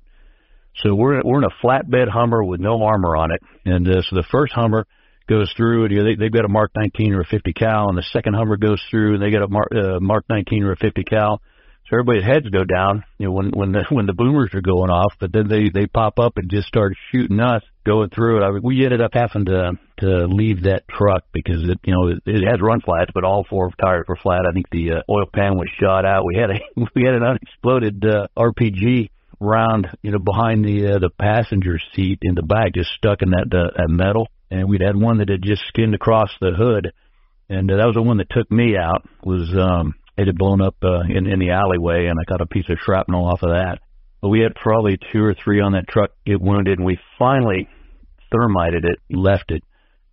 So 0.83 0.95
we're 0.95 1.23
we're 1.25 1.39
in 1.39 1.49
a 1.49 1.65
flatbed 1.65 2.09
Hummer 2.09 2.45
with 2.45 2.61
no 2.61 2.83
armor 2.83 3.17
on 3.17 3.31
it, 3.31 3.41
and 3.65 3.89
uh, 3.89 4.03
so 4.03 4.17
the 4.17 4.27
first 4.31 4.53
Hummer 4.53 4.87
goes 5.29 5.53
through, 5.57 5.85
and 5.85 5.93
you 5.93 5.99
know, 5.99 6.05
they, 6.05 6.15
they've 6.17 6.33
got 6.33 6.45
a 6.45 6.49
Mark 6.49 6.73
19 6.77 7.15
or 7.15 7.21
a 7.21 7.25
50 7.25 7.53
cal, 7.53 7.89
and 7.89 7.99
the 7.99 8.03
second 8.13 8.35
Hummer 8.35 8.57
goes 8.57 8.83
through, 8.91 9.15
and 9.15 9.23
they 9.23 9.31
got 9.31 9.43
a 9.43 9.49
Mark, 9.49 9.69
uh, 9.75 10.01
Mark 10.01 10.25
19 10.29 10.65
or 10.65 10.73
a 10.73 10.77
50 10.77 11.05
cal. 11.05 11.41
So 11.89 11.97
everybody's 11.97 12.25
heads 12.25 12.49
go 12.49 12.65
down, 12.65 13.05
you 13.19 13.27
know, 13.27 13.33
when 13.33 13.51
when 13.51 13.73
the 13.73 13.85
when 13.91 14.07
the 14.07 14.15
boomers 14.15 14.55
are 14.55 14.63
going 14.63 14.91
off, 14.91 15.13
but 15.21 15.35
then 15.35 15.49
they 15.49 15.69
they 15.69 15.87
pop 15.87 16.19
up 16.19 16.39
and 16.39 16.51
just 16.51 16.67
start 16.67 16.95
shooting 17.13 17.41
us 17.41 17.63
going 17.85 18.09
through 18.09 18.39
it. 18.39 18.43
I 18.43 18.53
mean, 18.53 18.63
we 18.65 18.85
ended 18.85 19.03
up 19.03 19.11
having 19.13 19.45
to 19.45 19.73
to 19.99 20.27
leave 20.27 20.63
that 20.63 20.89
truck 20.89 21.25
because 21.35 21.69
it 21.69 21.79
you 21.85 21.93
know 21.93 22.09
it, 22.09 22.23
it 22.25 22.49
has 22.49 22.63
run 22.63 22.81
flats, 22.81 23.11
but 23.13 23.25
all 23.25 23.45
four 23.45 23.71
tires 23.79 24.07
were 24.09 24.17
flat. 24.17 24.47
I 24.49 24.53
think 24.53 24.71
the 24.71 24.93
uh, 24.93 25.13
oil 25.13 25.27
pan 25.31 25.59
was 25.59 25.69
shot 25.79 26.07
out. 26.07 26.25
We 26.25 26.41
had 26.41 26.51
a 26.53 26.61
we 26.95 27.05
had 27.05 27.17
an 27.17 27.23
unexploded 27.23 28.03
uh, 28.03 28.29
RPG 28.35 29.11
round, 29.39 29.87
you 30.01 30.13
know, 30.13 30.19
behind 30.19 30.65
the 30.65 30.95
uh, 30.95 30.99
the 31.01 31.11
passenger 31.11 31.79
seat 31.95 32.21
in 32.23 32.35
the 32.35 32.43
back, 32.43 32.73
just 32.75 32.93
stuck 32.93 33.21
in 33.21 33.33
that 33.33 33.55
uh, 33.55 33.77
that 33.77 33.91
metal 33.91 34.29
and 34.55 34.69
we'd 34.69 34.83
had 34.83 34.97
one 34.97 35.19
that 35.19 35.29
had 35.29 35.43
just 35.43 35.63
skinned 35.67 35.95
across 35.95 36.31
the 36.41 36.53
hood, 36.53 36.93
and 37.49 37.71
uh, 37.71 37.77
that 37.77 37.87
was 37.87 37.97
the 37.97 38.03
one 38.03 38.19
that 38.19 38.31
took 38.31 38.51
me 38.51 38.77
out. 38.77 39.03
Was 39.25 39.53
um, 39.59 39.95
it 40.17 40.29
had 40.29 40.39
blown 40.39 40.61
up 40.61 40.77
uh, 40.83 41.01
in 41.09 41.27
in 41.27 41.41
the 41.41 41.51
alleyway, 41.51 42.07
and 42.07 42.19
I 42.21 42.25
got 42.25 42.41
a 42.41 42.47
piece 42.47 42.69
of 42.69 42.79
shrapnel 42.79 43.27
off 43.27 43.43
of 43.43 43.51
that. 43.51 43.81
But 44.21 44.29
we 44.29 44.41
had 44.41 44.55
probably 44.55 44.99
two 45.13 45.23
or 45.23 45.35
three 45.35 45.61
on 45.61 45.73
that 45.73 45.89
truck 45.89 46.11
get 46.25 46.41
wounded, 46.41 46.79
and 46.79 46.87
we 46.87 46.99
finally 47.19 47.69
thermited 48.33 48.85
it, 48.85 48.99
left 49.11 49.51
it, 49.51 49.65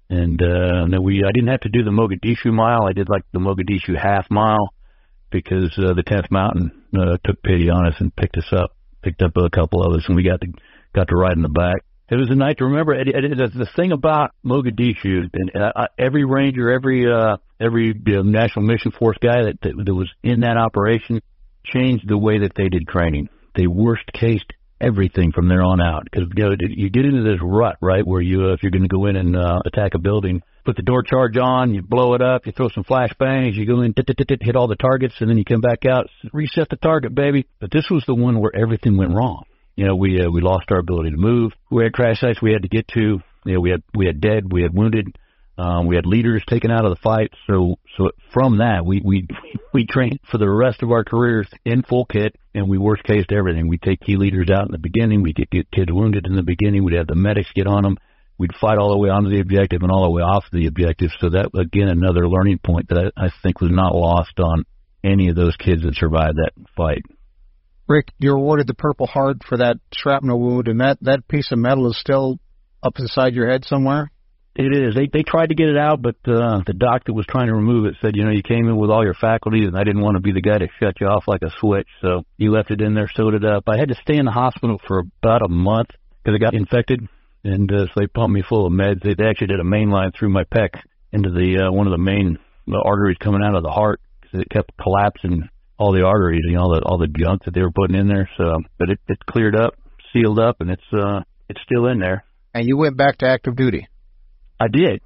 and 0.10 0.42
uh, 0.42 0.88
then 0.90 1.04
we 1.04 1.24
I 1.24 1.32
didn't 1.32 1.50
have 1.50 1.62
to 1.62 1.70
do 1.70 1.84
the 1.84 1.92
Mogadishu 1.92 2.52
mile. 2.52 2.86
I 2.88 2.94
did 2.94 3.10
like 3.10 3.24
the 3.32 3.40
Mogadishu 3.40 3.96
half 3.96 4.26
mile 4.32 4.74
because 5.30 5.72
uh, 5.78 5.94
the 5.94 6.04
10th 6.04 6.30
Mountain 6.30 6.72
uh, 6.98 7.18
took 7.24 7.42
pity 7.42 7.70
on 7.70 7.88
us 7.88 7.96
and 8.00 8.14
picked 8.14 8.38
us 8.38 8.52
up, 8.52 8.76
picked 9.02 9.22
up 9.22 9.38
a 9.38 9.50
couple 9.50 9.84
of 9.84 9.94
us, 9.94 10.04
and 10.08 10.16
we 10.16 10.24
got 10.24 10.42
to 10.42 10.48
got 10.94 11.08
to 11.08 11.16
ride 11.16 11.38
in 11.38 11.44
the 11.44 11.48
back 11.48 11.84
it 12.12 12.16
was 12.18 12.30
a 12.30 12.36
night 12.36 12.58
to 12.58 12.66
remember. 12.66 12.94
It, 12.94 13.08
it, 13.08 13.40
it, 13.40 13.54
the 13.54 13.70
thing 13.74 13.94
about 13.94 14.32
Mogadishu, 14.46 15.30
and 15.34 15.52
uh, 15.56 15.88
every 15.98 16.26
ranger, 16.26 16.70
every 16.70 17.10
uh, 17.10 17.38
every 17.60 17.94
know, 17.94 18.22
National 18.22 18.66
Mission 18.66 18.92
Force 18.92 19.18
guy 19.22 19.44
that, 19.44 19.62
that 19.62 19.84
that 19.86 19.96
was 19.96 20.12
in 20.22 20.42
that 20.42 20.58
operation 20.58 21.22
changed 21.64 22.08
the 22.08 22.18
way 22.18 22.40
that 22.40 22.52
they 22.56 22.68
did 22.68 22.86
training. 22.88 23.30
They 23.56 23.66
worst 23.66 24.04
cased 24.14 24.52
everything 24.82 25.32
from 25.32 25.48
there 25.48 25.64
on 25.64 25.80
out 25.80 26.04
because 26.04 26.28
you, 26.36 26.44
know, 26.44 26.56
you 26.60 26.90
get 26.90 27.06
into 27.06 27.24
this 27.24 27.40
rut, 27.42 27.78
right, 27.82 28.06
where 28.06 28.22
you 28.22 28.48
uh, 28.48 28.54
if 28.54 28.64
you're 28.64 28.72
going 28.72 28.82
to 28.82 28.90
go 28.90 29.06
in 29.06 29.16
and 29.16 29.38
uh, 29.38 29.60
attack 29.66 29.94
a 29.94 30.00
building, 30.00 30.42
put 30.66 30.76
the 30.76 30.82
door 30.82 31.04
charge 31.04 31.38
on, 31.38 31.74
you 31.74 31.82
blow 31.82 32.14
it 32.14 32.22
up, 32.22 32.46
you 32.46 32.52
throw 32.52 32.68
some 32.68 32.84
flashbangs, 32.84 33.54
you 33.54 33.66
go 33.66 33.82
in, 33.84 33.94
hit 34.42 34.58
all 34.58 34.68
the 34.68 34.76
targets, 34.76 35.16
and 35.22 35.30
then 35.30 35.38
you 35.38 35.46
come 35.46 35.62
back 35.62 35.86
out, 35.86 36.08
reset 36.34 36.68
the 36.70 36.76
target, 36.76 37.16
baby. 37.16 37.48
But 37.62 37.72
this 37.72 37.90
was 37.90 38.04
the 38.06 38.16
one 38.16 38.42
where 38.42 38.52
everything 38.54 38.98
went 38.98 39.14
wrong 39.14 39.46
you 39.82 39.88
know, 39.88 39.96
we 39.96 40.22
uh, 40.22 40.30
we 40.30 40.42
lost 40.42 40.66
our 40.70 40.78
ability 40.78 41.10
to 41.10 41.18
move. 41.18 41.54
We 41.72 41.84
had 41.84 41.92
crash 41.92 42.20
sites 42.20 42.40
we 42.40 42.54
had 42.54 42.62
to 42.62 42.68
get 42.68 42.88
to. 42.90 43.20
You 43.46 43.54
know, 43.56 43.60
we 43.60 43.72
had 43.72 43.82
we 43.96 44.06
had 44.06 44.22
dead, 44.22 44.54
we 44.54 44.62
had 44.62 44.76
wounded, 44.76 45.18
um, 45.58 45.88
we 45.88 45.96
had 45.96 46.06
leaders 46.06 46.44
taken 46.48 46.70
out 46.70 46.86
of 46.86 46.92
the 46.92 47.02
fight. 47.02 47.32
So 47.48 47.80
so 47.98 48.12
from 48.32 48.60
that, 48.60 48.86
we 48.86 49.02
we 49.04 49.28
we 49.74 49.88
trained 49.88 50.20
for 50.30 50.38
the 50.38 50.48
rest 50.48 50.84
of 50.84 50.92
our 50.92 51.04
careers 51.04 51.50
in 51.66 51.82
full 51.82 52.06
kit, 52.06 52.36
and 52.54 52.70
we 52.70 52.78
worst 52.78 53.04
cased 53.06 53.32
everything. 53.32 53.70
We 53.70 53.80
take 53.80 54.02
key 54.02 54.18
leaders 54.18 54.52
out 54.52 54.68
in 54.68 54.72
the 54.72 54.78
beginning. 54.78 55.24
We 55.24 55.34
get, 55.34 55.50
get 55.50 55.72
kids 55.72 55.92
wounded 55.92 56.28
in 56.28 56.36
the 56.36 56.44
beginning. 56.44 56.84
We'd 56.84 56.98
have 56.98 57.08
the 57.08 57.16
medics 57.16 57.50
get 57.56 57.66
on 57.66 57.82
them. 57.82 57.98
We'd 58.38 58.56
fight 58.62 58.78
all 58.78 58.92
the 58.92 59.00
way 59.00 59.10
onto 59.10 59.32
the 59.32 59.40
objective 59.40 59.82
and 59.82 59.92
all 59.92 60.04
the 60.04 60.12
way 60.12 60.22
off 60.22 60.46
the 60.52 60.68
objective. 60.68 61.10
So 61.20 61.30
that 61.32 61.50
again, 61.60 61.88
another 61.88 62.30
learning 62.30 62.60
point 62.64 62.90
that 62.90 63.12
I, 63.18 63.26
I 63.26 63.30
think 63.42 63.62
was 63.62 63.72
not 63.72 63.96
lost 63.96 64.40
on 64.40 64.64
any 65.04 65.30
of 65.30 65.36
those 65.36 65.56
kids 65.56 65.82
that 65.82 65.96
survived 65.96 66.38
that 66.38 66.52
fight. 66.78 67.02
Rick, 67.92 68.14
you're 68.20 68.38
awarded 68.38 68.68
the 68.68 68.74
Purple 68.74 69.06
Heart 69.06 69.44
for 69.46 69.58
that 69.58 69.76
shrapnel 69.94 70.40
wound, 70.40 70.70
and 70.70 70.80
that 70.80 70.98
that 71.02 71.28
piece 71.28 71.52
of 71.52 71.60
metal 71.60 71.90
is 71.90 72.00
still 72.00 72.40
up 72.82 72.94
inside 72.98 73.34
your 73.34 73.50
head 73.50 73.66
somewhere. 73.66 74.10
It 74.56 74.74
is. 74.74 74.96
They 74.96 75.10
they 75.12 75.24
tried 75.24 75.50
to 75.50 75.56
get 75.56 75.68
it 75.68 75.78
out, 75.78 76.02
but 76.02 76.16
uh, 76.26 76.62
the 76.66 76.74
doctor 76.74 77.14
was 77.14 77.26
trying 77.26 77.48
to 77.48 77.54
remove 77.54 77.86
it. 77.86 77.96
Said, 78.02 78.16
you 78.16 78.24
know, 78.24 78.32
you 78.32 78.44
came 78.44 78.68
in 78.70 78.78
with 78.78 78.90
all 78.90 79.04
your 79.04 79.14
faculties, 79.14 79.68
and 79.68 79.78
I 79.78 79.84
didn't 79.84 80.02
want 80.02 80.16
to 80.16 80.22
be 80.22 80.32
the 80.32 80.42
guy 80.42 80.58
to 80.58 80.68
shut 80.80 81.02
you 81.02 81.08
off 81.08 81.28
like 81.28 81.42
a 81.42 81.52
switch. 81.60 81.88
So 82.02 82.24
you 82.38 82.52
left 82.52 82.72
it 82.72 82.82
in 82.82 82.94
there, 82.94 83.10
sewed 83.14 83.34
it 83.34 83.44
up. 83.44 83.64
I 83.68 83.78
had 83.78 83.90
to 83.90 83.96
stay 83.96 84.16
in 84.16 84.26
the 84.26 84.32
hospital 84.32 84.80
for 84.88 85.04
about 85.22 85.42
a 85.42 85.50
month 85.50 85.90
because 86.24 86.36
I 86.36 86.40
got 86.40 86.54
infected, 86.54 87.08
and 87.44 87.70
uh, 87.72 87.88
so 87.88 87.92
they 87.98 88.08
pumped 88.08 88.34
me 88.34 88.42
full 88.42 88.66
of 88.68 88.72
meds. 88.72 89.04
They, 89.04 89.16
they 89.16 89.30
actually 89.30 89.48
did 89.48 89.60
a 89.60 89.66
main 89.66 89.90
line 89.90 90.12
through 90.18 90.30
my 90.30 90.46
pec 90.46 90.80
into 91.12 91.30
the 91.30 91.68
uh, 91.68 91.72
one 91.74 91.88
of 91.88 91.92
the 91.92 91.98
main 91.98 92.40
arteries 92.74 93.18
coming 93.20 93.42
out 93.44 93.56
of 93.56 93.64
the 93.64 93.70
heart 93.70 94.00
because 94.22 94.40
it 94.40 94.50
kept 94.50 94.72
collapsing 94.82 95.50
all 95.82 95.94
the 95.94 96.04
arteries, 96.04 96.44
you 96.46 96.54
know, 96.54 96.62
all 96.62 96.76
the 96.76 96.82
all 96.86 96.98
the 97.00 97.08
junk 97.08 97.46
that 97.46 97.56
they 97.56 97.62
were 97.62 97.72
putting 97.72 97.96
in 97.96 98.08
there. 98.08 98.30
So, 98.38 98.62
but 98.78 98.90
it 98.90 99.00
it 99.08 99.18
cleared 99.26 99.56
up, 99.56 99.74
sealed 100.14 100.38
up, 100.38 100.62
and 100.62 100.70
it's 100.70 100.94
uh 100.94 101.22
it's 101.50 101.60
still 101.66 101.88
in 101.88 102.00
there. 102.00 102.24
And 102.54 102.68
you 102.68 102.78
went 102.78 102.98
back 102.98 103.18
to 103.20 103.28
active 103.28 103.56
duty. 103.56 103.88
I 104.60 104.68
did. 104.68 105.02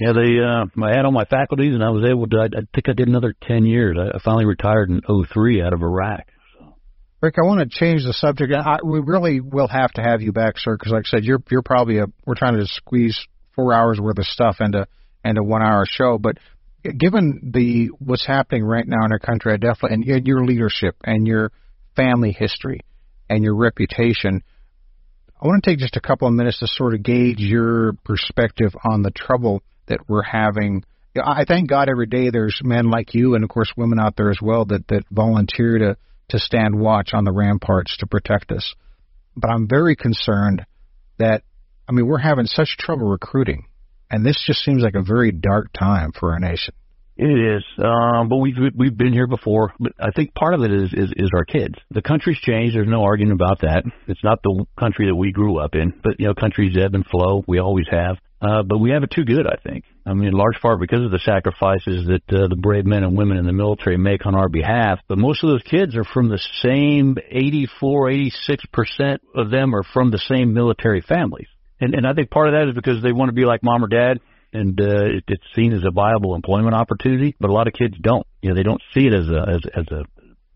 Yeah, 0.00 0.12
they 0.14 0.38
uh 0.40 0.64
I 0.82 0.96
had 0.96 1.04
all 1.04 1.12
my 1.12 1.26
faculties, 1.26 1.74
and 1.74 1.84
I 1.84 1.90
was 1.90 2.08
able 2.08 2.26
to. 2.28 2.36
I, 2.38 2.44
I 2.44 2.62
think 2.72 2.88
I 2.88 2.94
did 2.94 3.08
another 3.08 3.34
ten 3.42 3.66
years. 3.66 3.98
I, 4.00 4.16
I 4.16 4.20
finally 4.24 4.46
retired 4.46 4.88
in 4.88 5.02
'03 5.02 5.60
out 5.60 5.74
of 5.74 5.82
Iraq. 5.82 6.24
So. 6.58 6.74
Rick, 7.20 7.34
I 7.36 7.46
want 7.46 7.60
to 7.60 7.78
change 7.78 8.04
the 8.04 8.14
subject. 8.14 8.54
I, 8.54 8.78
we 8.82 9.00
really 9.00 9.40
will 9.40 9.68
have 9.68 9.92
to 9.92 10.02
have 10.02 10.22
you 10.22 10.32
back, 10.32 10.54
sir, 10.56 10.78
because 10.78 10.92
like 10.92 11.04
I 11.08 11.10
said, 11.10 11.24
you're 11.24 11.42
you're 11.50 11.62
probably 11.62 11.98
a. 11.98 12.06
We're 12.24 12.36
trying 12.36 12.56
to 12.56 12.66
squeeze 12.66 13.18
four 13.54 13.74
hours 13.74 14.00
worth 14.00 14.18
of 14.18 14.24
stuff 14.24 14.56
into 14.60 14.86
into 15.22 15.42
one 15.42 15.62
hour 15.62 15.84
show, 15.86 16.16
but 16.16 16.38
given 16.92 17.50
the 17.54 17.90
what's 17.98 18.26
happening 18.26 18.64
right 18.64 18.86
now 18.86 19.04
in 19.04 19.12
our 19.12 19.18
country, 19.18 19.52
I 19.52 19.56
definitely 19.56 20.12
and 20.12 20.26
your 20.26 20.44
leadership 20.44 20.96
and 21.04 21.26
your 21.26 21.50
family 21.96 22.32
history 22.32 22.80
and 23.28 23.42
your 23.42 23.54
reputation. 23.54 24.42
I 25.40 25.46
want 25.46 25.64
to 25.64 25.70
take 25.70 25.78
just 25.78 25.96
a 25.96 26.00
couple 26.00 26.28
of 26.28 26.34
minutes 26.34 26.60
to 26.60 26.66
sort 26.66 26.94
of 26.94 27.02
gauge 27.02 27.38
your 27.38 27.94
perspective 28.04 28.74
on 28.84 29.02
the 29.02 29.10
trouble 29.10 29.62
that 29.86 30.00
we're 30.08 30.22
having. 30.22 30.84
I 31.22 31.44
thank 31.46 31.68
God 31.68 31.88
every 31.88 32.06
day 32.06 32.30
there's 32.30 32.60
men 32.62 32.90
like 32.90 33.14
you 33.14 33.34
and 33.34 33.44
of 33.44 33.50
course 33.50 33.72
women 33.76 33.98
out 33.98 34.16
there 34.16 34.30
as 34.30 34.38
well 34.42 34.64
that 34.66 34.86
that 34.88 35.04
volunteer 35.10 35.78
to 35.78 35.96
to 36.30 36.38
stand 36.38 36.78
watch 36.78 37.10
on 37.12 37.24
the 37.24 37.32
ramparts 37.32 37.96
to 37.98 38.06
protect 38.06 38.50
us. 38.50 38.74
But 39.36 39.50
I'm 39.50 39.68
very 39.68 39.96
concerned 39.96 40.64
that 41.18 41.42
I 41.88 41.92
mean 41.92 42.06
we're 42.06 42.18
having 42.18 42.46
such 42.46 42.76
trouble 42.78 43.08
recruiting 43.08 43.66
and 44.14 44.24
this 44.24 44.40
just 44.46 44.64
seems 44.64 44.82
like 44.82 44.94
a 44.94 45.02
very 45.02 45.32
dark 45.32 45.72
time 45.72 46.12
for 46.12 46.32
our 46.32 46.38
nation. 46.38 46.72
It 47.16 47.26
is, 47.26 47.64
um, 47.78 48.28
but 48.28 48.36
we've 48.38 48.56
we've 48.76 48.96
been 48.96 49.12
here 49.12 49.28
before. 49.28 49.72
But 49.78 49.92
I 50.00 50.10
think 50.10 50.34
part 50.34 50.54
of 50.54 50.62
it 50.62 50.72
is, 50.72 50.92
is 50.92 51.12
is 51.16 51.30
our 51.34 51.44
kids. 51.44 51.74
The 51.90 52.02
country's 52.02 52.38
changed. 52.38 52.76
There's 52.76 52.88
no 52.88 53.04
arguing 53.04 53.32
about 53.32 53.60
that. 53.60 53.84
It's 54.08 54.22
not 54.24 54.42
the 54.42 54.66
country 54.78 55.06
that 55.06 55.14
we 55.14 55.30
grew 55.30 55.58
up 55.58 55.74
in, 55.74 55.92
but 56.02 56.18
you 56.18 56.26
know, 56.26 56.34
countries 56.34 56.76
ebb 56.76 56.94
and 56.94 57.06
flow. 57.06 57.44
We 57.46 57.58
always 57.58 57.86
have. 57.90 58.16
Uh, 58.40 58.62
but 58.62 58.78
we 58.78 58.90
have 58.90 59.02
it 59.02 59.10
too 59.10 59.24
good, 59.24 59.46
I 59.46 59.56
think. 59.66 59.84
I 60.04 60.12
mean, 60.12 60.28
in 60.28 60.34
large 60.34 60.60
part 60.60 60.78
because 60.78 61.02
of 61.04 61.10
the 61.10 61.20
sacrifices 61.20 62.06
that 62.06 62.36
uh, 62.36 62.48
the 62.48 62.58
brave 62.60 62.84
men 62.84 63.02
and 63.02 63.16
women 63.16 63.38
in 63.38 63.46
the 63.46 63.52
military 63.52 63.96
make 63.96 64.26
on 64.26 64.34
our 64.34 64.48
behalf. 64.48 64.98
But 65.08 65.18
most 65.18 65.42
of 65.42 65.50
those 65.50 65.62
kids 65.62 65.96
are 65.96 66.04
from 66.04 66.28
the 66.28 66.40
same 66.62 67.16
84, 67.30 68.10
86 68.10 68.64
percent 68.72 69.22
of 69.34 69.50
them 69.50 69.74
are 69.74 69.84
from 69.84 70.10
the 70.10 70.18
same 70.18 70.52
military 70.52 71.00
families. 71.00 71.48
And, 71.80 71.94
and 71.94 72.06
I 72.06 72.14
think 72.14 72.30
part 72.30 72.48
of 72.48 72.54
that 72.54 72.68
is 72.68 72.74
because 72.74 73.02
they 73.02 73.12
want 73.12 73.28
to 73.28 73.34
be 73.34 73.44
like 73.44 73.62
mom 73.62 73.84
or 73.84 73.88
dad, 73.88 74.20
and 74.52 74.80
uh, 74.80 75.18
it, 75.18 75.24
it's 75.26 75.44
seen 75.54 75.72
as 75.72 75.82
a 75.84 75.90
viable 75.90 76.34
employment 76.34 76.74
opportunity. 76.74 77.34
But 77.38 77.50
a 77.50 77.52
lot 77.52 77.66
of 77.66 77.74
kids 77.74 77.94
don't. 78.00 78.26
You 78.42 78.50
know, 78.50 78.54
they 78.54 78.62
don't 78.62 78.82
see 78.94 79.06
it 79.06 79.14
as 79.14 79.28
a 79.28 79.44
as, 79.48 79.60
as 79.76 79.86
a 79.90 80.04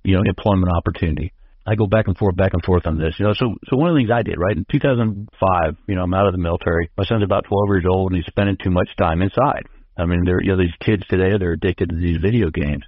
you 0.04 0.16
know 0.16 0.22
employment 0.24 0.72
opportunity. 0.72 1.33
I 1.66 1.74
go 1.74 1.87
back 1.87 2.07
and 2.07 2.16
forth, 2.16 2.35
back 2.35 2.54
and 2.54 2.64
forth 2.64 2.87
on 2.87 2.98
this. 2.98 3.14
You 3.18 3.26
know, 3.26 3.35
so 3.35 3.54
so 3.68 3.76
one 3.76 3.90
of 3.90 3.94
the 3.94 4.00
things 4.00 4.11
I 4.11 4.22
did 4.22 4.38
right 4.38 4.57
in 4.57 4.64
2005, 4.70 5.76
you 5.87 5.94
know, 5.96 6.02
I'm 6.02 6.14
out 6.14 6.26
of 6.26 6.33
the 6.33 6.38
military. 6.38 6.90
My 6.96 7.04
son's 7.04 7.24
about 7.24 7.44
12 7.44 7.68
years 7.68 7.85
old, 7.87 8.12
and 8.12 8.16
he's 8.16 8.27
spending 8.27 8.56
too 8.62 8.71
much 8.71 8.88
time 8.96 9.21
inside. 9.21 9.64
I 9.96 10.06
mean, 10.06 10.25
they're 10.25 10.40
you 10.40 10.52
know 10.52 10.58
these 10.58 10.75
kids 10.81 11.02
today 11.08 11.37
they're 11.38 11.52
addicted 11.52 11.90
to 11.90 11.96
these 11.96 12.19
video 12.19 12.50
games. 12.50 12.85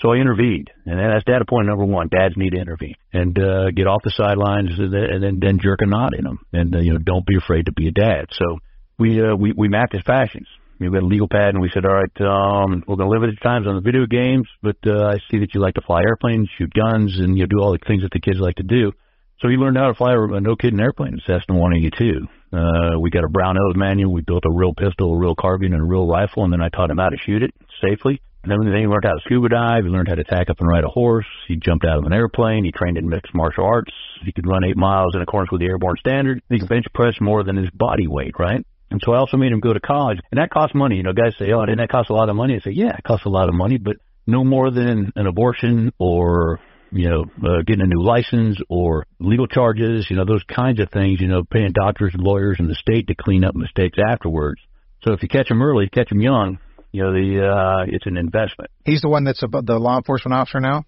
So 0.00 0.12
I 0.12 0.16
intervened, 0.16 0.70
and 0.86 0.98
that's 0.98 1.24
data 1.24 1.44
point 1.46 1.66
number 1.66 1.84
one. 1.84 2.08
Dads 2.08 2.34
need 2.36 2.50
to 2.50 2.60
intervene 2.60 2.94
and 3.12 3.38
uh, 3.38 3.70
get 3.70 3.86
off 3.86 4.02
the 4.02 4.10
sidelines, 4.10 4.70
and 4.78 4.92
then 5.22 5.40
then, 5.40 5.58
jerk 5.60 5.80
a 5.82 5.86
knot 5.86 6.14
in 6.16 6.24
them, 6.24 6.38
and 6.52 6.74
uh, 6.74 6.78
you 6.78 6.94
know 6.94 6.98
don't 6.98 7.26
be 7.26 7.36
afraid 7.36 7.66
to 7.66 7.72
be 7.72 7.88
a 7.88 7.90
dad. 7.90 8.26
So 8.32 8.60
we 8.98 9.20
uh, 9.20 9.34
we 9.34 9.52
we 9.52 9.68
mapped 9.68 9.92
his 9.92 10.02
passions. 10.02 10.48
We 10.78 10.88
got 10.88 11.02
a 11.02 11.06
legal 11.06 11.28
pad, 11.28 11.50
and 11.50 11.60
we 11.60 11.68
said, 11.68 11.84
all 11.84 11.92
right, 11.92 12.20
um, 12.22 12.82
we're 12.88 12.96
going 12.96 13.10
to 13.10 13.14
limit 13.14 13.36
the 13.38 13.44
times 13.44 13.66
on 13.66 13.74
the 13.74 13.82
video 13.82 14.06
games, 14.06 14.48
but 14.62 14.78
uh, 14.86 15.08
I 15.08 15.18
see 15.30 15.40
that 15.40 15.52
you 15.52 15.60
like 15.60 15.74
to 15.74 15.82
fly 15.82 16.00
airplanes, 16.00 16.48
shoot 16.56 16.72
guns, 16.72 17.18
and 17.18 17.36
you 17.36 17.44
know, 17.44 17.48
do 17.48 17.60
all 17.60 17.72
the 17.72 17.78
things 17.86 18.02
that 18.02 18.12
the 18.12 18.20
kids 18.20 18.38
like 18.40 18.56
to 18.56 18.62
do. 18.62 18.92
So 19.40 19.48
he 19.48 19.56
learned 19.56 19.76
how 19.76 19.88
to 19.88 19.94
fly 19.94 20.14
a 20.14 20.40
no 20.40 20.56
kidding 20.56 20.80
airplane 20.80 21.14
in 21.14 21.20
Cessna 21.20 21.54
182. 21.54 22.26
Uh, 22.52 22.98
we 22.98 23.10
got 23.10 23.24
a 23.24 23.28
Brownells 23.28 23.76
manual. 23.76 24.12
We 24.12 24.22
built 24.22 24.44
a 24.46 24.50
real 24.50 24.72
pistol, 24.72 25.12
a 25.12 25.18
real 25.18 25.34
carbine, 25.34 25.74
and 25.74 25.82
a 25.82 25.84
real 25.84 26.06
rifle, 26.06 26.44
and 26.44 26.52
then 26.52 26.62
I 26.62 26.70
taught 26.70 26.90
him 26.90 26.96
how 26.96 27.10
to 27.10 27.18
shoot 27.18 27.42
it 27.42 27.52
safely. 27.82 28.22
Then 28.42 28.58
he 28.62 28.86
learned 28.86 29.04
how 29.04 29.14
to 29.14 29.20
scuba 29.24 29.48
dive. 29.50 29.84
He 29.84 29.90
learned 29.90 30.08
how 30.08 30.14
to 30.14 30.24
tack 30.24 30.48
up 30.48 30.60
and 30.60 30.68
ride 30.68 30.84
a 30.84 30.88
horse. 30.88 31.26
He 31.46 31.56
jumped 31.56 31.84
out 31.84 31.98
of 31.98 32.04
an 32.04 32.12
airplane. 32.12 32.64
He 32.64 32.72
trained 32.72 32.96
in 32.96 33.08
mixed 33.08 33.34
martial 33.34 33.64
arts. 33.64 33.92
He 34.24 34.32
could 34.32 34.46
run 34.46 34.64
eight 34.64 34.76
miles 34.76 35.14
in 35.14 35.20
accordance 35.20 35.52
with 35.52 35.60
the 35.60 35.66
airborne 35.66 35.96
standard. 36.00 36.42
He 36.48 36.58
could 36.58 36.68
bench 36.68 36.86
press 36.94 37.14
more 37.20 37.44
than 37.44 37.56
his 37.56 37.70
body 37.70 38.06
weight, 38.06 38.34
right? 38.38 38.64
And 38.90 39.00
so 39.04 39.12
I 39.12 39.18
also 39.18 39.36
made 39.36 39.52
him 39.52 39.60
go 39.60 39.72
to 39.72 39.80
college. 39.80 40.18
And 40.30 40.40
that 40.40 40.50
costs 40.50 40.74
money. 40.74 40.96
You 40.96 41.02
know, 41.02 41.12
guys 41.12 41.34
say, 41.38 41.52
oh, 41.52 41.64
didn't 41.64 41.78
that 41.78 41.90
cost 41.90 42.10
a 42.10 42.14
lot 42.14 42.28
of 42.28 42.36
money? 42.36 42.56
I 42.56 42.60
say, 42.60 42.72
yeah, 42.72 42.96
it 42.96 43.04
costs 43.04 43.26
a 43.26 43.30
lot 43.30 43.48
of 43.48 43.54
money, 43.54 43.78
but 43.78 43.96
no 44.26 44.42
more 44.42 44.70
than 44.70 45.12
an 45.16 45.26
abortion 45.26 45.92
or 45.98 46.60
you 46.92 47.08
know, 47.08 47.24
uh, 47.44 47.62
getting 47.64 47.82
a 47.82 47.86
new 47.86 48.02
license 48.02 48.58
or 48.68 49.06
legal 49.20 49.46
charges, 49.46 50.06
you 50.10 50.16
know, 50.16 50.24
those 50.24 50.42
kinds 50.44 50.80
of 50.80 50.90
things, 50.90 51.20
you 51.20 51.28
know, 51.28 51.44
paying 51.44 51.72
doctors 51.72 52.12
and 52.14 52.22
lawyers 52.22 52.56
and 52.58 52.68
the 52.68 52.74
state 52.74 53.06
to 53.06 53.14
clean 53.14 53.44
up 53.44 53.54
mistakes 53.54 53.98
afterwards. 54.04 54.60
So 55.04 55.12
if 55.12 55.22
you 55.22 55.28
catch 55.28 55.48
them 55.48 55.62
early, 55.62 55.88
catch 55.88 56.08
them 56.08 56.20
young, 56.20 56.58
you 56.92 57.02
know, 57.02 57.12
the 57.12 57.46
uh, 57.46 57.84
it's 57.88 58.06
an 58.06 58.16
investment. 58.16 58.70
He's 58.84 59.00
the 59.00 59.08
one 59.08 59.24
that's 59.24 59.42
about 59.42 59.66
the 59.66 59.78
law 59.78 59.96
enforcement 59.96 60.34
officer 60.34 60.60
now. 60.60 60.84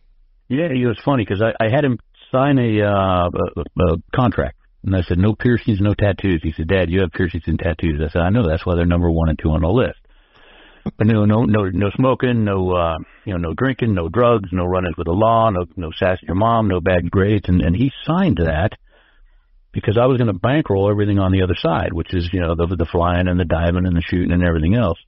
Yeah, 0.49 0.69
he 0.73 0.85
was 0.87 0.99
funny 1.05 1.25
because 1.25 1.43
I, 1.43 1.65
I 1.65 1.71
had 1.71 1.85
him 1.85 1.99
sign 2.31 2.59
a, 2.59 2.83
uh, 2.83 3.29
a, 3.29 3.83
a 3.83 3.97
contract, 4.15 4.57
and 4.85 4.97
I 4.97 5.03
said 5.03 5.19
no 5.19 5.35
piercings, 5.35 5.81
no 5.81 5.95
tattoos. 5.95 6.41
He 6.43 6.53
said, 6.53 6.69
Dad, 6.69 6.91
you 6.91 7.01
have 7.01 7.13
piercings 7.13 7.45
and 7.47 7.59
tattoos. 7.59 8.01
I 8.05 8.11
said, 8.11 8.23
I 8.23 8.31
know. 8.31 8.49
That's 8.49 8.67
why 8.67 8.75
they're 8.75 8.87
number 8.87 9.11
one 9.11 9.29
and 9.29 9.39
two 9.39 9.51
on 9.51 9.63
the 9.63 9.69
list. 9.69 9.99
But 10.85 11.07
no, 11.07 11.25
no, 11.25 11.45
no, 11.45 11.69
no 11.69 11.91
smoking, 11.95 12.45
no, 12.45 12.73
uh, 12.73 12.99
you 13.25 13.35
know, 13.35 13.39
no 13.39 13.55
drinking, 13.55 13.95
no 13.95 14.09
drugs, 14.09 14.49
no 14.53 14.65
running 14.65 14.95
with 14.99 15.07
the 15.07 15.13
law, 15.13 15.49
no, 15.51 15.65
no 15.77 15.91
sassing 15.97 16.27
your 16.27 16.35
mom, 16.35 16.67
no 16.67 16.81
bad 16.81 17.09
grades, 17.09 17.49
and 17.49 17.63
and 17.63 17.77
he 17.77 17.93
signed 18.05 18.39
that 18.39 18.73
because 19.73 19.97
I 19.97 20.07
was 20.07 20.19
going 20.19 20.33
to 20.33 20.39
bankroll 20.39 20.91
everything 20.91 21.21
on 21.21 21.31
the 21.31 21.43
other 21.43 21.55
side, 21.57 21.93
which 21.93 22.13
is 22.13 22.29
you 22.33 22.41
know 22.41 22.57
the 22.57 22.67
the 22.67 22.85
flying 22.85 23.29
and 23.29 23.39
the 23.39 23.45
diving 23.45 23.87
and 23.87 23.97
the 23.97 24.03
shooting 24.03 24.33
and 24.33 24.43
everything 24.43 24.75
else. 24.75 24.99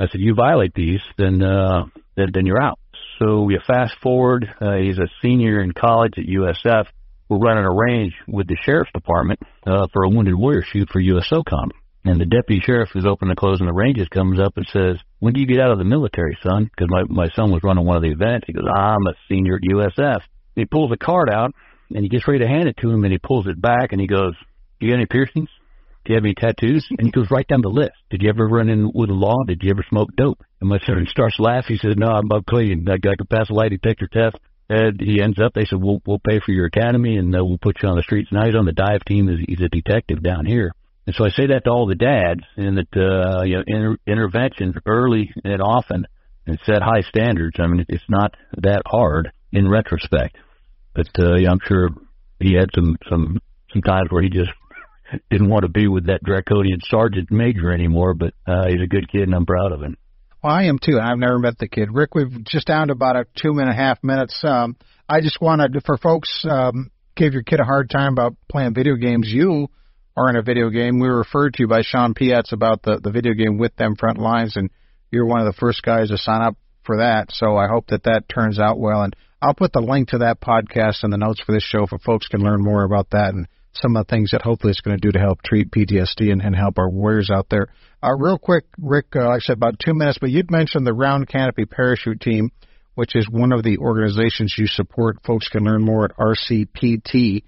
I 0.00 0.08
said, 0.08 0.20
you 0.20 0.34
violate 0.34 0.72
these, 0.74 1.00
then 1.18 1.42
uh, 1.42 1.84
then 2.16 2.28
then 2.32 2.46
you're 2.46 2.62
out. 2.62 2.78
So 3.18 3.42
we 3.42 3.58
fast 3.66 3.94
forward. 4.02 4.48
Uh, 4.60 4.76
he's 4.76 4.98
a 4.98 5.08
senior 5.20 5.60
in 5.60 5.72
college 5.72 6.14
at 6.16 6.24
USF. 6.24 6.86
We're 7.28 7.38
running 7.38 7.64
a 7.64 7.72
range 7.72 8.14
with 8.26 8.48
the 8.48 8.56
sheriff's 8.64 8.92
department 8.92 9.40
uh, 9.66 9.88
for 9.92 10.04
a 10.04 10.08
wounded 10.08 10.34
warrior 10.34 10.62
shoot 10.62 10.88
for 10.90 11.00
USOCOM. 11.00 11.70
And 12.02 12.18
the 12.18 12.24
deputy 12.24 12.62
sheriff 12.64 12.88
who's 12.92 13.04
opening 13.04 13.32
and 13.32 13.36
closing 13.36 13.66
the 13.66 13.74
ranges 13.74 14.08
comes 14.08 14.40
up 14.40 14.56
and 14.56 14.66
says, 14.72 14.96
when 15.18 15.34
do 15.34 15.40
you 15.40 15.46
get 15.46 15.60
out 15.60 15.70
of 15.70 15.76
the 15.78 15.84
military, 15.84 16.36
son? 16.42 16.64
Because 16.64 16.88
my, 16.88 17.02
my 17.08 17.28
son 17.36 17.50
was 17.52 17.62
running 17.62 17.84
one 17.84 17.96
of 17.96 18.02
the 18.02 18.10
events. 18.10 18.46
He 18.46 18.54
goes, 18.54 18.64
I'm 18.66 19.06
a 19.06 19.12
senior 19.28 19.56
at 19.56 19.70
USF. 19.70 20.22
He 20.56 20.64
pulls 20.64 20.90
a 20.92 20.96
card 20.96 21.28
out 21.30 21.54
and 21.94 22.02
he 22.02 22.08
gets 22.08 22.26
ready 22.26 22.40
to 22.40 22.48
hand 22.48 22.68
it 22.68 22.78
to 22.78 22.90
him 22.90 23.04
and 23.04 23.12
he 23.12 23.18
pulls 23.18 23.46
it 23.46 23.60
back 23.60 23.92
and 23.92 24.00
he 24.00 24.06
goes, 24.06 24.34
you 24.80 24.92
have 24.92 24.96
any 24.96 25.06
piercings? 25.06 25.50
Do 26.04 26.12
you 26.12 26.16
have 26.16 26.24
any 26.24 26.34
tattoos? 26.34 26.86
And 26.90 27.06
he 27.06 27.10
goes 27.10 27.30
right 27.30 27.46
down 27.46 27.60
the 27.60 27.68
list. 27.68 27.92
Did 28.10 28.22
you 28.22 28.30
ever 28.30 28.46
run 28.46 28.68
in 28.68 28.90
with 28.94 29.08
the 29.08 29.14
law? 29.14 29.44
Did 29.46 29.62
you 29.62 29.70
ever 29.70 29.84
smoke 29.88 30.08
dope? 30.16 30.42
And 30.60 30.68
my 30.68 30.78
son 30.86 31.06
starts 31.08 31.38
laughing. 31.38 31.76
He 31.76 31.88
says, 31.88 31.96
no, 31.96 32.08
I'm, 32.08 32.30
I'm 32.32 32.42
clean. 32.44 32.86
I, 32.88 32.94
I 32.94 33.16
can 33.16 33.26
pass 33.28 33.50
a 33.50 33.52
lie 33.52 33.68
detector 33.68 34.08
test. 34.08 34.36
And 34.68 35.00
he 35.00 35.20
ends 35.20 35.38
up, 35.40 35.52
they 35.52 35.64
said, 35.64 35.82
we'll, 35.82 36.00
we'll 36.06 36.20
pay 36.20 36.40
for 36.40 36.52
your 36.52 36.66
academy 36.66 37.16
and 37.16 37.34
uh, 37.34 37.44
we'll 37.44 37.58
put 37.58 37.82
you 37.82 37.88
on 37.88 37.96
the 37.96 38.02
streets. 38.02 38.30
Now 38.32 38.46
he's 38.46 38.54
on 38.54 38.66
the 38.66 38.72
dive 38.72 39.04
team. 39.04 39.28
He's 39.46 39.60
a 39.60 39.68
detective 39.68 40.22
down 40.22 40.46
here. 40.46 40.72
And 41.06 41.16
so 41.16 41.24
I 41.24 41.30
say 41.30 41.48
that 41.48 41.64
to 41.64 41.70
all 41.70 41.86
the 41.86 41.96
dads, 41.96 42.42
and 42.56 42.78
that 42.78 42.94
uh, 42.94 43.42
you 43.42 43.56
know, 43.56 43.64
inter- 43.66 43.96
intervention 44.06 44.74
early 44.86 45.32
and 45.42 45.60
often, 45.60 46.06
and 46.46 46.58
set 46.64 46.82
high 46.82 47.00
standards. 47.00 47.56
I 47.58 47.66
mean, 47.66 47.84
it's 47.88 48.04
not 48.08 48.36
that 48.58 48.82
hard 48.86 49.32
in 49.50 49.68
retrospect, 49.68 50.36
but 50.94 51.08
uh, 51.18 51.36
yeah, 51.36 51.50
I'm 51.50 51.58
sure 51.66 51.88
he 52.38 52.54
had 52.54 52.68
some 52.74 52.96
some 53.08 53.40
some 53.72 53.82
times 53.82 54.06
where 54.10 54.22
he 54.22 54.28
just 54.28 54.50
didn't 55.30 55.48
want 55.48 55.62
to 55.62 55.68
be 55.68 55.88
with 55.88 56.06
that 56.06 56.22
draconian 56.22 56.80
sergeant 56.84 57.30
major 57.30 57.72
anymore. 57.72 58.14
But 58.14 58.34
uh, 58.46 58.66
he's 58.68 58.82
a 58.82 58.86
good 58.86 59.10
kid, 59.10 59.22
and 59.22 59.34
I'm 59.34 59.46
proud 59.46 59.72
of 59.72 59.82
him. 59.82 59.96
Well, 60.42 60.52
I 60.52 60.64
am 60.64 60.78
too. 60.78 60.98
I've 60.98 61.18
never 61.18 61.38
met 61.38 61.58
the 61.58 61.68
kid. 61.68 61.88
Rick, 61.92 62.14
we've 62.14 62.44
just 62.44 62.66
down 62.66 62.88
to 62.88 62.92
about 62.92 63.16
a 63.16 63.26
two 63.36 63.58
and 63.58 63.68
a 63.68 63.74
half 63.74 64.02
minutes. 64.02 64.40
Um, 64.42 64.76
I 65.08 65.20
just 65.20 65.40
wanted 65.40 65.76
for 65.84 65.98
folks 65.98 66.44
um, 66.48 66.90
give 67.16 67.34
your 67.34 67.42
kid 67.42 67.60
a 67.60 67.64
hard 67.64 67.90
time 67.90 68.12
about 68.12 68.36
playing 68.48 68.74
video 68.74 68.96
games. 68.96 69.28
You 69.28 69.68
are 70.16 70.30
in 70.30 70.36
a 70.36 70.42
video 70.42 70.70
game. 70.70 70.98
We 70.98 71.08
were 71.08 71.18
referred 71.18 71.54
to 71.54 71.66
by 71.66 71.82
Sean 71.82 72.14
Piatz 72.14 72.52
about 72.52 72.82
the, 72.82 73.00
the 73.02 73.10
video 73.10 73.34
game 73.34 73.58
with 73.58 73.76
them 73.76 73.96
front 73.96 74.18
lines, 74.18 74.56
and 74.56 74.70
you're 75.10 75.26
one 75.26 75.40
of 75.40 75.46
the 75.46 75.58
first 75.58 75.82
guys 75.82 76.08
to 76.08 76.16
sign 76.16 76.42
up 76.42 76.56
for 76.84 76.98
that. 76.98 77.26
So 77.32 77.56
I 77.56 77.68
hope 77.68 77.88
that 77.88 78.04
that 78.04 78.28
turns 78.28 78.58
out 78.58 78.78
well. 78.78 79.02
And 79.02 79.14
I'll 79.42 79.54
put 79.54 79.72
the 79.72 79.80
link 79.80 80.08
to 80.08 80.18
that 80.18 80.40
podcast 80.40 81.04
in 81.04 81.10
the 81.10 81.18
notes 81.18 81.40
for 81.44 81.52
this 81.52 81.62
show 81.62 81.86
for 81.86 81.98
folks 81.98 82.28
can 82.28 82.40
learn 82.40 82.62
more 82.62 82.84
about 82.84 83.10
that 83.10 83.34
and 83.34 83.46
some 83.72 83.96
of 83.96 84.06
the 84.06 84.10
things 84.10 84.30
that 84.32 84.42
hopefully 84.42 84.70
it's 84.70 84.80
going 84.80 84.98
to 84.98 85.00
do 85.00 85.12
to 85.12 85.18
help 85.18 85.42
treat 85.42 85.70
PTSD 85.70 86.32
and, 86.32 86.42
and 86.42 86.56
help 86.56 86.78
our 86.78 86.88
warriors 86.90 87.30
out 87.30 87.46
there. 87.50 87.68
Uh, 88.02 88.14
real 88.16 88.38
quick, 88.38 88.64
Rick, 88.78 89.06
uh, 89.14 89.28
like 89.28 89.36
I 89.36 89.38
said, 89.40 89.56
about 89.56 89.78
two 89.78 89.94
minutes, 89.94 90.18
but 90.20 90.30
you'd 90.30 90.50
mentioned 90.50 90.86
the 90.86 90.92
Round 90.92 91.28
Canopy 91.28 91.66
Parachute 91.66 92.20
Team, 92.20 92.50
which 92.94 93.14
is 93.14 93.28
one 93.30 93.52
of 93.52 93.62
the 93.62 93.78
organizations 93.78 94.54
you 94.58 94.66
support. 94.66 95.18
Folks 95.24 95.48
can 95.48 95.64
learn 95.64 95.82
more 95.82 96.04
at 96.06 96.16
rcptusa.org. 96.16 97.44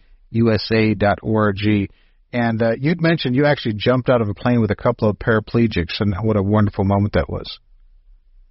And 2.35 2.63
uh, 2.63 2.73
you'd 2.79 3.03
mentioned 3.03 3.37
you 3.37 3.45
actually 3.45 3.75
jumped 3.75 4.09
out 4.09 4.23
of 4.23 4.29
a 4.29 4.35
plane 4.35 4.61
with 4.61 4.71
a 4.71 4.77
couple 4.77 5.09
of 5.09 5.19
paraplegics, 5.19 6.01
and 6.01 6.15
what 6.23 6.37
a 6.37 6.43
wonderful 6.43 6.85
moment 6.85 7.13
that 7.15 7.29
was. 7.29 7.59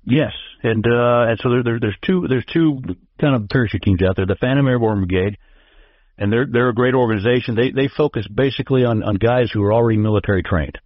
Yes, 0.04 0.34
and 0.64 0.86
uh, 0.86 1.30
and 1.30 1.40
so 1.42 1.50
there, 1.50 1.64
there, 1.64 1.80
there's 1.80 1.98
two 2.06 2.28
there's 2.28 2.46
two 2.52 2.82
kind 3.20 3.36
of 3.36 3.50
parachute 3.50 3.84
teams 3.84 4.02
out 4.04 4.16
there. 4.16 4.26
The 4.26 4.36
Phantom 4.40 4.68
Airborne 4.68 5.06
Brigade, 5.06 5.38
and 6.22 6.32
they're 6.32 6.46
they're 6.46 6.70
a 6.70 6.74
great 6.74 6.94
organization. 6.94 7.56
They 7.56 7.72
they 7.72 7.90
focus 7.90 8.26
basically 8.34 8.86
on 8.86 9.04
on 9.04 9.16
guys 9.16 9.52
who 9.52 9.64
are 9.64 9.74
already 9.74 9.98
military 9.98 10.44
trained, 10.44 10.78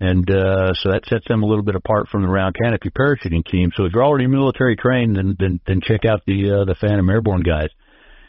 and 0.00 0.28
uh, 0.30 0.72
so 0.74 0.92
that 0.92 1.02
sets 1.06 1.28
them 1.28 1.42
a 1.42 1.46
little 1.46 1.64
bit 1.64 1.74
apart 1.74 2.08
from 2.08 2.22
the 2.22 2.28
round 2.28 2.54
canopy 2.54 2.90
parachuting 2.90 3.44
team. 3.44 3.70
So 3.76 3.84
if 3.84 3.92
you're 3.92 4.04
already 4.04 4.26
military 4.26 4.76
trained, 4.76 5.16
then 5.16 5.36
then, 5.38 5.60
then 5.66 5.80
check 5.82 6.04
out 6.04 6.22
the 6.26 6.60
uh, 6.60 6.64
the 6.64 6.74
Phantom 6.74 7.08
Airborne 7.10 7.42
guys 7.42 7.68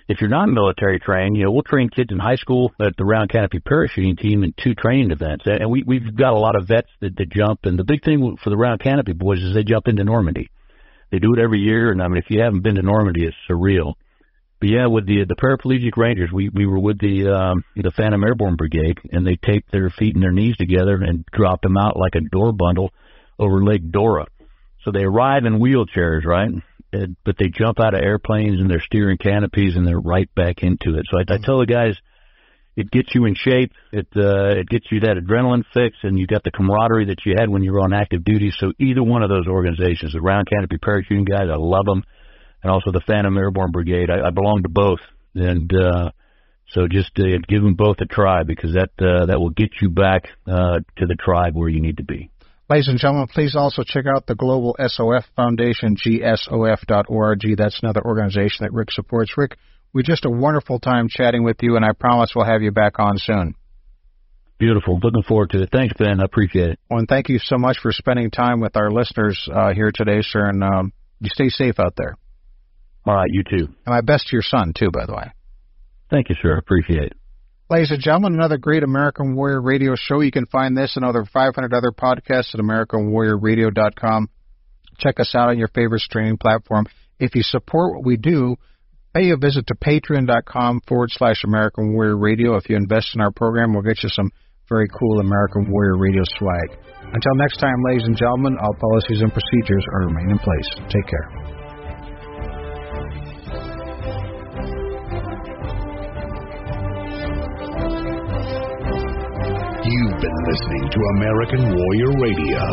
if 0.08 0.22
you're 0.22 0.30
not 0.30 0.50
military 0.50 1.00
trained, 1.00 1.36
you 1.36 1.44
know, 1.44 1.52
we'll 1.52 1.64
train 1.64 1.90
kids 1.90 2.12
in 2.12 2.20
high 2.20 2.36
school 2.36 2.72
at 2.80 2.96
the 2.98 3.04
round 3.04 3.32
canopy 3.32 3.60
parachuting 3.60 4.18
team 4.18 4.44
in 4.44 4.54
two 4.64 4.76
training 4.76 5.12
events. 5.12 5.46
And 5.48 5.70
we, 5.70 5.84
we've 5.84 6.16
got 6.16 6.34
a 6.34 6.40
lot 6.40 6.56
of 6.56 6.68
vets 6.68 6.90
that, 7.02 7.16
that 7.18 7.30
jump. 7.32 7.62
And 7.64 7.78
the 7.78 7.84
big 7.84 8.04
thing 8.04 8.38
for 8.44 8.50
the 8.50 8.58
round 8.58 8.82
canopy 8.82 9.14
boys 9.14 9.42
is 9.42 9.56
they 9.56 9.64
jump 9.64 9.88
into 9.88 10.04
Normandy. 10.04 10.52
They 11.12 11.20
do 11.20 11.34
it 11.34 11.40
every 11.40 11.60
year. 11.60 11.92
And 11.92 12.02
I 12.02 12.08
mean, 12.08 12.18
if 12.18 12.30
you 12.30 12.42
haven't 12.42 12.62
been 12.62 12.76
to 12.76 12.84
Normandy, 12.84 13.26
it's 13.26 13.36
surreal. 13.50 13.94
But 14.60 14.70
yeah, 14.70 14.88
with 14.88 15.06
the 15.06 15.26
the 15.26 15.36
paraplegic 15.36 15.98
rangers, 15.98 16.32
we 16.32 16.50
we 16.50 16.66
were 16.66 16.80
with 16.80 17.00
the 17.00 17.30
um, 17.30 17.64
the 17.76 17.92
Phantom 17.92 18.24
Airborne 18.24 18.56
Brigade, 18.56 19.00
and 19.12 19.26
they 19.26 19.36
taped 19.36 19.72
their 19.72 19.90
feet 19.90 20.16
and 20.16 20.24
their 20.24 20.32
knees 20.32 20.56
together 20.58 20.96
and 20.96 21.26
dropped 21.32 21.64
them 21.64 21.78
out 21.78 21.98
like 21.98 22.16
a 22.16 22.22
door 22.22 22.54
bundle 22.54 22.92
over 23.38 23.64
Lake 23.64 23.92
Dora. 23.92 24.28
So 24.84 24.92
they 24.92 25.04
arrive 25.04 25.46
in 25.46 25.60
wheelchairs, 25.60 26.26
right? 26.26 26.52
but 27.26 27.36
they 27.38 27.50
jump 27.50 27.80
out 27.80 27.94
of 27.94 28.02
airplanes 28.02 28.60
and 28.60 28.70
they're 28.70 28.80
steering 28.80 29.18
canopies 29.18 29.76
and 29.76 29.86
they're 29.86 30.00
right 30.00 30.34
back 30.36 30.64
into 30.64 30.98
it. 30.98 31.06
So 31.12 31.18
I, 31.20 31.34
I 31.34 31.38
tell 31.44 31.60
the 31.60 31.66
guys, 31.66 31.98
it 32.76 32.92
gets 32.92 33.14
you 33.16 33.26
in 33.26 33.36
shape. 33.36 33.72
It 33.92 34.08
uh, 34.16 34.60
it 34.60 34.68
gets 34.68 34.86
you 34.92 35.02
that 35.02 35.18
adrenaline 35.18 35.64
fix, 35.74 35.96
and 36.04 36.20
you 36.20 36.28
got 36.28 36.44
the 36.44 36.52
camaraderie 36.52 37.06
that 37.06 37.26
you 37.26 37.34
had 37.38 37.50
when 37.50 37.64
you 37.64 37.72
were 37.72 37.80
on 37.80 37.94
active 37.94 38.24
duty. 38.24 38.52
So 38.58 38.74
either 38.80 39.02
one 39.02 39.24
of 39.24 39.30
those 39.30 39.48
organizations, 39.48 40.14
the 40.14 40.22
Round 40.22 40.48
Canopy 40.50 40.78
Parachuting 40.78 41.28
guys, 41.28 41.48
I 41.50 41.56
love 41.58 41.86
them, 41.86 42.04
and 42.66 42.72
also 42.72 42.92
the 42.92 43.02
Phantom 43.06 43.38
Airborne 43.38 43.70
Brigade. 43.72 44.10
I, 44.10 44.28
I 44.28 44.32
belong 44.32 44.64
to 44.64 44.70
both, 44.70 45.00
and 45.36 45.72
uh, 45.72 46.10
so 46.70 46.88
just 46.88 47.12
uh, 47.20 47.38
give 47.48 47.62
them 47.62 47.76
both 47.76 47.98
a 48.02 48.06
try 48.06 48.42
because 48.42 48.74
that 48.74 48.90
uh, 48.98 49.28
that 49.28 49.40
will 49.40 49.52
get 49.52 49.70
you 49.84 49.92
back 49.92 50.30
uh, 50.48 50.80
to 50.98 51.06
the 51.06 51.16
tribe 51.16 51.56
where 51.56 51.70
you 51.70 51.80
need 51.80 51.98
to 51.98 52.04
be. 52.04 52.32
Ladies 52.68 52.88
and 52.88 52.98
gentlemen, 52.98 53.28
please 53.28 53.56
also 53.56 53.84
check 53.86 54.06
out 54.08 54.26
the 54.26 54.34
Global 54.34 54.76
SOF 54.80 55.26
Foundation, 55.36 55.96
gsof.org. 55.96 57.42
That's 57.56 57.80
another 57.84 58.04
organization 58.04 58.58
that 58.62 58.74
Rick 58.74 58.90
supports. 58.90 59.38
Rick, 59.38 59.58
we 59.94 60.02
just 60.02 60.26
a 60.26 60.32
wonderful 60.32 60.80
time 60.80 61.08
chatting 61.08 61.44
with 61.44 61.58
you, 61.62 61.76
and 61.76 61.86
I 61.86 61.92
promise 61.94 62.32
we'll 62.36 62.46
have 62.46 62.64
you 62.64 62.72
back 62.72 62.98
on 62.98 63.20
soon. 63.20 63.54
Beautiful. 64.58 65.00
Looking 65.04 65.22
forward 65.22 65.52
to 65.52 65.62
it. 65.62 65.70
Thanks, 65.72 65.94
Ben. 66.00 66.20
I 66.20 66.24
appreciate 66.24 66.72
it. 66.72 66.80
Well, 66.90 66.98
and 66.98 67.08
thank 67.08 67.30
you 67.30 67.38
so 67.38 67.60
much 67.60 67.78
for 67.80 67.92
spending 67.92 68.32
time 68.32 68.60
with 68.60 68.76
our 68.76 68.90
listeners 68.90 69.48
uh, 69.54 69.72
here 69.72 69.92
today, 69.94 70.22
sir. 70.24 70.48
And 70.48 70.64
um, 70.64 70.94
you 71.20 71.30
stay 71.32 71.50
safe 71.50 71.80
out 71.80 71.94
there. 71.96 72.18
All 73.06 73.16
right, 73.16 73.30
you 73.32 73.44
too. 73.44 73.66
And 73.66 73.94
my 73.94 74.02
best 74.02 74.28
to 74.28 74.36
your 74.36 74.44
son, 74.44 74.74
too, 74.78 74.90
by 74.92 75.06
the 75.06 75.14
way. 75.14 75.32
Thank 76.10 76.30
you, 76.30 76.36
sir. 76.42 76.58
Appreciate 76.58 77.04
it. 77.04 77.14
Ladies 77.70 77.92
and 77.92 78.02
gentlemen, 78.02 78.36
another 78.36 78.58
great 78.58 78.84
American 78.84 79.36
Warrior 79.36 79.62
Radio 79.62 79.96
show. 79.96 80.22
You 80.22 80.32
can 80.32 80.46
find 80.46 80.78
this 80.78 80.96
and 80.96 81.04
other 81.04 81.26
500 81.26 81.74
other 81.74 81.92
podcasts 81.92 82.54
at 82.54 82.60
AmericanWarriorRadio.com. 82.60 84.30
Check 85.00 85.20
us 85.20 85.34
out 85.36 85.50
on 85.50 85.58
your 85.58 85.68
favorite 85.70 86.02
streaming 86.02 86.38
platform. 86.38 86.86
If 87.20 87.36
you 87.36 87.42
support 87.42 87.96
what 87.96 88.06
we 88.06 88.18
do, 88.18 88.56
pay 89.16 89.32
a 89.32 89.38
visit 89.38 89.66
to 89.68 89.76
patreon.com 89.76 90.82
forward 90.88 91.10
slash 91.12 91.44
American 91.44 91.94
Warrior 91.94 92.18
Radio. 92.18 92.56
If 92.56 92.70
you 92.70 92.76
invest 92.76 93.16
in 93.16 93.22
our 93.22 93.32
program, 93.32 93.74
we'll 93.74 93.82
get 93.82 94.04
you 94.04 94.10
some 94.10 94.30
very 94.70 94.88
cool 94.88 95.20
American 95.20 95.72
Warrior 95.72 95.98
Radio 95.98 96.24
swag. 96.38 96.78
Until 97.02 97.36
next 97.36 97.58
time, 97.58 97.84
ladies 97.88 98.06
and 98.06 98.18
gentlemen, 98.18 98.58
all 98.62 98.76
policies 98.76 99.22
and 99.22 99.32
procedures 99.34 99.86
are 99.94 100.08
remain 100.08 100.32
in 100.32 100.40
place. 100.40 100.70
Take 100.90 101.08
care. 101.08 101.55
Been 110.26 110.42
listening 110.50 110.90
to 110.90 110.98
American 111.18 111.62
Warrior 111.70 112.12
Radio. 112.18 112.66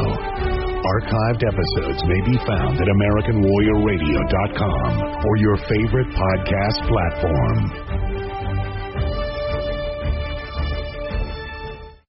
Archived 0.88 1.44
episodes 1.44 2.00
may 2.08 2.20
be 2.24 2.40
found 2.46 2.80
at 2.80 2.88
AmericanWarriorRadio.com 2.88 5.26
or 5.26 5.36
your 5.36 5.58
favorite 5.68 6.08
podcast 6.16 6.80
platform. 6.88 8.11